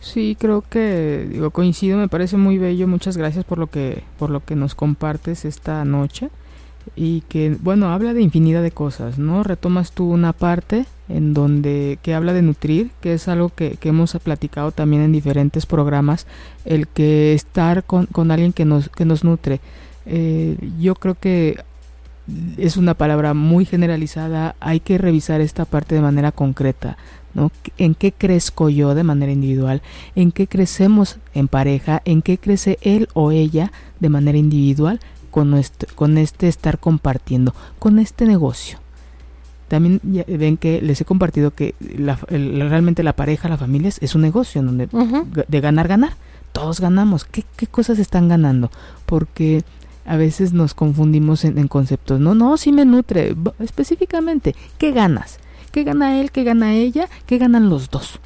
Sí, 0.00 0.36
creo 0.38 0.62
que 0.62 1.26
digo 1.30 1.50
coincido, 1.50 1.98
me 1.98 2.06
parece 2.06 2.36
muy 2.36 2.58
bello. 2.58 2.86
Muchas 2.86 3.16
gracias 3.16 3.44
por 3.44 3.58
lo 3.58 3.66
que 3.68 4.04
por 4.18 4.30
lo 4.30 4.44
que 4.44 4.54
nos 4.54 4.76
compartes 4.76 5.44
esta 5.44 5.84
noche 5.84 6.30
y 6.94 7.22
que 7.22 7.56
bueno, 7.60 7.92
habla 7.92 8.14
de 8.14 8.22
infinidad 8.22 8.62
de 8.62 8.70
cosas, 8.70 9.18
¿no? 9.18 9.42
Retomas 9.42 9.92
tú 9.92 10.10
una 10.10 10.32
parte 10.32 10.86
en 11.08 11.34
donde 11.34 11.98
que 12.02 12.14
habla 12.14 12.32
de 12.32 12.42
nutrir, 12.42 12.90
que 13.00 13.14
es 13.14 13.28
algo 13.28 13.50
que, 13.50 13.72
que 13.72 13.88
hemos 13.90 14.12
platicado 14.22 14.72
también 14.72 15.02
en 15.02 15.12
diferentes 15.12 15.66
programas, 15.66 16.26
el 16.64 16.86
que 16.88 17.34
estar 17.34 17.84
con, 17.84 18.06
con 18.06 18.30
alguien 18.30 18.52
que 18.52 18.64
nos 18.64 18.88
que 18.88 19.04
nos 19.04 19.24
nutre. 19.24 19.60
Eh, 20.06 20.56
yo 20.80 20.94
creo 20.94 21.14
que 21.14 21.58
es 22.56 22.76
una 22.76 22.94
palabra 22.94 23.34
muy 23.34 23.64
generalizada, 23.64 24.56
hay 24.60 24.80
que 24.80 24.98
revisar 24.98 25.40
esta 25.40 25.64
parte 25.64 25.94
de 25.94 26.00
manera 26.00 26.32
concreta. 26.32 26.96
¿no? 27.34 27.52
¿En 27.76 27.94
qué 27.94 28.12
crezco 28.12 28.70
yo 28.70 28.94
de 28.94 29.04
manera 29.04 29.30
individual? 29.30 29.82
¿En 30.14 30.32
qué 30.32 30.46
crecemos 30.46 31.18
en 31.34 31.48
pareja? 31.48 32.00
¿En 32.06 32.22
qué 32.22 32.38
crece 32.38 32.78
él 32.80 33.08
o 33.12 33.30
ella 33.30 33.72
de 34.00 34.08
manera 34.08 34.38
individual 34.38 35.00
con, 35.36 35.50
nuestro, 35.50 35.94
con 35.94 36.16
este 36.16 36.48
estar 36.48 36.78
compartiendo, 36.78 37.54
con 37.78 37.98
este 37.98 38.24
negocio? 38.24 38.78
También 39.68 40.00
ven 40.02 40.56
que 40.56 40.80
les 40.80 40.98
he 41.02 41.04
compartido 41.04 41.50
que 41.50 41.74
realmente 42.30 43.02
la 43.02 43.12
pareja, 43.12 43.50
la 43.50 43.58
familia 43.58 43.90
es, 44.00 44.14
un 44.14 44.22
negocio 44.22 44.62
donde 44.62 44.88
de 45.46 45.60
ganar, 45.60 45.88
ganar. 45.88 46.14
Todos 46.52 46.80
ganamos. 46.80 47.26
¿Qué, 47.26 47.44
¿Qué 47.54 47.66
cosas 47.66 47.98
están 47.98 48.28
ganando? 48.28 48.70
Porque 49.04 49.62
a 50.06 50.16
veces 50.16 50.54
nos 50.54 50.72
confundimos 50.72 51.44
en, 51.44 51.58
en, 51.58 51.68
conceptos. 51.68 52.18
No, 52.18 52.34
no, 52.34 52.56
sí 52.56 52.72
me 52.72 52.86
nutre. 52.86 53.36
Específicamente, 53.58 54.54
¿qué 54.78 54.92
ganas? 54.92 55.38
¿Qué 55.70 55.84
gana 55.84 56.18
él? 56.18 56.30
¿Qué 56.30 56.44
gana 56.44 56.72
ella? 56.72 57.10
¿Qué 57.26 57.36
ganan 57.36 57.68
los 57.68 57.90
dos? 57.90 58.20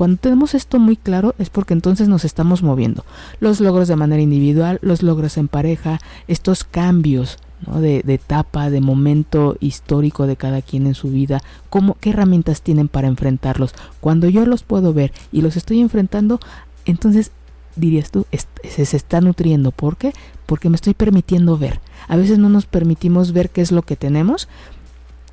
Cuando 0.00 0.16
tenemos 0.16 0.54
esto 0.54 0.78
muy 0.78 0.96
claro 0.96 1.34
es 1.38 1.50
porque 1.50 1.74
entonces 1.74 2.08
nos 2.08 2.24
estamos 2.24 2.62
moviendo. 2.62 3.04
Los 3.38 3.60
logros 3.60 3.86
de 3.86 3.96
manera 3.96 4.22
individual, 4.22 4.78
los 4.80 5.02
logros 5.02 5.36
en 5.36 5.46
pareja, 5.46 6.00
estos 6.26 6.64
cambios 6.64 7.36
de, 7.66 8.00
de, 8.02 8.14
etapa, 8.14 8.70
de 8.70 8.80
momento 8.80 9.58
histórico 9.60 10.26
de 10.26 10.36
cada 10.36 10.62
quien 10.62 10.86
en 10.86 10.94
su 10.94 11.10
vida, 11.10 11.42
cómo, 11.68 11.98
qué 12.00 12.08
herramientas 12.08 12.62
tienen 12.62 12.88
para 12.88 13.08
enfrentarlos. 13.08 13.74
Cuando 14.00 14.26
yo 14.30 14.46
los 14.46 14.62
puedo 14.62 14.94
ver 14.94 15.12
y 15.32 15.42
los 15.42 15.58
estoy 15.58 15.80
enfrentando, 15.82 16.40
entonces 16.86 17.30
dirías 17.76 18.10
tú, 18.10 18.24
se 18.62 18.96
está 18.96 19.20
nutriendo. 19.20 19.70
¿Por 19.70 19.98
qué? 19.98 20.14
Porque 20.46 20.70
me 20.70 20.76
estoy 20.76 20.94
permitiendo 20.94 21.58
ver. 21.58 21.78
A 22.08 22.16
veces 22.16 22.38
no 22.38 22.48
nos 22.48 22.64
permitimos 22.64 23.32
ver 23.32 23.50
qué 23.50 23.60
es 23.60 23.70
lo 23.70 23.82
que 23.82 23.96
tenemos 23.96 24.48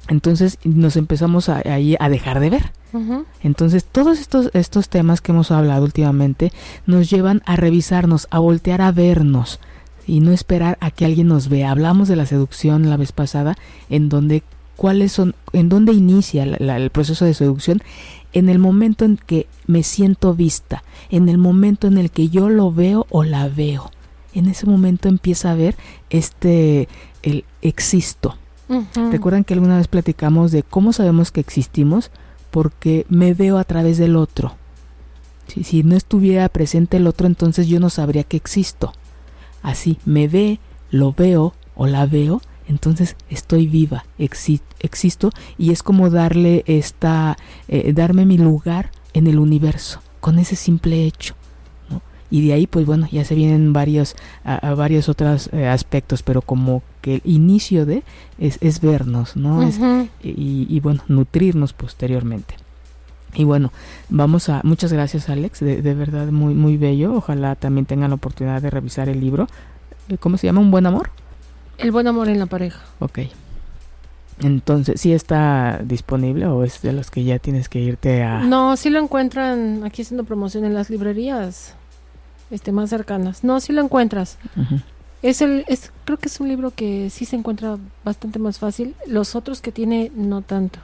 entonces 0.08 0.58
nos 0.64 0.96
empezamos 0.96 1.50
ahí 1.50 1.96
a, 2.00 2.10
dejar 2.10 2.40
de 2.40 2.50
ver. 2.50 2.72
Entonces 3.44 3.86
todos 3.86 4.20
estos, 4.20 4.50
estos 4.54 4.90
temas 4.90 5.22
que 5.22 5.32
hemos 5.32 5.52
hablado 5.52 5.84
últimamente 5.84 6.52
nos 6.86 7.10
llevan 7.10 7.44
a 7.46 7.56
revisarnos, 7.56 8.28
a 8.32 8.40
voltear 8.40 8.82
a 8.82 8.92
vernos 8.92 9.60
y 10.08 10.22
no 10.22 10.32
esperar 10.32 10.78
a 10.82 10.90
que 10.90 11.06
alguien 11.06 11.28
nos 11.28 11.50
vea. 11.50 11.72
Hablamos 11.72 12.08
de 12.08 12.16
la 12.16 12.26
seducción 12.26 12.90
la 12.90 12.98
vez 12.98 13.12
pasada, 13.12 13.56
en 13.90 14.10
donde 14.10 14.42
cuáles 14.78 15.12
son, 15.12 15.36
en 15.54 15.70
dónde 15.70 15.92
inicia 15.92 16.44
el 16.44 16.90
proceso 16.90 17.26
de 17.26 17.34
seducción, 17.34 17.82
en 18.34 18.50
el 18.50 18.58
momento 18.58 19.06
en 19.06 19.18
que 19.18 19.48
me 19.68 19.84
siento 19.84 20.34
vista, 20.34 20.84
en 21.10 21.28
el 21.30 21.38
momento 21.38 21.88
en 21.88 21.98
el 21.98 22.10
que 22.10 22.30
yo 22.30 22.50
lo 22.50 22.72
veo 22.72 23.06
o 23.10 23.24
la 23.24 23.50
veo. 23.50 23.92
En 24.34 24.48
ese 24.48 24.66
momento 24.66 25.10
empieza 25.10 25.52
a 25.52 25.56
ver 25.56 25.76
este 26.10 26.88
el 27.22 27.44
existo 27.62 28.38
Recuerdan 29.12 29.44
que 29.44 29.54
alguna 29.54 29.78
vez 29.78 29.88
platicamos 29.88 30.52
de 30.52 30.64
cómo 30.64 30.92
sabemos 30.94 31.32
que 31.32 31.40
existimos 31.40 32.12
porque 32.52 33.06
me 33.10 33.34
veo 33.34 33.58
a 33.58 33.64
través 33.64 33.98
del 33.98 34.16
otro. 34.16 34.56
Si, 35.48 35.64
si 35.64 35.84
no 35.84 35.96
estuviera 35.96 36.50
presente 36.50 36.98
el 36.98 37.08
otro, 37.08 37.28
entonces 37.28 37.68
yo 37.68 37.80
no 37.80 37.90
sabría 37.90 38.24
que 38.24 38.38
existo. 38.38 38.92
Así, 39.62 39.98
me 40.06 40.28
ve, 40.28 40.60
lo 40.92 41.14
veo 41.14 41.54
o 41.76 41.88
la 41.88 42.06
veo, 42.06 42.42
entonces 42.68 43.16
estoy 43.30 43.68
viva, 43.68 44.06
existo 44.18 45.32
y 45.58 45.72
es 45.72 45.84
como 45.84 46.10
darle 46.10 46.64
esta, 46.68 47.38
eh, 47.68 47.94
darme 47.94 48.26
mi 48.26 48.38
lugar 48.38 48.92
en 49.14 49.28
el 49.28 49.40
universo 49.40 50.02
con 50.20 50.40
ese 50.40 50.56
simple 50.56 51.06
hecho 51.06 51.36
y 52.30 52.46
de 52.46 52.54
ahí 52.54 52.68
pues 52.68 52.86
bueno 52.86 53.08
ya 53.12 53.24
se 53.24 53.36
vienen 53.36 53.74
varios 53.74 54.16
a, 54.44 54.74
varios 54.74 55.10
otros 55.10 55.50
eh, 55.54 55.68
aspectos 55.68 56.24
pero 56.24 56.42
como 56.42 56.82
que 57.08 57.16
el 57.16 57.22
inicio 57.24 57.86
de 57.86 58.04
es, 58.38 58.58
es 58.62 58.82
vernos 58.82 59.36
no 59.36 59.64
es, 59.64 59.80
y, 60.22 60.80
bueno 60.82 61.02
nutrirnos 61.08 61.74
posteriormente. 61.74 62.56
Y 63.34 63.44
bueno 63.44 63.72
vamos 64.10 64.50
a 64.50 64.62
muchas 64.64 64.92
gracias 64.92 65.30
Alex 65.30 65.60
de, 65.60 65.82
de, 65.82 65.94
verdad 65.94 66.28
muy 66.28 66.54
muy 66.54 66.78
bello. 66.78 67.14
Ojalá 67.14 67.56
también 67.56 67.86
tengan 67.86 68.10
la 68.10 68.16
oportunidad 68.16 68.62
de 68.62 68.70
revisar 68.70 69.10
el 69.10 69.20
libro. 69.20 69.48
Eh, 70.10 70.18
cómo 70.18 70.38
se 70.38 70.48
llama 70.48 70.62
un 70.62 70.72
buen 70.72 70.86
amor 70.86 71.12
el 71.78 71.92
buen 71.92 72.08
amor 72.08 72.30
en 72.30 72.40
la 72.40 72.48
pareja. 72.48 72.82
Ok. 73.00 73.20
Entonces, 74.40 75.02
¿sí 75.02 75.14
está 75.14 75.80
disponible 75.84 76.46
o 76.46 76.64
es 76.64 76.82
de 76.82 76.94
los 76.94 77.10
que 77.10 77.24
ya 77.24 77.40
tienes 77.40 77.70
que 77.70 77.80
irte 77.80 78.24
a...? 78.24 78.42
No, 78.42 78.78
sí 78.78 78.90
lo 78.90 79.00
encuentran 79.00 79.84
aquí 79.84 80.04
haciendo 80.04 80.24
promoción 80.26 80.66
en 80.66 80.74
las 80.74 80.90
librerías 80.90 81.74
este, 82.52 82.72
más 82.72 82.90
cercanas. 82.90 83.44
No, 83.44 83.60
si 83.60 83.74
lo 83.74 83.82
encuentras. 83.82 84.38
Es 85.28 85.42
el, 85.42 85.66
es, 85.68 85.92
creo 86.06 86.18
que 86.18 86.30
es 86.30 86.40
un 86.40 86.48
libro 86.48 86.72
que 86.72 87.10
sí 87.10 87.26
se 87.26 87.36
encuentra 87.36 87.78
bastante 88.06 88.40
más 88.40 88.60
fácil. 88.60 88.96
Los 89.08 89.36
otros 89.36 89.60
que 89.60 89.74
tiene 89.74 90.10
no 90.16 90.42
tanto. 90.42 90.80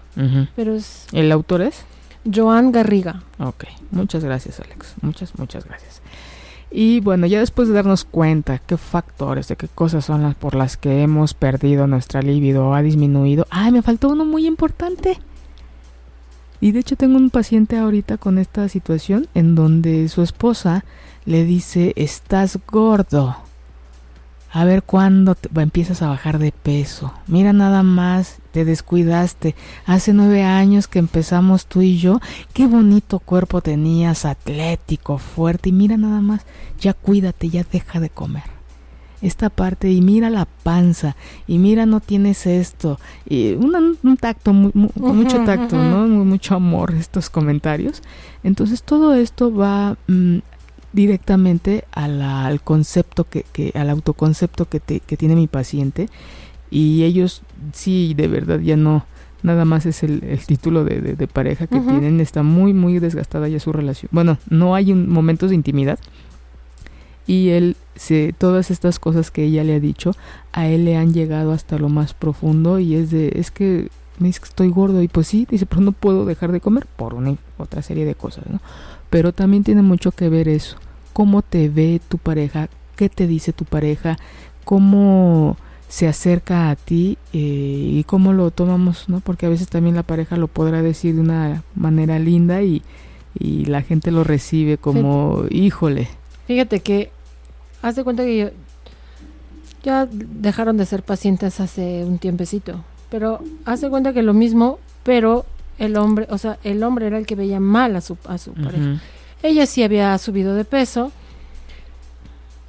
Pero 0.54 0.76
es. 0.76 1.08
¿El 1.14 1.32
autor 1.32 1.62
es? 1.62 1.86
Joan 2.30 2.74
Garriga. 2.74 3.24
Ok, 3.40 3.64
muchas 3.92 4.22
gracias, 4.22 4.60
Alex. 4.60 4.96
Muchas, 5.02 5.40
muchas 5.40 5.64
gracias. 5.64 6.02
Y 6.70 7.00
bueno, 7.00 7.26
ya 7.26 7.40
después 7.40 7.70
de 7.70 7.74
darnos 7.74 8.04
cuenta 8.04 8.60
qué 8.60 8.76
factores, 8.76 9.48
de 9.48 9.56
qué 9.56 9.70
cosas 9.70 10.04
son 10.04 10.24
las 10.24 10.36
por 10.36 10.56
las 10.56 10.76
que 10.76 11.04
hemos 11.04 11.34
perdido 11.34 11.88
nuestra 11.88 12.22
libido 12.22 12.74
ha 12.74 12.82
disminuido. 12.82 13.48
¡Ay, 13.50 13.72
me 13.72 13.82
faltó 13.82 14.10
uno 14.10 14.26
muy 14.26 14.46
importante! 14.46 15.20
Y 16.60 16.74
de 16.74 16.80
hecho 16.80 16.98
tengo 16.98 17.16
un 17.16 17.30
paciente 17.30 17.78
ahorita 17.78 18.18
con 18.18 18.38
esta 18.38 18.68
situación 18.68 19.30
en 19.36 19.56
donde 19.56 20.10
su 20.10 20.22
esposa 20.22 20.84
le 21.24 21.46
dice, 21.46 21.94
estás 21.96 22.60
gordo. 22.70 23.38
A 24.56 24.66
ver 24.66 24.84
cuándo 24.84 25.34
te, 25.34 25.50
empiezas 25.60 26.04
a 26.04 26.10
bajar 26.10 26.38
de 26.38 26.52
peso. 26.52 27.12
Mira 27.26 27.54
nada 27.54 27.82
más, 27.82 28.38
te 28.52 28.66
descuidaste. 28.66 29.56
Hace 29.88 30.14
nueve 30.14 30.44
años 30.44 30.88
que 30.88 31.00
empezamos 31.00 31.66
tú 31.66 31.82
y 31.82 31.98
yo. 31.98 32.20
Qué 32.54 32.68
bonito 32.68 33.18
cuerpo 33.18 33.62
tenías, 33.62 34.26
atlético, 34.26 35.18
fuerte. 35.18 35.70
Y 35.70 35.72
mira 35.72 35.98
nada 35.98 36.22
más, 36.22 36.46
ya 36.80 36.94
cuídate, 36.94 37.50
ya 37.50 37.64
deja 37.64 38.00
de 38.00 38.12
comer. 38.12 38.44
Esta 39.24 39.50
parte, 39.50 39.90
y 39.90 40.02
mira 40.02 40.30
la 40.30 40.46
panza, 40.46 41.16
y 41.48 41.58
mira 41.58 41.88
no 41.88 42.00
tienes 42.00 42.46
esto. 42.46 43.00
Y 43.28 43.54
un 43.54 44.18
tacto, 44.18 44.54
mucho 44.54 45.44
tacto, 45.46 45.78
¿no? 45.78 46.06
Mucho 46.08 46.54
amor 46.54 46.94
estos 46.94 47.32
comentarios. 47.32 48.04
Entonces 48.44 48.84
todo 48.84 49.16
esto 49.16 49.52
va 49.52 49.98
mm, 50.08 50.40
directamente 50.94 51.84
al 51.92 52.62
concepto 52.64 53.26
que, 53.26 53.46
que, 53.52 53.72
al 53.76 53.90
autoconcepto 53.90 54.70
que, 54.70 54.80
que 54.80 55.18
tiene 55.18 55.36
mi 55.36 55.48
paciente. 55.48 56.08
Y 56.72 57.04
ellos 57.04 57.42
sí 57.74 58.14
de 58.16 58.28
verdad 58.28 58.60
ya 58.60 58.78
no 58.78 59.06
nada 59.44 59.66
más 59.66 59.86
es 59.86 60.04
el, 60.04 60.24
el 60.24 60.40
título 60.46 60.86
de, 60.86 61.02
de, 61.02 61.28
pareja 61.28 61.68
que 61.68 61.80
tienen 61.80 62.22
está 62.22 62.44
muy 62.44 62.74
muy 62.74 63.00
desgastada 63.00 63.48
ya 63.48 63.60
su 63.60 63.74
relación. 63.74 64.10
Bueno 64.12 64.38
no 64.50 64.74
hay 64.74 64.92
un, 64.92 65.10
momentos 65.10 65.50
de 65.50 65.56
intimidad. 65.56 66.00
Y 67.26 67.50
él 67.50 67.78
se, 67.96 68.34
todas 68.38 68.70
estas 68.72 69.00
cosas 69.00 69.32
que 69.32 69.44
ella 69.44 69.64
le 69.64 69.76
ha 69.76 69.80
dicho 69.80 70.14
a 70.52 70.68
él 70.68 70.86
le 70.86 70.98
han 70.98 71.14
llegado 71.14 71.52
hasta 71.52 71.78
lo 71.78 71.90
más 71.90 72.14
profundo 72.14 72.80
y 72.80 72.96
es 72.96 73.12
de 73.12 73.34
es 73.36 73.52
que 73.52 73.90
me 74.20 74.28
dice 74.28 74.40
que 74.40 74.48
estoy 74.48 74.70
gordo 74.70 75.02
y 75.02 75.08
pues 75.08 75.28
sí 75.28 75.48
dice 75.50 75.66
pero 75.66 75.82
no 75.82 75.92
puedo 75.92 76.26
dejar 76.26 76.52
de 76.52 76.60
comer 76.60 76.86
por 76.86 77.14
una 77.14 77.36
otra 77.58 77.82
serie 77.82 78.06
de 78.06 78.16
cosas 78.16 78.46
no 78.50 78.60
pero 79.14 79.32
también 79.32 79.64
tiene 79.64 79.84
mucho 79.84 80.12
que 80.12 80.28
ver 80.28 80.48
eso 80.48 80.78
cómo 81.14 81.44
te 81.44 81.70
ve 81.70 82.02
tu 82.10 82.18
pareja, 82.18 82.68
qué 82.96 83.10
te 83.10 83.28
dice 83.28 83.54
tu 83.54 83.64
pareja, 83.64 84.18
cómo 84.66 85.56
se 85.88 86.08
acerca 86.08 86.72
a 86.72 86.76
ti 86.76 87.20
eh, 87.32 87.38
y 87.38 88.04
cómo 88.06 88.34
lo 88.34 88.50
tomamos, 88.50 89.08
¿no? 89.10 89.20
Porque 89.20 89.46
a 89.46 89.50
veces 89.50 89.70
también 89.70 89.96
la 89.96 90.02
pareja 90.02 90.36
lo 90.36 90.48
podrá 90.48 90.82
decir 90.82 91.14
de 91.14 91.22
una 91.22 91.62
manera 91.76 92.18
linda 92.18 92.64
y, 92.64 92.82
y 93.38 93.66
la 93.66 93.84
gente 93.84 94.10
lo 94.10 94.24
recibe 94.24 94.80
como, 94.80 95.44
híjole. 95.52 96.08
Fíjate 96.48 96.80
que, 96.80 97.12
haz 97.84 97.96
de 97.96 98.04
cuenta 98.04 98.24
que 98.24 98.38
yo, 98.40 98.50
ya 99.84 100.08
dejaron 100.10 100.78
de 100.78 100.88
ser 100.88 101.04
pacientes 101.04 101.60
hace 101.60 102.04
un 102.04 102.18
tiempecito, 102.18 102.84
pero 103.12 103.42
haz 103.66 103.82
de 103.82 103.92
cuenta 103.92 104.12
que 104.12 104.24
lo 104.24 104.34
mismo, 104.34 104.80
pero 105.04 105.46
el 105.78 105.98
hombre, 105.98 106.28
o 106.30 106.38
sea, 106.38 106.60
el 106.64 106.84
hombre 106.84 107.08
era 107.08 107.18
el 107.18 107.26
que 107.26 107.36
veía 107.36 107.60
mal 107.60 107.96
a 107.96 108.02
su, 108.02 108.18
a 108.28 108.38
su 108.38 108.54
pareja. 108.54 109.02
Ella 109.42 109.66
sí 109.66 109.84
había 109.84 110.18
subido 110.18 110.56
de 110.56 110.66
peso 110.66 111.12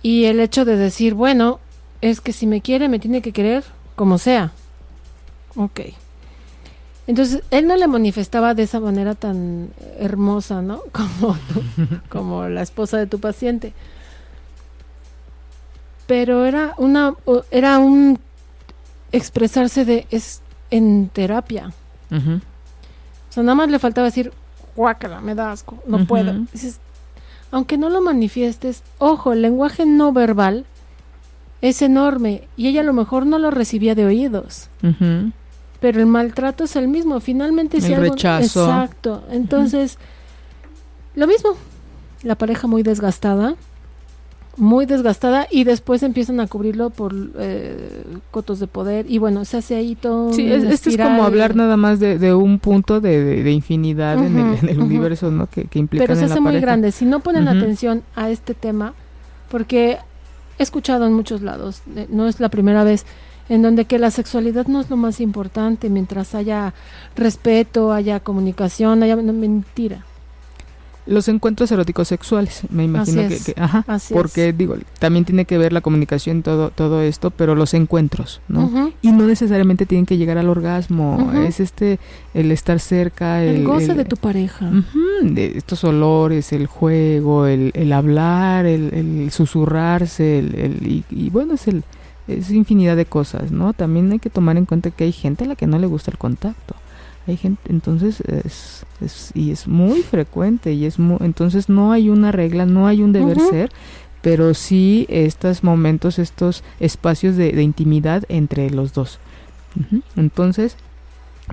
y 0.02 0.24
el 0.24 0.40
hecho 0.40 0.64
de 0.64 0.76
decir, 0.76 1.14
bueno, 1.14 1.61
es 2.00 2.20
que 2.20 2.32
si 2.32 2.46
me 2.46 2.61
quiere, 2.61 2.88
me 2.88 2.98
tiene 2.98 3.22
que 3.22 3.32
querer 3.32 3.64
como 3.96 4.18
sea. 4.18 4.52
Ok. 5.57 5.80
Entonces, 7.07 7.42
él 7.50 7.66
no 7.66 7.76
le 7.76 7.86
manifestaba 7.86 8.55
de 8.55 8.62
esa 8.62 8.80
manera 8.80 9.14
tan 9.14 9.70
hermosa, 9.98 10.62
¿no? 10.62 10.82
Como, 10.92 11.36
como 12.09 12.48
la 12.48 12.62
esposa 12.62 12.96
de 12.96 13.07
tu 13.07 13.20
paciente. 13.20 13.72
Pero 16.07 16.44
era 16.44 16.74
una 16.76 17.14
era 17.50 17.78
un 17.78 18.18
expresarse 19.12 19.84
de 19.84 20.07
es 20.11 20.42
en 20.70 21.09
terapia. 21.09 21.72
Sea, 23.35 23.43
nada 23.43 23.55
más 23.55 23.70
le 23.70 23.78
faltaba 23.78 24.07
decir, 24.07 24.32
guácala, 24.76 25.20
me 25.20 25.35
da 25.35 25.53
asco, 25.53 25.78
no 25.87 26.07
puedo. 26.07 26.35
aunque 27.51 27.78
no 27.78 27.89
lo 27.89 28.01
manifiestes, 28.01 28.82
ojo, 28.99 29.32
el 29.32 29.43
lenguaje 29.43 29.87
no 29.87 30.12
verbal 30.12 30.64
es 31.61 31.82
enorme 31.82 32.47
y 32.57 32.68
ella 32.68 32.82
a 32.82 32.85
lo 32.85 32.93
mejor 32.93 33.26
no 33.26 33.39
lo 33.39 33.51
recibía 33.51 33.95
de 33.95 34.05
oídos. 34.05 34.68
Pero 35.80 36.01
el 36.01 36.07
maltrato 36.07 36.64
es 36.64 36.76
el 36.76 36.89
mismo, 36.89 37.20
finalmente 37.20 37.80
si 37.80 37.93
el 37.93 38.01
rechazo. 38.01 38.64
Exacto. 38.64 39.24
Entonces, 39.30 39.99
lo 41.14 41.26
mismo. 41.26 41.51
La 42.22 42.37
pareja 42.37 42.66
muy 42.66 42.82
desgastada, 42.82 43.55
muy 44.57 44.86
desgastada 44.86 45.46
y 45.50 45.64
después 45.64 46.02
empiezan 46.02 46.40
a 46.40 46.46
cubrirlo 46.46 46.90
por 46.90 47.14
eh, 47.38 48.05
cotos 48.30 48.61
de 48.61 48.66
poder 48.66 49.07
y 49.09 49.18
bueno, 49.18 49.44
se 49.44 49.59
hace 49.59 49.76
ahí 49.76 49.94
todo. 49.94 50.32
Sí, 50.32 50.50
este 50.50 50.90
es 50.90 50.96
como 50.96 51.24
hablar 51.24 51.57
nada 51.57 51.76
más 51.76 52.00
de, 52.00 52.34
un 52.34 52.59
punto 52.59 53.00
de, 53.00 53.50
infinidad 53.50 54.24
en, 54.24 54.59
el, 54.68 54.80
universo, 54.80 55.30
¿no? 55.30 55.46
Que, 55.46 55.64
que 55.64 55.78
implica. 55.78 56.07
Pero 56.07 56.18
se 56.18 56.26
hace 56.26 56.40
muy 56.40 56.61
grande. 56.61 56.92
Si 56.92 57.05
no 57.05 57.20
ponen 57.20 57.48
atención 57.48 58.02
a 58.14 58.30
este 58.30 58.55
tema, 58.55 58.94
porque 59.50 59.98
he 60.59 60.62
escuchado 60.62 61.07
en 61.07 61.12
muchos 61.12 61.42
lados, 61.42 61.82
no 62.09 62.26
es 62.26 62.40
la 62.40 62.48
primera 62.48 62.84
vez, 62.84 63.05
en 63.48 63.62
donde 63.62 63.84
que 63.84 63.98
la 63.98 64.11
sexualidad 64.11 64.66
no 64.66 64.80
es 64.80 64.90
lo 64.90 64.96
más 64.96 65.20
importante 65.20 65.90
mientras 65.90 66.34
haya 66.34 66.74
respeto, 67.16 67.92
haya 67.92 68.20
comunicación, 68.20 69.02
haya 69.02 69.16
mentira 69.16 70.05
los 71.07 71.28
encuentros 71.28 71.70
eróticos 71.70 72.09
sexuales, 72.09 72.62
me 72.70 72.84
imagino 72.84 73.22
que, 73.28 73.55
ajá, 73.61 73.84
porque 74.12 74.52
digo, 74.52 74.76
también 74.98 75.24
tiene 75.24 75.44
que 75.44 75.59
ver 75.59 75.72
la 75.72 75.82
comunicación 75.82 76.42
todo 76.42 76.70
todo 76.70 77.02
esto, 77.02 77.30
pero 77.30 77.55
los 77.55 77.74
encuentros, 77.74 78.40
¿no? 78.48 78.92
Y 79.02 79.12
no 79.12 79.26
necesariamente 79.26 79.84
tienen 79.84 80.07
que 80.07 80.16
llegar 80.16 80.38
al 80.38 80.48
orgasmo, 80.48 81.32
es 81.46 81.61
este 81.61 81.98
el 82.32 82.50
estar 82.50 82.80
cerca, 82.80 83.44
el, 83.44 83.64
goce 83.64 83.94
de 83.94 84.05
tu 84.05 84.16
pareja, 84.16 84.70
de 85.22 85.59
estos 85.59 85.84
olores, 85.84 86.52
el 86.52 86.66
juego, 86.66 87.46
el, 87.46 87.70
el 87.74 87.92
hablar, 87.92 88.64
el, 88.64 89.30
susurrarse, 89.30 90.38
el, 90.38 91.05
y, 91.11 91.30
bueno 91.30 91.55
es 91.55 91.68
el 91.68 91.84
es 92.26 92.50
infinidad 92.50 92.96
de 92.96 93.05
cosas, 93.05 93.52
¿no? 93.52 93.74
También 93.74 94.11
hay 94.11 94.18
que 94.18 94.30
tomar 94.30 94.57
en 94.57 94.64
cuenta 94.64 94.90
que 94.90 95.05
hay 95.05 95.12
gente 95.12 95.44
a 95.44 95.46
la 95.46 95.57
que 95.57 95.66
no 95.66 95.78
le 95.78 95.86
gusta 95.86 96.11
el 96.11 96.16
contacto. 96.16 96.74
Hay 97.27 97.37
gente, 97.37 97.62
entonces 97.70 98.20
es, 98.20 98.85
es, 99.01 99.31
y 99.35 99.51
es 99.51 99.66
muy 99.66 100.03
frecuente 100.03 100.72
y 100.72 100.85
es 100.85 100.99
muy, 100.99 101.16
entonces 101.20 101.68
no 101.68 101.93
hay 101.93 102.11
una 102.11 102.33
regla, 102.33 102.66
no 102.66 102.87
hay 102.87 103.03
un 103.03 103.12
deber 103.12 103.39
ser, 103.41 103.70
pero 104.20 104.53
sí 104.55 105.07
estos 105.09 105.64
momentos, 105.64 106.18
estos 106.18 106.62
espacios 106.81 107.37
de, 107.37 107.62
intimidad 107.62 108.25
entre 108.29 108.70
los 108.70 108.93
dos. 108.93 109.18
Entonces 110.16 110.77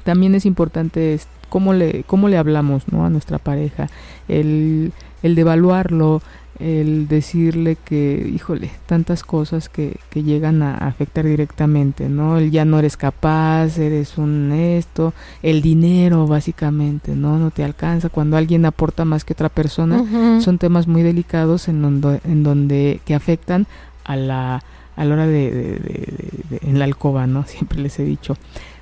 también 0.03 0.35
es 0.35 0.45
importante 0.45 1.19
cómo 1.49 1.73
le 1.73 2.03
cómo 2.03 2.29
le 2.29 2.37
hablamos, 2.37 2.83
¿no? 2.91 3.05
A 3.05 3.09
nuestra 3.09 3.39
pareja, 3.39 3.89
el 4.27 4.93
el 5.23 5.35
devaluarlo, 5.35 6.21
el 6.61 7.07
decirle 7.07 7.75
que, 7.83 8.31
híjole, 8.33 8.69
tantas 8.85 9.23
cosas 9.23 9.67
que, 9.67 9.97
que 10.11 10.21
llegan 10.21 10.61
a 10.61 10.75
afectar 10.75 11.25
directamente, 11.25 12.07
¿no? 12.07 12.37
El 12.37 12.51
ya 12.51 12.65
no 12.65 12.77
eres 12.77 12.97
capaz, 12.97 13.79
eres 13.79 14.17
un 14.17 14.51
esto, 14.51 15.13
el 15.41 15.61
dinero 15.61 16.27
básicamente, 16.27 17.15
¿no? 17.15 17.39
No 17.39 17.49
te 17.49 17.63
alcanza. 17.63 18.09
Cuando 18.09 18.37
alguien 18.37 18.65
aporta 18.65 19.05
más 19.05 19.25
que 19.25 19.33
otra 19.33 19.49
persona, 19.49 20.41
son 20.41 20.59
temas 20.59 20.87
muy 20.87 21.01
delicados 21.01 21.67
en 21.67 21.81
donde, 21.81 22.21
en 22.25 22.43
donde 22.43 23.01
que 23.05 23.15
afectan 23.15 23.65
a 24.03 24.15
la, 24.15 24.63
a 24.95 25.05
la 25.05 25.13
hora 25.13 25.25
de, 25.27 25.51
de, 25.51 26.59
en 26.61 26.77
la 26.77 26.85
alcoba, 26.85 27.25
¿no? 27.25 27.43
Siempre 27.47 27.79
les 27.79 27.97
he 27.99 28.03
dicho. 28.03 28.37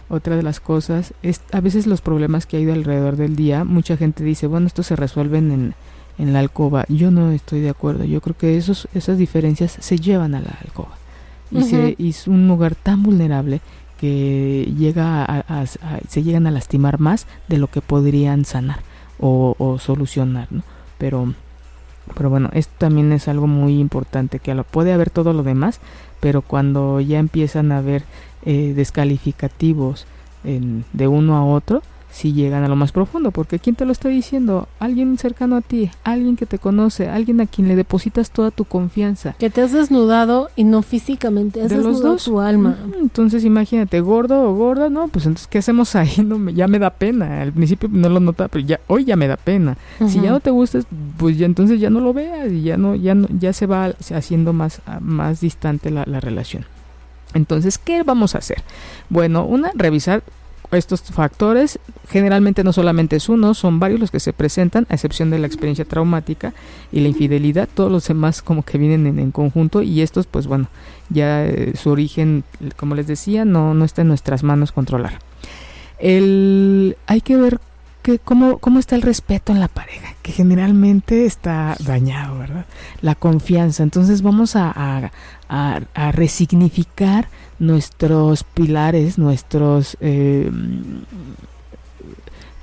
Otra 0.10 0.36
de 0.36 0.44
las 0.44 0.60
cosas 0.60 1.14
es 1.22 1.42
a 1.52 1.62
veces 1.62 1.86
los 1.86 2.02
problemas 2.02 2.48
que 2.48 2.58
hay 2.58 2.70
alrededor 2.70 3.16
del 3.16 3.36
día, 3.36 3.64
mucha 3.64 3.96
gente 3.96 4.24
dice, 4.24 4.48
bueno, 4.48 4.66
esto 4.66 4.82
se 4.82 4.96
resuelven 4.96 5.52
en 5.52 5.76
en 6.20 6.34
la 6.34 6.40
alcoba. 6.40 6.86
Yo 6.90 7.10
no 7.10 7.32
estoy 7.32 7.62
de 7.62 7.70
acuerdo. 7.70 8.04
Yo 8.04 8.22
creo 8.22 8.38
que 8.38 8.58
esos, 8.58 8.88
esas 8.94 9.18
diferencias 9.18 9.78
se 9.80 9.98
llevan 9.98 10.36
a 10.36 10.42
la 10.42 10.56
alcoba. 10.64 10.98
Y, 11.50 11.64
se, 11.64 11.96
es 11.98 12.28
un 12.28 12.48
lugar 12.48 12.76
tan 12.76 13.02
vulnerable 13.02 13.62
que 14.00 14.72
llega 14.78 15.26
a, 15.26 15.66
se 15.66 16.24
llegan 16.24 16.46
a 16.46 16.52
lastimar 16.52 17.00
más 17.00 17.26
de 17.48 17.58
lo 17.58 17.68
que 17.68 17.82
podrían 17.82 18.46
sanar 18.46 18.82
o, 19.20 19.78
solucionar, 19.80 20.48
¿no? 20.52 20.62
Pero, 20.98 21.34
pero 22.16 22.30
bueno, 22.30 22.50
esto 22.54 22.74
también 22.78 23.12
es 23.12 23.28
algo 23.28 23.48
muy 23.48 23.80
importante, 23.80 24.40
que 24.40 24.54
lo, 24.54 24.64
puede 24.64 24.94
haber 24.94 25.10
todo 25.10 25.34
lo 25.34 25.44
demás, 25.44 25.80
pero 26.20 26.42
cuando 26.42 27.02
ya 27.02 27.20
empiezan 27.20 27.72
a 27.72 27.80
haber 27.80 28.04
eh, 28.46 28.74
descalificativos 28.76 30.06
en, 30.44 30.86
de 30.94 31.08
uno 31.08 31.36
a 31.36 31.44
otro, 31.44 31.82
si 32.12 32.34
llegan 32.34 32.64
a 32.64 32.68
lo 32.68 32.76
más 32.76 32.92
profundo, 32.92 33.32
porque 33.32 33.60
¿quién 33.60 33.76
te 33.76 33.86
lo 33.86 33.92
está 33.92 34.10
diciendo? 34.10 34.68
Alguien 34.80 35.18
cercano 35.18 35.56
a 35.56 35.62
ti, 35.62 35.92
alguien 36.04 36.36
que 36.36 36.46
te 36.46 36.58
conoce, 36.58 37.08
alguien 37.08 37.40
a 37.42 37.46
quien 37.46 37.68
le 37.68 37.76
depositas 37.76 38.32
toda 38.32 38.52
tu 38.52 38.66
confianza. 38.66 39.36
Que 39.38 39.50
te 39.50 39.62
has 39.62 39.72
desnudado 39.72 40.50
y 40.56 40.64
no 40.64 40.82
físicamente, 40.82 41.62
has 41.62 41.70
desnudado 41.70 42.18
tu 42.18 42.40
alma. 42.40 42.78
Entonces 43.00 43.46
imagínate, 43.46 44.00
gordo 44.02 44.50
o 44.50 44.54
gorda, 44.54 44.90
no, 44.90 45.08
pues 45.08 45.26
entonces 45.26 45.48
¿qué 45.48 45.60
hacemos 45.60 45.96
ahí? 45.96 46.10
No, 46.30 46.50
ya 46.52 46.68
me 46.68 46.78
da 46.78 46.92
pena. 46.92 47.42
Al 47.42 47.54
principio 47.54 47.90
no 47.92 48.08
lo 48.10 48.20
notaba, 48.20 48.50
pero 48.50 48.64
ya 48.64 48.80
hoy 48.88 49.04
ya 49.06 49.16
me 49.16 49.28
da 49.28 49.38
pena. 49.38 49.78
Si 50.08 50.22
ya 50.22 50.30
no 50.30 50.40
te 50.40 50.52
gustas, 50.52 50.86
pues 51.18 51.38
ya 51.38 51.46
entonces 51.46 51.80
ya 51.80 51.90
no 51.90 52.02
lo 52.02 52.14
veas 52.14 52.52
y 52.52 52.62
ya 52.62 52.78
no 52.78 52.94
ya 52.96 53.16
no 53.16 53.28
ya 53.40 53.52
se 53.54 53.66
va 53.66 53.94
haciendo 54.14 54.54
más 54.54 54.82
más 55.00 55.42
distante 55.42 55.90
la, 55.90 56.04
la 56.06 56.20
relación. 56.20 56.66
Entonces, 57.34 57.78
¿qué 57.78 58.04
vamos 58.04 58.36
a 58.36 58.40
hacer? 58.40 58.64
Bueno, 59.10 59.46
una, 59.46 59.72
revisar 59.76 60.24
estos 60.78 61.02
factores 61.02 61.80
generalmente 62.10 62.64
no 62.64 62.74
solamente 62.74 63.16
es 63.16 63.30
uno, 63.30 63.54
son 63.54 63.80
varios 63.80 64.00
los 64.00 64.12
que 64.12 64.20
se 64.20 64.34
presentan, 64.34 64.86
a 64.90 64.94
excepción 64.94 65.30
de 65.30 65.40
la 65.40 65.48
experiencia 65.48 65.86
traumática 65.86 66.54
y 66.92 67.00
la 67.00 67.08
infidelidad, 67.08 67.68
todos 67.74 67.92
los 67.92 68.08
demás 68.08 68.42
como 68.42 68.64
que 68.64 68.78
vienen 68.78 69.20
en, 69.20 69.32
conjunto 69.32 69.82
y 69.82 70.02
estos 70.02 70.28
pues 70.28 70.48
bueno, 70.48 70.68
ya 71.10 71.46
eh, 71.46 71.74
su 71.76 71.90
origen, 71.90 72.44
como 72.78 72.96
les 72.96 73.08
decía, 73.08 73.46
no, 73.46 73.74
no 73.74 73.86
está 73.86 74.02
en 74.02 74.10
nuestras 74.10 74.44
manos 74.44 74.72
controlar. 74.72 75.20
El, 75.98 76.98
hay 77.08 77.22
que 77.22 77.36
ver 77.36 77.60
cómo, 78.18 78.58
cómo 78.58 78.80
está 78.80 78.96
el 78.96 79.04
respeto 79.04 79.52
en 79.52 79.60
la 79.60 79.68
pareja, 79.68 80.16
que 80.24 80.32
generalmente 80.32 81.26
está 81.26 81.76
dañado, 81.86 82.40
¿verdad? 82.40 82.66
La 83.02 83.14
confianza. 83.14 83.84
Entonces 83.84 84.22
vamos 84.24 84.56
a, 84.56 85.12
a 85.48 86.12
resignificar 86.12 87.28
nuestros 87.60 88.44
pilares, 88.44 89.18
nuestros... 89.18 89.98
Eh, 90.00 90.50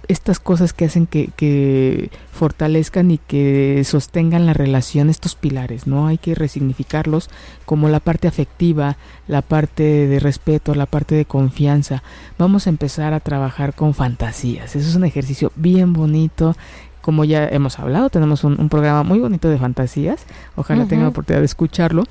estas 0.08 0.38
cosas 0.40 0.72
que 0.72 0.84
hacen 0.84 1.06
que, 1.06 1.30
que, 1.36 2.10
fortalezcan 2.32 3.10
y 3.10 3.18
que 3.18 3.82
sostengan 3.84 4.46
la 4.46 4.52
relación, 4.52 5.08
estos 5.08 5.34
pilares, 5.34 5.86
¿no? 5.86 6.06
Hay 6.06 6.18
que 6.18 6.34
resignificarlos 6.34 7.30
como 7.64 7.88
la 7.88 8.00
parte 8.00 8.28
afectiva, 8.28 8.96
la 9.26 9.42
parte 9.42 9.82
de 9.82 10.20
respeto, 10.20 10.74
la 10.74 10.86
parte 10.86 11.14
de 11.14 11.24
confianza. 11.24 12.02
Vamos 12.38 12.66
a 12.66 12.70
empezar 12.70 13.14
a 13.14 13.20
trabajar 13.20 13.74
con 13.74 13.94
fantasías. 13.94 14.76
Eso 14.76 14.88
es 14.88 14.96
un 14.96 15.04
ejercicio 15.04 15.52
bien 15.56 15.92
bonito. 15.92 16.56
Como 17.00 17.24
ya 17.24 17.48
hemos 17.48 17.78
hablado, 17.78 18.10
tenemos 18.10 18.44
un, 18.44 18.68
programa 18.68 19.02
muy 19.02 19.18
bonito 19.18 19.48
de 19.48 19.58
fantasías. 19.58 20.26
Ojalá 20.56 20.86
tenga 20.86 21.04
la 21.04 21.10
oportunidad 21.10 21.40
de 21.40 21.46
escucharlo 21.46 22.04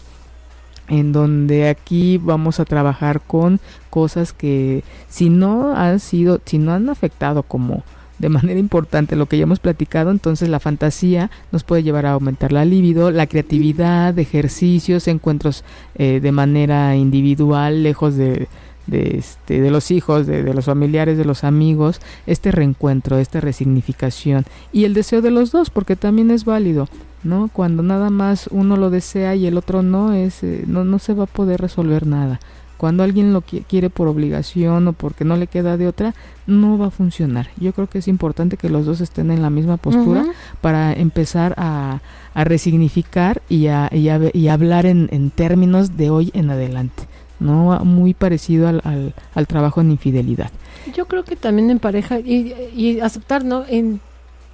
en 0.88 1.12
donde 1.12 1.70
aquí 1.70 2.18
vamos 2.18 2.60
a 2.60 2.66
trabajar 2.66 3.22
con 3.22 3.60
cosas 3.90 4.34
que 4.34 4.84
si 5.10 5.30
no 5.30 5.76
han 5.76 6.00
sido, 6.00 6.40
si 6.46 6.58
no 6.58 6.74
han 6.74 6.90
afectado 6.90 7.44
como 7.44 7.84
de 8.20 8.30
manera 8.30 8.60
importante 8.60 9.16
lo 9.16 9.26
que 9.26 9.38
ya 9.38 9.44
hemos 9.44 9.60
platicado, 9.60 10.12
entonces 10.12 10.48
la 10.48 10.60
fantasía 10.60 11.30
nos 11.52 11.64
puede 11.64 11.84
llevar 11.84 12.06
a 12.06 12.12
aumentar 12.14 12.52
la 12.52 12.64
libido, 12.66 13.12
la 13.12 13.28
creatividad, 13.28 14.18
ejercicios, 14.18 15.08
encuentros 15.08 15.64
eh, 15.96 16.20
de 16.22 16.32
manera 16.32 16.96
individual, 16.96 17.84
lejos 17.84 18.16
de, 18.16 18.48
de, 18.88 19.18
este, 19.18 19.60
de 19.60 19.72
los 19.72 19.92
hijos, 19.92 20.28
de, 20.28 20.44
de, 20.44 20.54
los 20.54 20.66
familiares, 20.66 21.18
de 21.18 21.26
los 21.26 21.44
amigos, 21.44 22.00
este 22.26 22.52
reencuentro, 22.52 23.18
esta 23.18 23.42
resignificación 23.42 24.46
y 24.72 24.86
el 24.86 24.94
deseo 24.94 25.22
de 25.22 25.32
los 25.32 25.52
dos, 25.52 25.70
porque 25.70 25.96
también 25.96 26.32
es 26.32 26.46
válido, 26.46 26.88
¿no? 27.26 27.50
Cuando 27.52 27.84
nada 27.84 28.10
más 28.10 28.48
uno 28.52 28.78
lo 28.78 28.90
desea 28.90 29.36
y 29.36 29.48
el 29.48 29.58
otro 29.58 29.82
no, 29.82 30.14
es, 30.14 30.44
eh, 30.44 30.64
no, 30.68 30.86
no 30.86 31.00
se 31.00 31.14
va 31.14 31.26
a 31.26 31.28
poder 31.28 31.60
resolver 31.60 32.08
nada. 32.08 32.40
Cuando 32.78 33.04
alguien 33.04 33.32
lo 33.32 33.42
quiere 33.42 33.90
por 33.90 34.08
obligación 34.08 34.88
o 34.88 34.94
porque 34.94 35.24
no 35.24 35.38
le 35.38 35.48
queda 35.48 35.78
de 35.78 35.88
otra, 35.88 36.14
no 36.46 36.78
va 36.78 36.88
a 36.88 36.92
funcionar. 36.92 37.48
Yo 37.58 37.72
creo 37.74 37.88
que 37.88 38.00
es 38.00 38.08
importante 38.08 38.58
que 38.58 38.70
los 38.70 38.86
dos 38.86 39.00
estén 39.00 39.32
en 39.32 39.42
la 39.42 39.50
misma 39.50 39.78
postura 39.78 40.22
uh 40.22 40.26
-huh. 40.26 40.34
para 40.62 40.94
empezar 40.94 41.56
a, 41.58 42.02
a 42.34 42.44
resignificar 42.44 43.42
y 43.48 43.68
a, 43.68 43.90
y 43.92 44.10
a, 44.10 44.20
y 44.34 44.50
hablar 44.50 44.86
en, 44.86 45.08
en 45.12 45.32
términos 45.32 45.96
de 45.96 46.10
hoy 46.10 46.32
en 46.34 46.50
adelante. 46.50 47.04
¿no? 47.40 47.80
Muy 47.84 48.14
parecido 48.14 48.68
al, 48.68 48.82
al, 48.84 49.14
al, 49.34 49.48
trabajo 49.48 49.82
en 49.82 49.92
infidelidad. 49.92 50.52
Yo 50.94 51.06
creo 51.06 51.24
que 51.24 51.36
también 51.36 51.70
en 51.70 51.80
pareja 51.80 52.20
y, 52.20 52.54
y, 52.76 53.00
aceptar, 53.02 53.44
¿no? 53.44 53.66
En, 53.68 54.00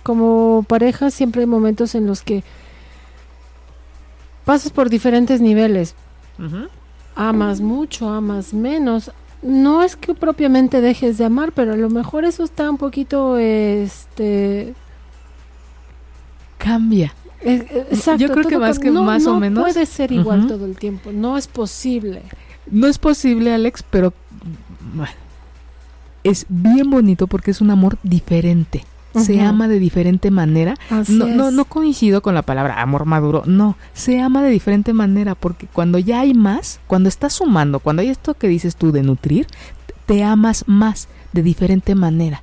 como 0.03 0.65
pareja 0.67 1.11
siempre 1.11 1.41
hay 1.41 1.47
momentos 1.47 1.93
en 1.95 2.07
los 2.07 2.21
que 2.21 2.43
pasas 4.45 4.71
por 4.71 4.89
diferentes 4.89 5.41
niveles. 5.41 5.95
Uh 6.39 6.43
-huh. 6.43 6.69
Amas 7.15 7.61
mucho, 7.61 8.09
amas 8.09 8.53
menos. 8.53 9.11
No 9.41 9.83
es 9.83 9.95
que 9.95 10.13
propiamente 10.13 10.81
dejes 10.81 11.17
de 11.17 11.25
amar, 11.25 11.51
pero 11.51 11.73
a 11.73 11.77
lo 11.77 11.89
mejor 11.89 12.25
eso 12.25 12.43
está 12.43 12.69
un 12.69 12.77
poquito, 12.77 13.37
este... 13.37 14.73
Cambia. 16.57 17.13
Eh, 17.41 17.87
exacto, 17.89 18.21
Yo 18.21 18.31
creo 18.31 18.47
que 18.47 18.57
más 18.59 18.77
que 18.77 18.91
no, 18.91 19.03
más 19.03 19.23
no 19.23 19.33
o 19.33 19.39
menos... 19.39 19.63
puede 19.63 19.85
ser 19.87 20.11
igual 20.11 20.41
uh 20.41 20.43
-huh. 20.43 20.47
todo 20.47 20.65
el 20.65 20.77
tiempo, 20.77 21.11
no 21.11 21.37
es 21.37 21.47
posible. 21.47 22.21
No 22.69 22.87
es 22.87 22.99
posible, 22.99 23.51
Alex, 23.51 23.83
pero 23.89 24.13
bueno, 24.93 25.13
es 26.23 26.45
bien 26.47 26.89
bonito 26.89 27.25
porque 27.25 27.49
es 27.51 27.61
un 27.61 27.71
amor 27.71 27.97
diferente. 28.03 28.85
Uh 29.13 29.19
-huh. 29.19 29.25
Se 29.25 29.41
ama 29.41 29.67
de 29.67 29.79
diferente 29.79 30.31
manera. 30.31 30.75
No, 31.07 31.27
no, 31.27 31.51
no, 31.51 31.65
coincido 31.65 32.21
con 32.21 32.33
la 32.33 32.41
palabra 32.41 32.81
amor 32.81 33.05
maduro. 33.05 33.43
No, 33.45 33.75
se 33.93 34.19
ama 34.19 34.41
de 34.43 34.49
diferente 34.49 34.93
manera 34.93 35.35
porque 35.35 35.67
cuando 35.67 35.99
ya 35.99 36.21
hay 36.21 36.33
más, 36.33 36.79
cuando 36.87 37.09
estás 37.09 37.33
sumando, 37.33 37.79
cuando 37.79 38.01
hay 38.01 38.09
esto 38.09 38.33
que 38.33 38.47
dices 38.47 38.75
tú 38.75 38.91
de 38.91 39.03
nutrir, 39.03 39.47
te 40.05 40.23
amas 40.23 40.65
más 40.67 41.07
de 41.33 41.43
diferente 41.43 41.95
manera. 41.95 42.41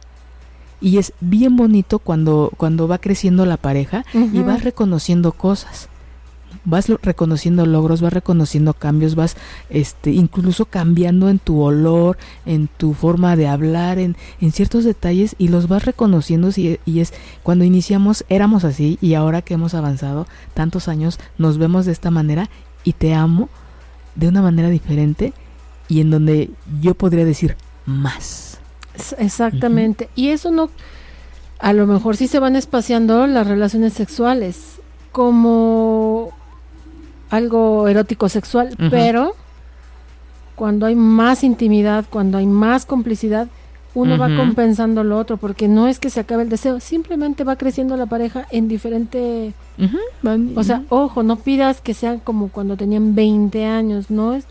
Y 0.80 0.98
es 0.98 1.12
bien 1.20 1.56
bonito 1.56 1.98
cuando, 1.98 2.52
cuando 2.56 2.86
va 2.86 2.98
creciendo 2.98 3.44
la 3.46 3.56
pareja 3.56 4.04
uh 4.14 4.18
-huh. 4.18 4.34
y 4.34 4.42
vas 4.42 4.62
reconociendo 4.62 5.32
cosas 5.32 5.88
vas 6.64 6.88
reconociendo 7.02 7.66
logros, 7.66 8.00
vas 8.00 8.12
reconociendo 8.12 8.74
cambios, 8.74 9.14
vas 9.14 9.36
este 9.70 10.10
incluso 10.10 10.66
cambiando 10.66 11.28
en 11.28 11.38
tu 11.38 11.60
olor, 11.60 12.18
en 12.46 12.68
tu 12.68 12.94
forma 12.94 13.36
de 13.36 13.48
hablar, 13.48 13.98
en, 13.98 14.16
en 14.40 14.52
ciertos 14.52 14.84
detalles 14.84 15.34
y 15.38 15.48
los 15.48 15.68
vas 15.68 15.84
reconociendo 15.84 16.50
y, 16.56 16.78
y, 16.84 17.00
es 17.00 17.12
cuando 17.42 17.64
iniciamos 17.64 18.24
éramos 18.28 18.64
así 18.64 18.98
y 19.00 19.14
ahora 19.14 19.42
que 19.42 19.54
hemos 19.54 19.74
avanzado 19.74 20.26
tantos 20.54 20.88
años 20.88 21.18
nos 21.38 21.58
vemos 21.58 21.86
de 21.86 21.92
esta 21.92 22.10
manera 22.10 22.48
y 22.84 22.92
te 22.92 23.14
amo 23.14 23.48
de 24.14 24.28
una 24.28 24.42
manera 24.42 24.68
diferente 24.68 25.32
y 25.88 26.00
en 26.00 26.10
donde 26.10 26.50
yo 26.80 26.94
podría 26.94 27.24
decir 27.24 27.56
más. 27.86 28.58
Exactamente. 29.18 30.04
Uh 30.04 30.08
-huh. 30.08 30.22
Y 30.22 30.28
eso 30.28 30.50
no 30.50 30.70
a 31.58 31.72
lo 31.72 31.86
mejor 31.86 32.16
sí 32.16 32.28
se 32.28 32.38
van 32.38 32.56
espaciando 32.56 33.26
las 33.26 33.46
relaciones 33.46 33.92
sexuales 33.92 34.76
como 35.12 36.32
algo 37.30 37.88
erótico 37.88 38.28
sexual, 38.28 38.68
uh 38.78 38.82
-huh. 38.82 38.90
pero 38.90 39.34
cuando 40.54 40.86
hay 40.86 40.94
más 40.94 41.44
intimidad, 41.44 42.04
cuando 42.10 42.38
hay 42.38 42.46
más 42.46 42.84
complicidad, 42.84 43.48
uno 43.94 44.14
uh 44.14 44.18
-huh. 44.18 44.20
va 44.20 44.36
compensando 44.36 45.04
lo 45.04 45.18
otro, 45.18 45.36
porque 45.36 45.68
no 45.68 45.88
es 45.88 45.98
que 45.98 46.10
se 46.10 46.20
acabe 46.20 46.42
el 46.42 46.48
deseo, 46.48 46.80
simplemente 46.80 47.44
va 47.44 47.56
creciendo 47.56 47.96
la 47.96 48.06
pareja 48.06 48.46
en 48.50 48.68
diferente... 48.68 49.54
Uh 49.78 49.84
-huh. 49.84 50.52
O 50.56 50.64
sea, 50.64 50.82
ojo, 50.88 51.22
no 51.22 51.36
pidas 51.36 51.80
que 51.80 51.94
sea 51.94 52.18
como 52.18 52.48
cuando 52.48 52.76
tenían 52.76 53.14
20 53.14 53.64
años, 53.64 54.10
¿no? 54.10 54.34
es 54.34 54.46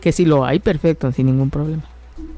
Que 0.00 0.12
si 0.12 0.24
lo 0.24 0.44
hay, 0.44 0.58
perfecto, 0.58 1.10
sin 1.12 1.26
ningún 1.26 1.50
problema. 1.50 1.84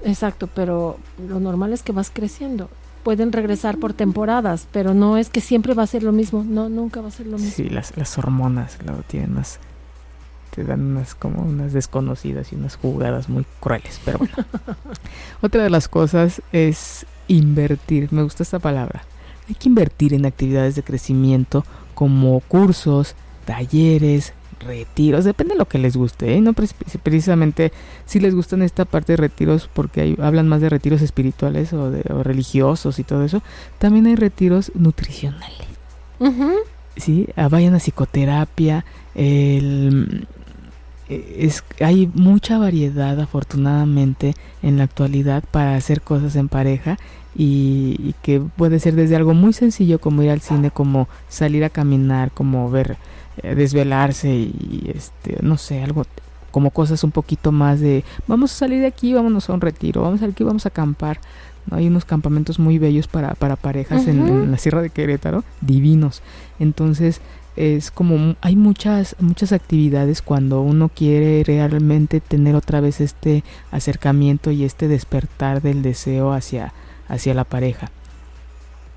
Exacto, 0.05 0.49
pero 0.55 0.99
lo 1.29 1.41
normal 1.41 1.73
es 1.73 1.83
que 1.83 1.93
vas 1.93 2.11
creciendo 2.13 2.69
pueden 3.05 3.31
regresar 3.31 3.79
por 3.79 3.93
temporadas, 3.93 4.67
pero 4.73 4.95
no 4.95 5.17
es 5.17 5.29
que 5.29 5.41
siempre 5.41 5.75
va 5.75 5.85
a 5.85 5.87
ser 5.87 6.03
lo 6.03 6.11
mismo, 6.11 6.43
no, 6.43 6.69
nunca 6.69 7.01
va 7.03 7.09
a 7.09 7.11
ser 7.13 7.27
lo 7.27 7.37
mismo. 7.37 7.53
Sí, 7.55 7.69
las, 7.69 7.97
las 7.97 8.19
hormonas 8.19 8.79
lo 8.85 8.95
tienen 9.07 9.35
más, 9.35 9.61
te 10.55 10.65
dan 10.65 10.81
unas 10.83 11.15
como 11.15 11.43
unas 11.43 11.73
desconocidas 11.73 12.53
y 12.53 12.57
unas 12.57 12.77
jugadas 12.77 13.29
muy 13.29 13.45
crueles, 13.61 14.01
pero 14.05 14.19
bueno. 14.19 14.35
Otra 15.43 15.63
de 15.63 15.71
las 15.71 15.89
cosas 15.89 16.43
es 16.53 17.07
invertir, 17.27 18.13
me 18.13 18.23
gusta 18.23 18.43
esta 18.43 18.59
palabra. 18.59 19.05
Hay 19.49 19.55
que 19.57 19.69
invertir 19.69 20.15
en 20.15 20.27
actividades 20.27 20.77
de 20.77 20.83
crecimiento 20.83 21.65
como 21.95 22.41
cursos, 22.41 23.15
talleres, 23.45 24.33
retiros, 24.61 25.25
depende 25.25 25.55
de 25.55 25.59
lo 25.59 25.67
que 25.67 25.79
les 25.79 25.97
guste, 25.97 26.35
¿eh? 26.35 26.41
no 26.41 26.53
precisamente 26.55 27.73
si 28.07 28.21
les 28.21 28.35
gustan 28.35 28.63
esta 28.63 28.85
parte 28.85 29.13
de 29.13 29.17
retiros 29.17 29.69
porque 29.73 30.01
hay, 30.01 30.17
hablan 30.23 30.49
más 30.49 30.61
de 30.61 30.71
retiros 30.71 31.03
espirituales 31.03 31.73
o, 31.73 31.91
de, 31.91 32.03
o 32.13 32.23
religiosos 32.23 32.99
y 32.99 33.05
todo 33.05 33.25
eso, 33.25 33.43
también 33.79 34.07
hay 34.07 34.17
retiros 34.17 34.73
nutricionales. 34.75 35.69
Uh 36.21 36.29
-huh. 36.29 36.55
Sí, 36.97 37.29
ah, 37.37 37.49
vayan 37.49 37.75
a 37.75 37.79
psicoterapia, 37.79 38.85
el, 39.15 40.27
es, 41.09 41.65
hay 41.81 42.11
mucha 42.15 42.59
variedad 42.59 43.19
afortunadamente 43.21 44.35
en 44.63 44.79
la 44.79 44.85
actualidad 44.85 45.45
para 45.51 45.77
hacer 45.77 46.01
cosas 46.01 46.37
en 46.37 46.49
pareja 46.49 46.99
y, 47.37 47.97
y 47.99 48.15
que 48.23 48.41
puede 48.41 48.79
ser 48.79 48.95
desde 48.95 49.17
algo 49.17 49.35
muy 49.35 49.53
sencillo 49.53 50.01
como 50.01 50.23
ir 50.23 50.31
al 50.31 50.41
cine, 50.41 50.71
como 50.71 51.09
salir 51.29 51.65
a 51.65 51.71
caminar, 51.71 52.31
como 52.31 52.71
ver 52.71 52.97
eh, 53.43 53.57
desvelarse 53.57 54.31
y 54.31 54.93
este 54.95 55.39
no 55.43 55.59
sé 55.59 55.83
algo 55.83 56.05
como 56.53 56.71
cosas 56.71 57.03
un 57.03 57.11
poquito 57.11 57.51
más 57.51 57.81
de 57.81 58.05
vamos 58.29 58.53
a 58.53 58.55
salir 58.55 58.81
de 58.81 58.87
aquí 58.87 59.13
vámonos 59.13 59.51
a 59.51 59.55
un 59.55 59.61
retiro 59.61 60.03
vamos 60.03 60.19
a 60.19 60.21
salir 60.21 60.35
aquí 60.35 60.45
vamos 60.45 60.67
a 60.67 60.69
acampar 60.69 61.19
¿no? 61.67 61.77
hay 61.77 61.89
unos 61.89 62.05
campamentos 62.05 62.61
muy 62.61 62.79
bellos 62.79 63.09
para, 63.09 63.35
para 63.35 63.57
parejas 63.57 64.03
uh 64.03 64.07
-huh. 64.07 64.11
en, 64.11 64.29
en, 64.29 64.51
la 64.53 64.59
sierra 64.59 64.83
de 64.83 64.91
Querétaro 64.91 65.43
divinos 65.63 66.23
entonces 66.61 67.21
es 67.57 67.91
como 67.91 68.37
hay 68.41 68.57
muchas 68.57 69.17
muchas 69.21 69.53
actividades 69.53 70.23
cuando 70.23 70.61
uno 70.61 70.89
quiere 70.89 71.43
realmente 71.45 72.21
tener 72.21 72.57
otra 72.57 72.81
vez 72.81 73.01
este 73.01 73.45
acercamiento 73.71 74.51
y 74.51 74.65
este 74.65 74.89
despertar 74.89 75.63
del 75.63 75.83
deseo 75.83 76.33
hacia 76.33 76.73
hacia 77.09 77.35
la 77.35 77.45
pareja 77.45 77.91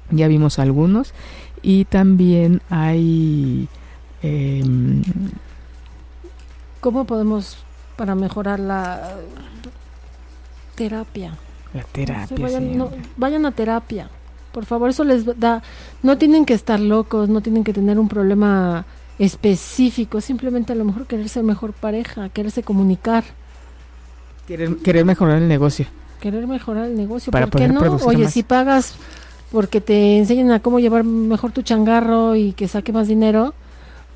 ya 0.09 0.27
vimos 0.27 0.59
algunos 0.59 1.13
y 1.61 1.85
también 1.85 2.61
hay 2.69 3.67
eh, 4.23 4.63
¿Cómo 6.79 7.05
podemos 7.05 7.57
para 7.95 8.15
mejorar 8.15 8.59
la 8.59 9.15
terapia? 10.75 11.33
La 11.73 11.83
terapia. 11.83 12.59
No, 12.59 12.89
vayan, 13.17 13.45
a 13.45 13.51
terapia. 13.51 14.09
Por 14.57 14.65
favor, 14.65 14.89
eso 14.89 15.03
les 15.03 15.23
da. 15.39 15.61
No 16.01 16.17
tienen 16.17 16.43
que 16.43 16.55
estar 16.55 16.79
locos, 16.79 17.29
no 17.29 17.41
tienen 17.41 17.63
que 17.63 17.73
tener 17.73 17.99
un 17.99 18.07
problema 18.07 18.87
específico. 19.19 20.19
Simplemente 20.19 20.73
a 20.73 20.75
lo 20.75 20.83
mejor 20.83 21.05
querer 21.05 21.29
ser 21.29 21.43
mejor 21.43 21.73
pareja, 21.73 22.29
quererse 22.29 22.63
comunicar. 22.63 23.23
Querer, 24.47 24.77
querer 24.77 25.05
mejorar 25.05 25.43
el 25.43 25.47
negocio. 25.47 25.85
Querer 26.19 26.47
mejorar 26.47 26.85
el 26.85 26.97
negocio. 26.97 27.31
Para 27.31 27.45
¿Por 27.45 27.61
qué 27.61 27.67
no? 27.67 27.81
Oye, 28.07 28.23
más. 28.23 28.33
si 28.33 28.41
pagas 28.41 28.95
porque 29.51 29.79
te 29.79 30.17
enseñan 30.17 30.49
a 30.49 30.59
cómo 30.59 30.79
llevar 30.79 31.03
mejor 31.03 31.51
tu 31.51 31.61
changarro 31.61 32.35
y 32.35 32.53
que 32.53 32.67
saque 32.67 32.91
más 32.91 33.07
dinero 33.07 33.53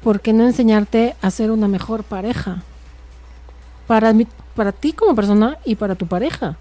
¿por 0.02 0.22
qué 0.22 0.34
no 0.34 0.44
enseñarte 0.48 1.16
a 1.22 1.30
ser 1.30 1.52
una 1.52 1.68
mejor 1.68 2.04
pareja? 2.04 2.64
Para, 3.86 4.12
mi, 4.12 4.26
para 4.56 4.72
ti 4.72 4.92
como 4.92 5.14
persona 5.14 5.60
y 5.66 5.76
para 5.76 5.94
tu 5.94 6.08
pareja. 6.08 6.58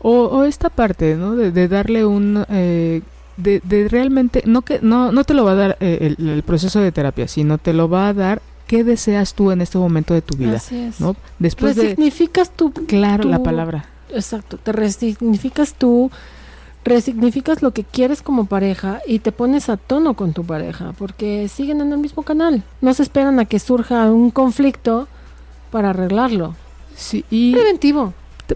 O, 0.00 0.24
o 0.24 0.44
esta 0.44 0.68
parte, 0.68 1.14
¿no? 1.14 1.34
De, 1.34 1.50
de 1.50 1.66
darle 1.66 2.04
un... 2.04 2.44
Eh, 2.50 3.00
de, 3.42 3.60
de, 3.64 3.88
realmente... 3.88 4.42
No, 4.46 4.62
que, 4.62 4.78
no, 4.82 5.12
no 5.12 5.24
te 5.24 5.34
lo 5.34 5.44
va 5.44 5.52
a 5.52 5.56
dar 5.56 5.76
eh, 5.80 6.14
el, 6.18 6.28
el, 6.28 6.42
proceso 6.42 6.80
de 6.80 6.92
terapia, 6.92 7.28
sino 7.28 7.58
te 7.58 7.72
lo 7.72 7.88
va 7.88 8.08
a 8.08 8.14
dar 8.14 8.42
qué 8.66 8.84
deseas 8.84 9.34
tú 9.34 9.50
en 9.50 9.60
este 9.60 9.78
momento 9.78 10.14
de 10.14 10.22
tu 10.22 10.36
vida. 10.36 10.56
Así 10.56 10.78
es. 10.78 11.00
¿no? 11.00 11.16
Después 11.38 11.76
resignificas 11.76 12.50
de, 12.50 12.56
tu... 12.56 12.72
Claro, 12.86 13.24
tu, 13.24 13.28
la 13.28 13.42
palabra. 13.42 13.86
Exacto, 14.10 14.58
te 14.58 14.72
resignificas 14.72 15.74
tú 15.74 16.10
resignificas 16.84 17.62
lo 17.62 17.72
que 17.72 17.84
quieres 17.84 18.22
como 18.22 18.46
pareja 18.46 19.00
y 19.06 19.20
te 19.20 19.32
pones 19.32 19.68
a 19.68 19.76
tono 19.76 20.14
con 20.14 20.32
tu 20.32 20.44
pareja, 20.44 20.92
porque 20.98 21.48
siguen 21.48 21.80
en 21.80 21.92
el 21.92 21.98
mismo 21.98 22.22
canal. 22.22 22.62
No 22.80 22.94
se 22.94 23.02
esperan 23.02 23.38
a 23.38 23.44
que 23.44 23.58
surja 23.58 24.10
un 24.10 24.30
conflicto 24.30 25.08
para 25.70 25.90
arreglarlo. 25.90 26.54
Sí, 26.96 27.24
y 27.30 27.52
preventivo. 27.52 28.12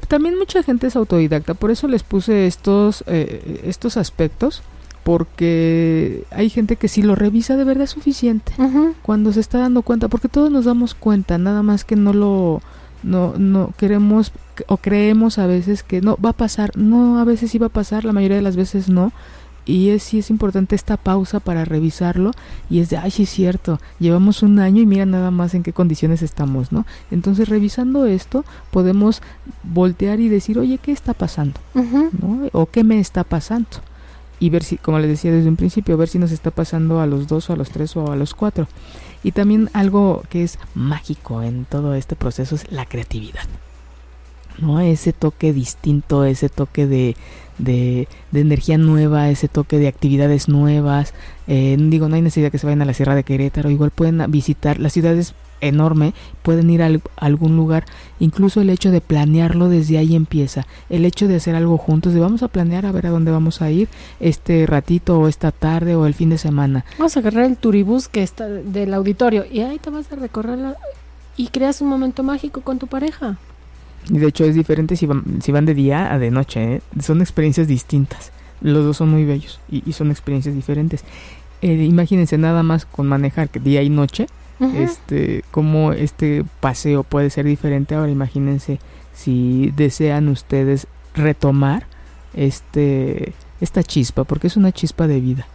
También 0.09 0.37
mucha 0.37 0.63
gente 0.63 0.89
es 0.89 0.97
autodidacta, 0.97 1.55
por 1.55 1.71
eso 1.71 1.89
les 1.89 2.03
puse 2.03 2.47
estos 2.47 3.05
eh, 3.07 3.63
estos 3.65 3.97
aspectos 3.97 4.63
porque 5.07 6.25
hay 6.33 6.51
gente 6.51 6.75
que 6.75 6.89
si 6.89 7.01
lo 7.01 7.15
revisa 7.15 7.57
de 7.57 7.63
verdad 7.63 7.85
es 7.85 7.91
suficiente 7.91 8.53
cuando 9.03 9.33
se 9.33 9.39
está 9.39 9.61
dando 9.61 9.83
cuenta 9.83 10.09
porque 10.09 10.29
todos 10.29 10.51
nos 10.51 10.65
damos 10.65 10.97
cuenta 10.97 11.39
nada 11.39 11.63
más 11.63 11.85
que 11.85 11.95
no 11.95 12.13
lo 12.13 12.61
no 13.05 13.35
no 13.39 13.73
queremos 13.79 14.33
o 14.67 14.79
creemos 14.79 15.39
a 15.39 15.47
veces 15.47 15.85
que 15.85 16.01
no 16.01 16.17
va 16.17 16.31
a 16.31 16.33
pasar 16.33 16.77
no 16.77 17.21
a 17.21 17.25
veces 17.25 17.53
sí 17.53 17.59
va 17.59 17.69
a 17.69 17.69
pasar 17.69 18.05
la 18.05 18.13
mayoría 18.13 18.39
de 18.39 18.43
las 18.43 18.57
veces 18.57 18.89
no 18.89 19.13
y 19.65 19.91
es, 19.91 20.03
sí 20.03 20.19
es 20.19 20.29
importante 20.29 20.75
esta 20.75 20.97
pausa 20.97 21.39
para 21.39 21.65
revisarlo 21.65 22.33
y 22.69 22.81
es 22.81 22.89
de, 22.91 22.97
ay, 22.97 23.11
sí 23.11 23.25
es 23.25 23.31
cierto, 23.31 23.81
llevamos 23.99 24.45
un 24.45 24.61
año 24.61 24.81
y 24.81 24.87
mira 24.87 25.07
nada 25.07 25.33
más 25.33 25.55
en 25.55 25.65
qué 25.65 25.73
condiciones 25.73 26.23
estamos, 26.23 26.71
¿no? 26.71 26.87
Entonces 27.11 27.49
revisando 27.49 28.07
esto 28.07 28.45
podemos 28.71 29.23
voltear 29.65 30.21
y 30.21 30.29
decir, 30.29 30.57
oye, 30.61 30.79
¿qué 30.79 30.93
está 30.93 31.15
pasando? 31.15 31.59
¿no? 31.75 32.49
¿O 32.53 32.67
qué 32.67 32.85
me 32.85 33.01
está 33.01 33.25
pasando? 33.25 33.67
Y 34.39 34.51
ver 34.51 34.63
si, 34.63 34.77
como 34.77 34.99
les 34.99 35.09
decía 35.09 35.33
desde 35.33 35.49
un 35.49 35.57
principio, 35.57 35.97
ver 35.97 36.09
si 36.09 36.19
nos 36.19 36.33
está 36.33 36.51
pasando 36.51 37.01
a 37.01 37.07
los 37.07 37.27
dos 37.27 37.49
o 37.49 37.53
a 37.53 37.57
los 37.57 37.71
tres 37.71 37.97
o 37.97 38.13
a 38.13 38.17
los 38.17 38.35
cuatro. 38.35 38.69
Y 39.23 39.33
también 39.33 39.71
algo 39.73 40.23
que 40.29 40.45
es 40.45 40.59
mágico 40.75 41.43
en 41.43 41.65
todo 41.65 41.95
este 41.95 42.17
proceso 42.17 42.55
es 42.55 42.71
la 42.71 42.85
creatividad. 42.85 43.45
¿no? 44.59 44.81
Ese 44.81 45.13
toque 45.13 45.53
distinto, 45.53 46.25
ese 46.25 46.49
toque 46.49 46.87
de, 46.87 47.17
de, 47.59 48.09
energía 48.33 48.79
nueva, 48.79 49.31
ese 49.31 49.49
toque 49.49 49.79
de 49.79 49.89
actividades 49.89 50.49
nuevas. 50.49 51.15
Eh, 51.47 51.77
digo, 51.79 52.09
no 52.09 52.17
hay 52.17 52.23
necesidad 52.23 52.51
que 52.51 52.59
se 52.59 52.67
vayan 52.67 52.83
a 52.83 52.87
la 52.87 52.95
Sierra 52.95 53.15
de 53.15 53.25
Querétaro, 53.25 53.71
igual 53.71 53.91
pueden 53.91 54.31
visitar, 54.31 54.79
la 54.79 54.91
ciudad 54.91 55.15
es 55.15 55.35
enorme, 55.61 56.15
pueden 56.43 56.71
ir 56.71 56.83
a 56.83 56.91
algún 57.17 57.57
lugar, 57.57 57.85
incluso 58.21 58.61
el 58.61 58.71
hecho 58.71 58.91
de 58.91 59.01
planearlo 59.01 59.69
desde 59.69 59.99
ahí 59.99 60.15
empieza, 60.15 60.67
el 60.91 61.05
hecho 61.05 61.29
de 61.29 61.37
hacer 61.37 61.55
algo 61.55 61.79
juntos, 61.79 62.15
de 62.15 62.21
vamos 62.21 62.43
a 62.43 62.49
planear 62.49 62.87
a 62.87 62.93
ver 62.93 63.07
a 63.07 63.11
dónde 63.11 63.31
vamos 63.31 63.63
a 63.63 63.71
ir 63.71 63.89
este 64.21 64.67
ratito 64.67 65.19
o 65.19 65.29
esta 65.29 65.53
tarde 65.53 65.95
o 65.95 66.07
el 66.07 66.15
fin 66.15 66.31
de 66.31 66.39
semana. 66.39 66.85
Vamos 66.99 67.17
a 67.17 67.21
agarrar 67.21 67.45
el 67.45 67.57
turibús 67.57 68.09
que 68.09 68.23
está 68.23 68.47
del 68.47 68.95
auditorio 68.95 69.45
y 69.51 69.61
ahí 69.61 69.79
te 69.79 69.91
vas 69.91 70.11
a 70.13 70.17
recorrer 70.17 70.77
y 71.37 71.49
creas 71.49 71.81
un 71.81 71.89
momento 71.89 72.23
mágico 72.23 72.63
con 72.63 72.79
tu 72.79 72.87
pareja. 72.87 73.39
Y 74.11 74.19
de 74.19 74.29
hecho 74.29 74.45
es 74.45 74.55
diferente 74.55 74.97
si 74.97 75.07
van, 75.07 75.43
si 75.43 75.53
van 75.53 75.67
de 75.67 75.75
día 75.75 76.13
a 76.13 76.19
de 76.19 76.31
noche, 76.31 76.77
¿eh? 76.77 76.83
son 77.01 77.21
experiencias 77.21 77.67
distintas. 77.67 78.33
Los 78.61 78.85
dos 78.85 78.97
son 78.97 79.11
muy 79.11 79.25
bellos 79.25 79.61
y, 79.69 79.93
son 79.93 80.11
experiencias 80.11 80.55
diferentes. 80.55 81.05
Eh, 81.61 81.75
imagínense 81.85 82.39
nada 82.39 82.63
más 82.63 82.87
con 82.87 83.07
manejar 83.07 83.49
que 83.49 83.61
día 83.61 83.83
y 83.83 83.91
noche, 83.91 84.27
este, 84.61 85.45
cómo 85.51 85.93
este 85.93 86.45
paseo 86.61 87.03
puede 87.03 87.31
ser 87.31 87.45
diferente. 87.45 87.95
Ahora 87.95 88.11
imagínense 88.11 88.79
si 89.13 89.73
desean 89.77 90.29
ustedes 90.29 90.87
retomar 91.15 91.87
este 92.35 93.33
esta 93.61 93.83
chispa, 93.83 94.25
porque 94.25 94.49
es 94.49 94.57
una 94.57 94.73
chispa 94.73 95.07
de 95.07 95.21
vida. 95.21 95.47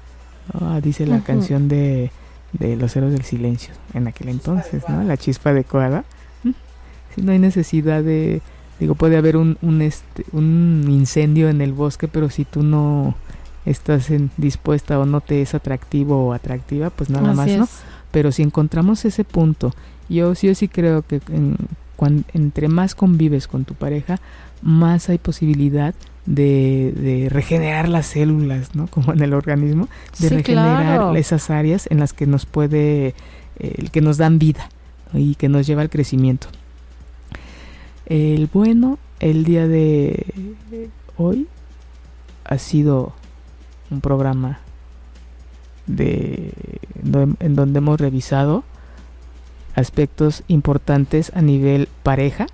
Ah, 0.54 0.80
dice 0.82 1.06
la 1.06 1.20
canción 1.22 1.68
de, 1.68 2.12
de 2.54 2.76
Los 2.76 2.96
Héroes 2.96 3.14
del 3.14 3.24
Silencio 3.24 3.74
en 3.94 4.08
aquel 4.08 4.30
entonces, 4.30 4.84
¿no? 4.90 5.04
La 5.04 5.18
chispa 5.18 5.52
adecuada 5.52 6.04
si 7.16 7.22
no 7.22 7.32
hay 7.32 7.40
necesidad 7.40 8.04
de 8.04 8.42
digo 8.80 8.96
puede 8.96 9.18
haber 9.18 9.38
un 9.38 9.58
un, 9.62 9.82
este, 9.82 10.26
un 10.32 10.86
incendio 10.90 11.50
en 11.50 11.62
el 11.62 11.74
bosque 11.74 12.08
pero 12.08 12.30
si 12.30 12.46
tú 12.46 12.64
no 12.64 13.16
estás 13.66 14.10
en, 14.10 14.32
dispuesta 14.38 15.00
o 15.00 15.06
no 15.06 15.22
te 15.22 15.42
es 15.42 15.54
atractivo 15.54 16.28
o 16.28 16.34
atractiva 16.34 16.90
pues 16.90 17.10
nada 17.10 17.34
más 17.34 17.48
no 17.50 17.68
pero 18.12 18.32
si 18.32 18.44
encontramos 18.44 19.06
ese 19.06 19.24
punto 19.24 19.74
yo 20.10 20.36
sí 20.36 20.48
yo 20.48 20.56
sí 20.56 20.68
creo 20.68 21.04
que 21.04 21.22
entre 22.34 22.68
más 22.68 22.96
convives 22.96 23.48
con 23.48 23.66
tu 23.66 23.74
pareja 23.76 24.20
más 24.62 25.10
hay 25.10 25.18
posibilidad 25.18 25.94
de, 26.26 26.94
de, 26.96 27.30
regenerar 27.30 27.90
las 27.90 28.06
células, 28.08 28.76
¿no? 28.76 28.88
Como 28.92 29.14
en 29.14 29.22
el 29.22 29.34
organismo, 29.34 29.90
de 30.20 30.30
regenerar 30.30 31.16
esas 31.18 31.50
áreas 31.50 31.88
en 31.90 32.00
las 32.00 32.14
que 32.14 32.28
nos 32.28 32.46
puede, 32.46 33.16
eh, 33.60 33.90
que 33.92 34.02
nos 34.02 34.18
dan 34.18 34.40
vida 34.40 34.70
y 35.14 35.36
que 35.36 35.50
nos 35.50 35.66
lleva 35.66 35.82
al 35.82 35.90
crecimiento. 35.90 36.48
El 38.06 38.50
bueno, 38.54 39.00
el 39.20 39.44
día 39.46 39.68
de 39.68 40.26
hoy 41.18 41.48
ha 42.44 42.58
sido 42.58 43.14
un 43.90 44.02
programa 44.02 44.60
de, 45.88 46.54
en 47.40 47.56
donde 47.56 47.80
hemos 47.80 48.00
revisado 48.00 48.64
aspectos 49.76 50.44
importantes 50.48 51.32
a 51.36 51.42
nivel 51.42 51.88
pareja, 52.04 52.48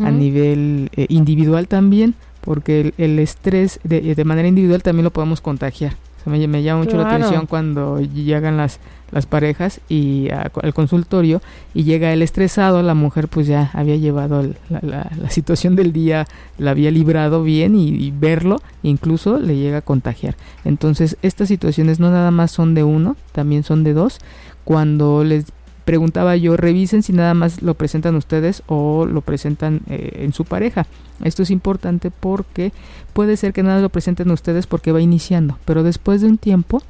a 0.00 0.10
nivel 0.10 0.90
eh, 0.96 1.06
individual 1.08 1.68
también, 1.68 2.14
porque 2.40 2.92
el, 2.98 3.18
estrés 3.18 3.80
de, 3.84 4.14
de, 4.14 4.24
manera 4.24 4.48
individual 4.48 4.82
también 4.82 5.04
lo 5.04 5.12
podemos 5.12 5.40
contagiar. 5.40 5.94
me, 6.26 6.46
me, 6.46 6.62
llama 6.62 6.84
mucho 6.84 6.96
la 6.96 7.08
atención 7.08 7.46
cuando 7.46 8.00
llegan 8.00 8.56
las 8.56 8.80
las 9.12 9.26
parejas 9.26 9.80
y 9.88 10.28
al 10.30 10.74
consultorio 10.74 11.40
y 11.74 11.84
llega 11.84 12.12
el 12.12 12.22
estresado, 12.22 12.82
la 12.82 12.94
mujer 12.94 13.28
pues 13.28 13.46
ya 13.46 13.70
había 13.74 13.96
llevado 13.96 14.42
la, 14.68 15.10
situación 15.28 15.76
del 15.76 15.92
día, 15.92 16.26
la 16.58 16.72
había 16.72 16.90
librado 16.90 17.44
bien 17.44 17.76
y, 17.76 18.10
verlo 18.10 18.60
incluso 18.82 19.38
le 19.38 19.56
llega 19.56 19.78
a 19.78 19.82
contagiar. 19.82 20.34
Entonces 20.64 21.16
estas 21.22 21.48
situaciones 21.48 22.00
no 22.00 22.10
nada 22.10 22.30
más 22.30 22.50
son 22.50 22.74
de 22.74 22.82
uno, 22.82 23.16
también 23.32 23.62
son 23.62 23.84
de 23.84 23.92
dos. 23.92 24.18
Cuando 24.64 25.24
les 25.24 25.46
preguntaba 25.84 26.36
yo, 26.36 26.56
revisen 26.56 27.02
si 27.02 27.12
nada 27.12 27.34
más 27.34 27.62
lo 27.62 27.74
presentan 27.74 28.16
ustedes 28.16 28.62
o 28.66 29.06
lo 29.06 29.20
presentan 29.20 29.80
eh, 29.88 30.20
en 30.20 30.32
su 30.32 30.44
pareja. 30.44 30.86
Esto 31.22 31.42
es 31.42 31.50
importante 31.50 32.10
porque 32.10 32.72
puede 33.12 33.36
ser 33.36 33.52
que 33.52 33.62
nada 33.62 33.80
lo 33.80 33.88
presenten 33.88 34.30
ustedes 34.30 34.66
porque 34.66 34.92
va 34.92 35.00
iniciando, 35.00 35.58
pero 35.64 35.82
después 35.82 36.20
de 36.20 36.28
un 36.28 36.38
tiempo 36.38 36.82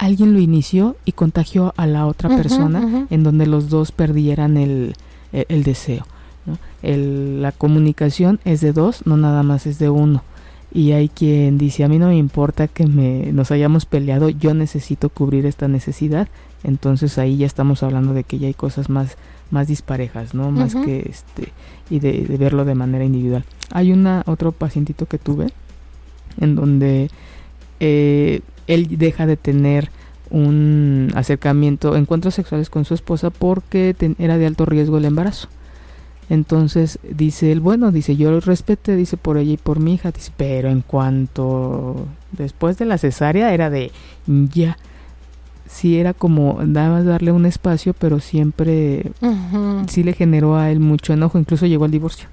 alguien 0.00 0.32
lo 0.32 0.40
inició 0.40 0.96
y 1.04 1.12
contagió 1.12 1.74
a 1.76 1.86
la 1.86 2.06
otra 2.06 2.34
persona 2.34 3.06
en 3.10 3.22
donde 3.22 3.46
los 3.46 3.68
dos 3.68 3.92
perdieran 3.92 4.56
el, 4.56 4.94
el, 5.32 5.62
deseo. 5.62 6.06
la 6.82 7.52
comunicación 7.52 8.40
es 8.46 8.62
de 8.62 8.72
dos, 8.72 9.06
no 9.06 9.18
nada 9.18 9.42
más 9.42 9.66
es 9.66 9.78
de 9.78 9.90
uno. 9.90 10.24
Y 10.72 10.92
hay 10.92 11.10
quien 11.10 11.58
dice, 11.58 11.84
a 11.84 11.88
mí 11.88 11.98
no 11.98 12.06
me 12.06 12.16
importa 12.16 12.66
que 12.66 12.86
me, 12.86 13.30
nos 13.32 13.50
hayamos 13.50 13.84
peleado, 13.84 14.30
yo 14.30 14.54
necesito 14.54 15.10
cubrir 15.10 15.44
esta 15.44 15.68
necesidad. 15.68 16.28
Entonces 16.64 17.18
ahí 17.18 17.36
ya 17.36 17.46
estamos 17.46 17.82
hablando 17.82 18.14
de 18.14 18.24
que 18.24 18.38
ya 18.38 18.46
hay 18.46 18.54
cosas 18.54 18.88
más, 18.88 19.18
más 19.50 19.68
disparejas, 19.68 20.32
¿no? 20.32 20.50
Más 20.50 20.74
que 20.76 21.10
este, 21.10 21.52
y 21.90 21.98
de, 21.98 22.24
de, 22.24 22.36
verlo 22.38 22.64
de 22.64 22.74
manera 22.74 23.04
individual. 23.04 23.44
Hay 23.70 23.92
una, 23.92 24.22
otro 24.26 24.52
pacientito 24.52 25.04
que 25.04 25.18
tuve 25.18 25.48
en 26.40 26.54
donde 26.54 27.10
eh, 27.80 28.40
él 28.74 28.98
deja 28.98 29.26
de 29.26 29.36
tener 29.36 29.90
un 30.30 31.10
acercamiento, 31.14 31.96
encuentros 31.96 32.34
sexuales 32.34 32.70
con 32.70 32.84
su 32.84 32.94
esposa 32.94 33.30
porque 33.30 33.96
era 34.18 34.38
de 34.38 34.46
alto 34.46 34.64
riesgo 34.64 34.98
el 34.98 35.04
embarazo. 35.04 35.48
Entonces 36.28 37.00
dice 37.02 37.50
él, 37.50 37.58
bueno, 37.58 37.90
dice 37.90 38.14
yo 38.14 38.30
lo 38.30 38.38
respete, 38.38 38.94
dice 38.94 39.16
por 39.16 39.36
ella 39.36 39.52
y 39.52 39.56
por 39.56 39.80
mi 39.80 39.94
hija, 39.94 40.12
dice, 40.12 40.30
pero 40.36 40.70
en 40.70 40.80
cuanto 40.82 42.06
después 42.30 42.78
de 42.78 42.84
la 42.84 42.98
cesárea 42.98 43.52
era 43.52 43.68
de 43.68 43.90
ya, 44.26 44.78
sí 45.66 45.98
era 45.98 46.14
como 46.14 46.60
nada 46.64 46.90
más 46.90 47.04
darle 47.04 47.32
un 47.32 47.46
espacio, 47.46 47.94
pero 47.94 48.20
siempre 48.20 49.10
sí 49.88 50.04
le 50.04 50.12
generó 50.12 50.56
a 50.56 50.70
él 50.70 50.78
mucho 50.78 51.12
enojo, 51.12 51.36
incluso 51.36 51.66
llegó 51.66 51.84
al 51.84 51.90
divorcio, 51.90 52.28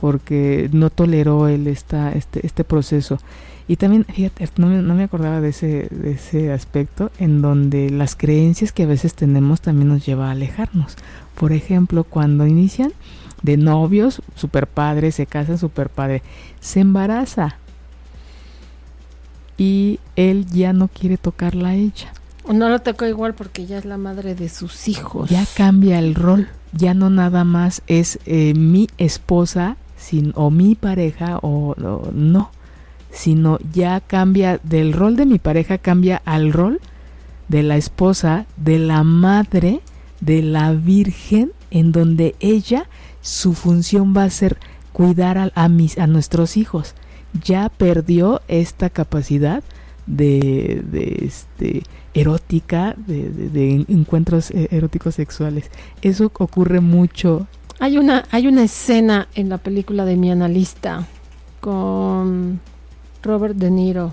porque 0.00 0.70
no 0.72 0.88
toleró 0.88 1.48
él 1.48 1.66
esta, 1.66 2.12
este, 2.12 2.46
este 2.46 2.64
proceso. 2.64 3.18
Y 3.68 3.76
también, 3.76 4.06
fíjate, 4.06 4.48
no 4.56 4.66
me, 4.66 4.80
no 4.80 4.94
me 4.94 5.04
acordaba 5.04 5.42
de 5.42 5.50
ese, 5.50 5.88
de 5.90 6.12
ese 6.12 6.50
aspecto 6.52 7.12
en 7.18 7.42
donde 7.42 7.90
las 7.90 8.16
creencias 8.16 8.72
que 8.72 8.84
a 8.84 8.86
veces 8.86 9.12
tenemos 9.12 9.60
también 9.60 9.88
nos 9.88 10.06
lleva 10.06 10.28
a 10.28 10.30
alejarnos. 10.30 10.96
Por 11.34 11.52
ejemplo, 11.52 12.04
cuando 12.04 12.46
inician 12.46 12.94
de 13.42 13.58
novios, 13.58 14.22
super 14.34 14.66
padre, 14.66 15.12
se 15.12 15.26
casan 15.26 15.58
super 15.58 15.90
padre, 15.90 16.22
se 16.60 16.80
embaraza 16.80 17.58
y 19.58 20.00
él 20.16 20.46
ya 20.46 20.72
no 20.72 20.88
quiere 20.88 21.18
tocarla 21.18 21.68
a 21.68 21.74
ella. 21.74 22.12
No 22.50 22.70
lo 22.70 22.78
tocó 22.80 23.04
igual 23.04 23.34
porque 23.34 23.66
ya 23.66 23.76
es 23.76 23.84
la 23.84 23.98
madre 23.98 24.34
de 24.34 24.48
sus 24.48 24.88
hijos. 24.88 25.28
Ya 25.28 25.44
cambia 25.56 25.98
el 25.98 26.14
rol, 26.14 26.48
ya 26.72 26.94
no 26.94 27.10
nada 27.10 27.44
más 27.44 27.82
es 27.86 28.18
eh, 28.24 28.54
mi 28.54 28.88
esposa 28.96 29.76
sin, 29.98 30.32
o 30.36 30.50
mi 30.50 30.74
pareja 30.74 31.38
o 31.42 31.74
no 32.14 32.50
sino 33.10 33.58
ya 33.72 34.00
cambia 34.00 34.58
del 34.62 34.92
rol 34.92 35.16
de 35.16 35.26
mi 35.26 35.38
pareja, 35.38 35.78
cambia 35.78 36.22
al 36.24 36.52
rol 36.52 36.80
de 37.48 37.62
la 37.62 37.76
esposa, 37.76 38.46
de 38.56 38.78
la 38.78 39.02
madre, 39.02 39.80
de 40.20 40.42
la 40.42 40.72
virgen, 40.72 41.52
en 41.70 41.92
donde 41.92 42.34
ella, 42.40 42.86
su 43.20 43.54
función 43.54 44.14
va 44.16 44.24
a 44.24 44.30
ser 44.30 44.58
cuidar 44.92 45.52
a, 45.54 45.68
mis, 45.68 45.98
a 45.98 46.06
nuestros 46.06 46.56
hijos. 46.56 46.94
Ya 47.44 47.68
perdió 47.68 48.40
esta 48.48 48.90
capacidad 48.90 49.62
de, 50.06 50.82
de 50.90 51.18
este, 51.24 51.82
erótica, 52.14 52.94
de, 52.96 53.28
de, 53.30 53.84
encuentros 53.88 54.50
eh, 54.50 54.68
eróticos 54.70 55.14
sexuales. 55.14 55.70
Eso 56.02 56.32
ocurre 56.36 56.80
mucho. 56.80 57.46
Hay 57.80 57.98
una, 57.98 58.24
hay 58.30 58.48
una 58.48 58.64
escena 58.64 59.28
en 59.34 59.48
la 59.48 59.58
película 59.58 60.04
de 60.04 60.16
mi 60.16 60.30
analista 60.30 61.06
con 61.60 62.60
Robert 63.22 63.56
De 63.56 63.70
Niro, 63.70 64.12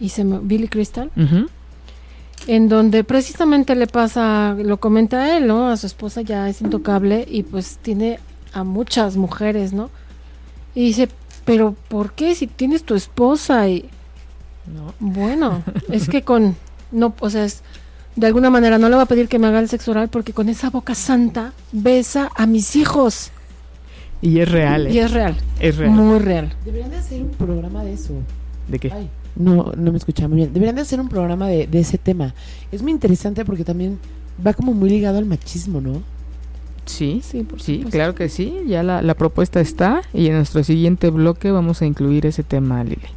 y 0.00 0.08
se 0.10 0.24
me, 0.24 0.38
Billy 0.38 0.68
Crystal, 0.68 1.10
en 2.46 2.68
donde 2.68 3.04
precisamente 3.04 3.74
le 3.74 3.86
pasa, 3.86 4.54
lo 4.54 4.78
comenta 4.78 5.36
él, 5.36 5.46
¿no? 5.46 5.68
A 5.68 5.76
su 5.76 5.86
esposa 5.86 6.20
ya 6.22 6.48
es 6.48 6.60
intocable 6.60 7.26
y 7.28 7.42
pues 7.42 7.78
tiene 7.82 8.20
a 8.52 8.64
muchas 8.64 9.16
mujeres, 9.16 9.72
¿no? 9.72 9.90
Y 10.74 10.86
dice, 10.86 11.08
pero 11.44 11.74
¿por 11.88 12.12
qué 12.12 12.34
si 12.34 12.46
tienes 12.46 12.84
tu 12.84 12.94
esposa 12.94 13.68
y 13.68 13.88
no. 14.66 14.94
bueno, 14.98 15.62
es 15.90 16.08
que 16.08 16.22
con 16.22 16.56
no, 16.92 17.14
o 17.20 17.30
sea, 17.30 17.44
es, 17.44 17.62
de 18.14 18.26
alguna 18.26 18.50
manera 18.50 18.78
no 18.78 18.88
le 18.88 18.96
va 18.96 19.02
a 19.02 19.06
pedir 19.06 19.28
que 19.28 19.38
me 19.38 19.46
haga 19.46 19.60
el 19.60 19.68
sexo 19.68 19.90
oral 19.90 20.08
porque 20.08 20.32
con 20.32 20.48
esa 20.48 20.70
boca 20.70 20.94
santa 20.94 21.52
besa 21.72 22.30
a 22.34 22.46
mis 22.46 22.76
hijos. 22.76 23.30
Y 24.22 24.40
es 24.40 24.50
real. 24.50 24.86
¿eh? 24.86 24.92
Y 24.92 24.98
es 24.98 25.10
real. 25.10 25.36
Es 25.60 25.76
real. 25.76 25.90
Muy 25.90 26.18
real. 26.18 26.52
Deberían 26.64 26.90
de 26.90 26.96
hacer 26.96 27.22
un 27.22 27.30
programa 27.30 27.84
de 27.84 27.92
eso. 27.92 28.14
¿De 28.68 28.78
qué? 28.78 28.92
no, 29.36 29.72
no 29.76 29.92
me 29.92 29.98
escuchaba 29.98 30.28
muy 30.28 30.38
bien. 30.38 30.52
Deberían 30.52 30.76
de 30.76 30.82
hacer 30.82 31.00
un 31.00 31.08
programa 31.08 31.48
de, 31.48 31.66
de 31.66 31.80
ese 31.80 31.98
tema. 31.98 32.34
Es 32.72 32.82
muy 32.82 32.92
interesante 32.92 33.44
porque 33.44 33.64
también 33.64 33.98
va 34.44 34.52
como 34.54 34.72
muy 34.72 34.90
ligado 34.90 35.18
al 35.18 35.26
machismo, 35.26 35.80
¿no? 35.80 36.02
Sí, 36.86 37.20
sí, 37.22 37.42
por 37.42 37.60
sí 37.60 37.84
claro 37.90 38.14
que 38.14 38.28
sí. 38.28 38.62
Ya 38.66 38.82
la, 38.82 39.02
la, 39.02 39.14
propuesta 39.14 39.60
está 39.60 40.02
y 40.14 40.28
en 40.28 40.34
nuestro 40.34 40.62
siguiente 40.62 41.10
bloque 41.10 41.50
vamos 41.50 41.82
a 41.82 41.86
incluir 41.86 42.26
ese 42.26 42.44
tema, 42.44 42.82
Lili. 42.84 43.08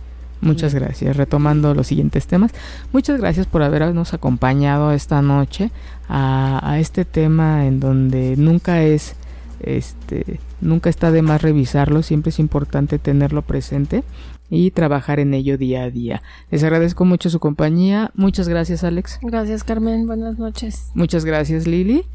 Muchas 0.41 0.73
gracias. 0.73 1.17
Retomando 1.17 1.73
los 1.75 1.87
siguientes 1.87 2.25
temas, 2.25 2.51
muchas 2.93 3.19
gracias 3.19 3.45
por 3.45 3.61
habernos 3.61 4.13
acompañado 4.13 4.93
esta 4.93 5.21
noche 5.21 5.69
a, 6.07 6.61
a 6.63 6.79
este 6.79 7.03
tema 7.03 7.67
en 7.67 7.79
donde 7.79 8.35
nunca 8.37 8.81
es, 8.81 9.15
este, 9.61 10.39
nunca 10.61 10.89
está 10.89 11.11
de 11.11 11.21
más 11.21 11.41
revisarlo. 11.41 12.03
Siempre 12.03 12.29
es 12.29 12.39
importante 12.39 12.99
tenerlo 12.99 13.41
presente 13.41 14.03
y 14.49 14.71
trabajar 14.71 15.19
en 15.19 15.33
ello 15.33 15.57
día 15.57 15.83
a 15.83 15.89
día. 15.89 16.21
Les 16.51 16.63
agradezco 16.63 17.05
mucho 17.05 17.29
su 17.29 17.39
compañía. 17.39 18.11
Muchas 18.15 18.49
gracias, 18.49 18.83
Alex. 18.83 19.19
Gracias, 19.21 19.63
Carmen. 19.63 20.07
Buenas 20.07 20.37
noches. 20.39 20.89
Muchas 20.93 21.25
gracias, 21.25 21.67
Lili 21.67 22.05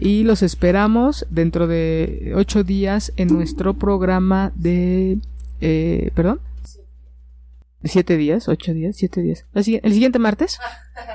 y 0.00 0.24
los 0.24 0.42
esperamos 0.42 1.26
dentro 1.30 1.66
de 1.66 2.32
ocho 2.34 2.64
días 2.64 3.12
en 3.16 3.28
nuestro 3.28 3.74
programa 3.74 4.50
de 4.54 5.18
eh, 5.60 6.10
perdón 6.14 6.40
siete 7.84 8.16
días 8.16 8.48
ocho 8.48 8.72
días 8.72 8.96
siete 8.96 9.20
días 9.20 9.44
el 9.54 9.92
siguiente 9.92 10.18
martes 10.18 10.58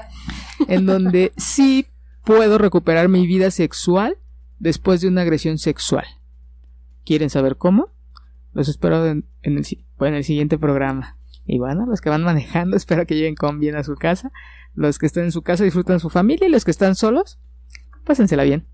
en 0.68 0.86
donde 0.86 1.34
sí 1.36 1.88
puedo 2.24 2.60
recuperar 2.60 3.10
mi 3.10 3.26
vida 3.26 3.50
sexual 3.50 4.18
después 4.60 5.01
de 5.01 5.08
una 5.08 5.22
agresión 5.22 5.58
sexual. 5.58 6.06
Quieren 7.06 7.30
saber 7.30 7.58
cómo 7.58 7.93
los 8.53 8.70
espero 8.70 9.06
en, 9.06 9.26
el, 9.43 9.66
en 9.99 10.14
el 10.14 10.24
siguiente 10.24 10.58
programa. 10.58 11.18
Y 11.45 11.60
bueno 11.60 11.86
los 11.86 12.01
que 12.01 12.10
van 12.10 12.24
manejando 12.24 12.76
espero 12.78 13.06
que 13.06 13.16
lleguen 13.16 13.36
con 13.36 13.60
bien 13.60 13.76
a 13.76 13.84
su 13.84 13.95
casa. 13.95 14.32
Los 14.74 14.99
que 14.99 15.06
estén 15.06 15.26
en 15.26 15.32
su 15.32 15.41
casa 15.41 15.64
disfruten 15.64 15.99
su 15.99 16.10
familia. 16.10 16.47
Y 16.47 16.51
los 16.51 16.66
que 16.66 16.72
están 16.72 16.95
solos 16.95 17.39
pásensela 18.03 18.43
bien 18.43 18.68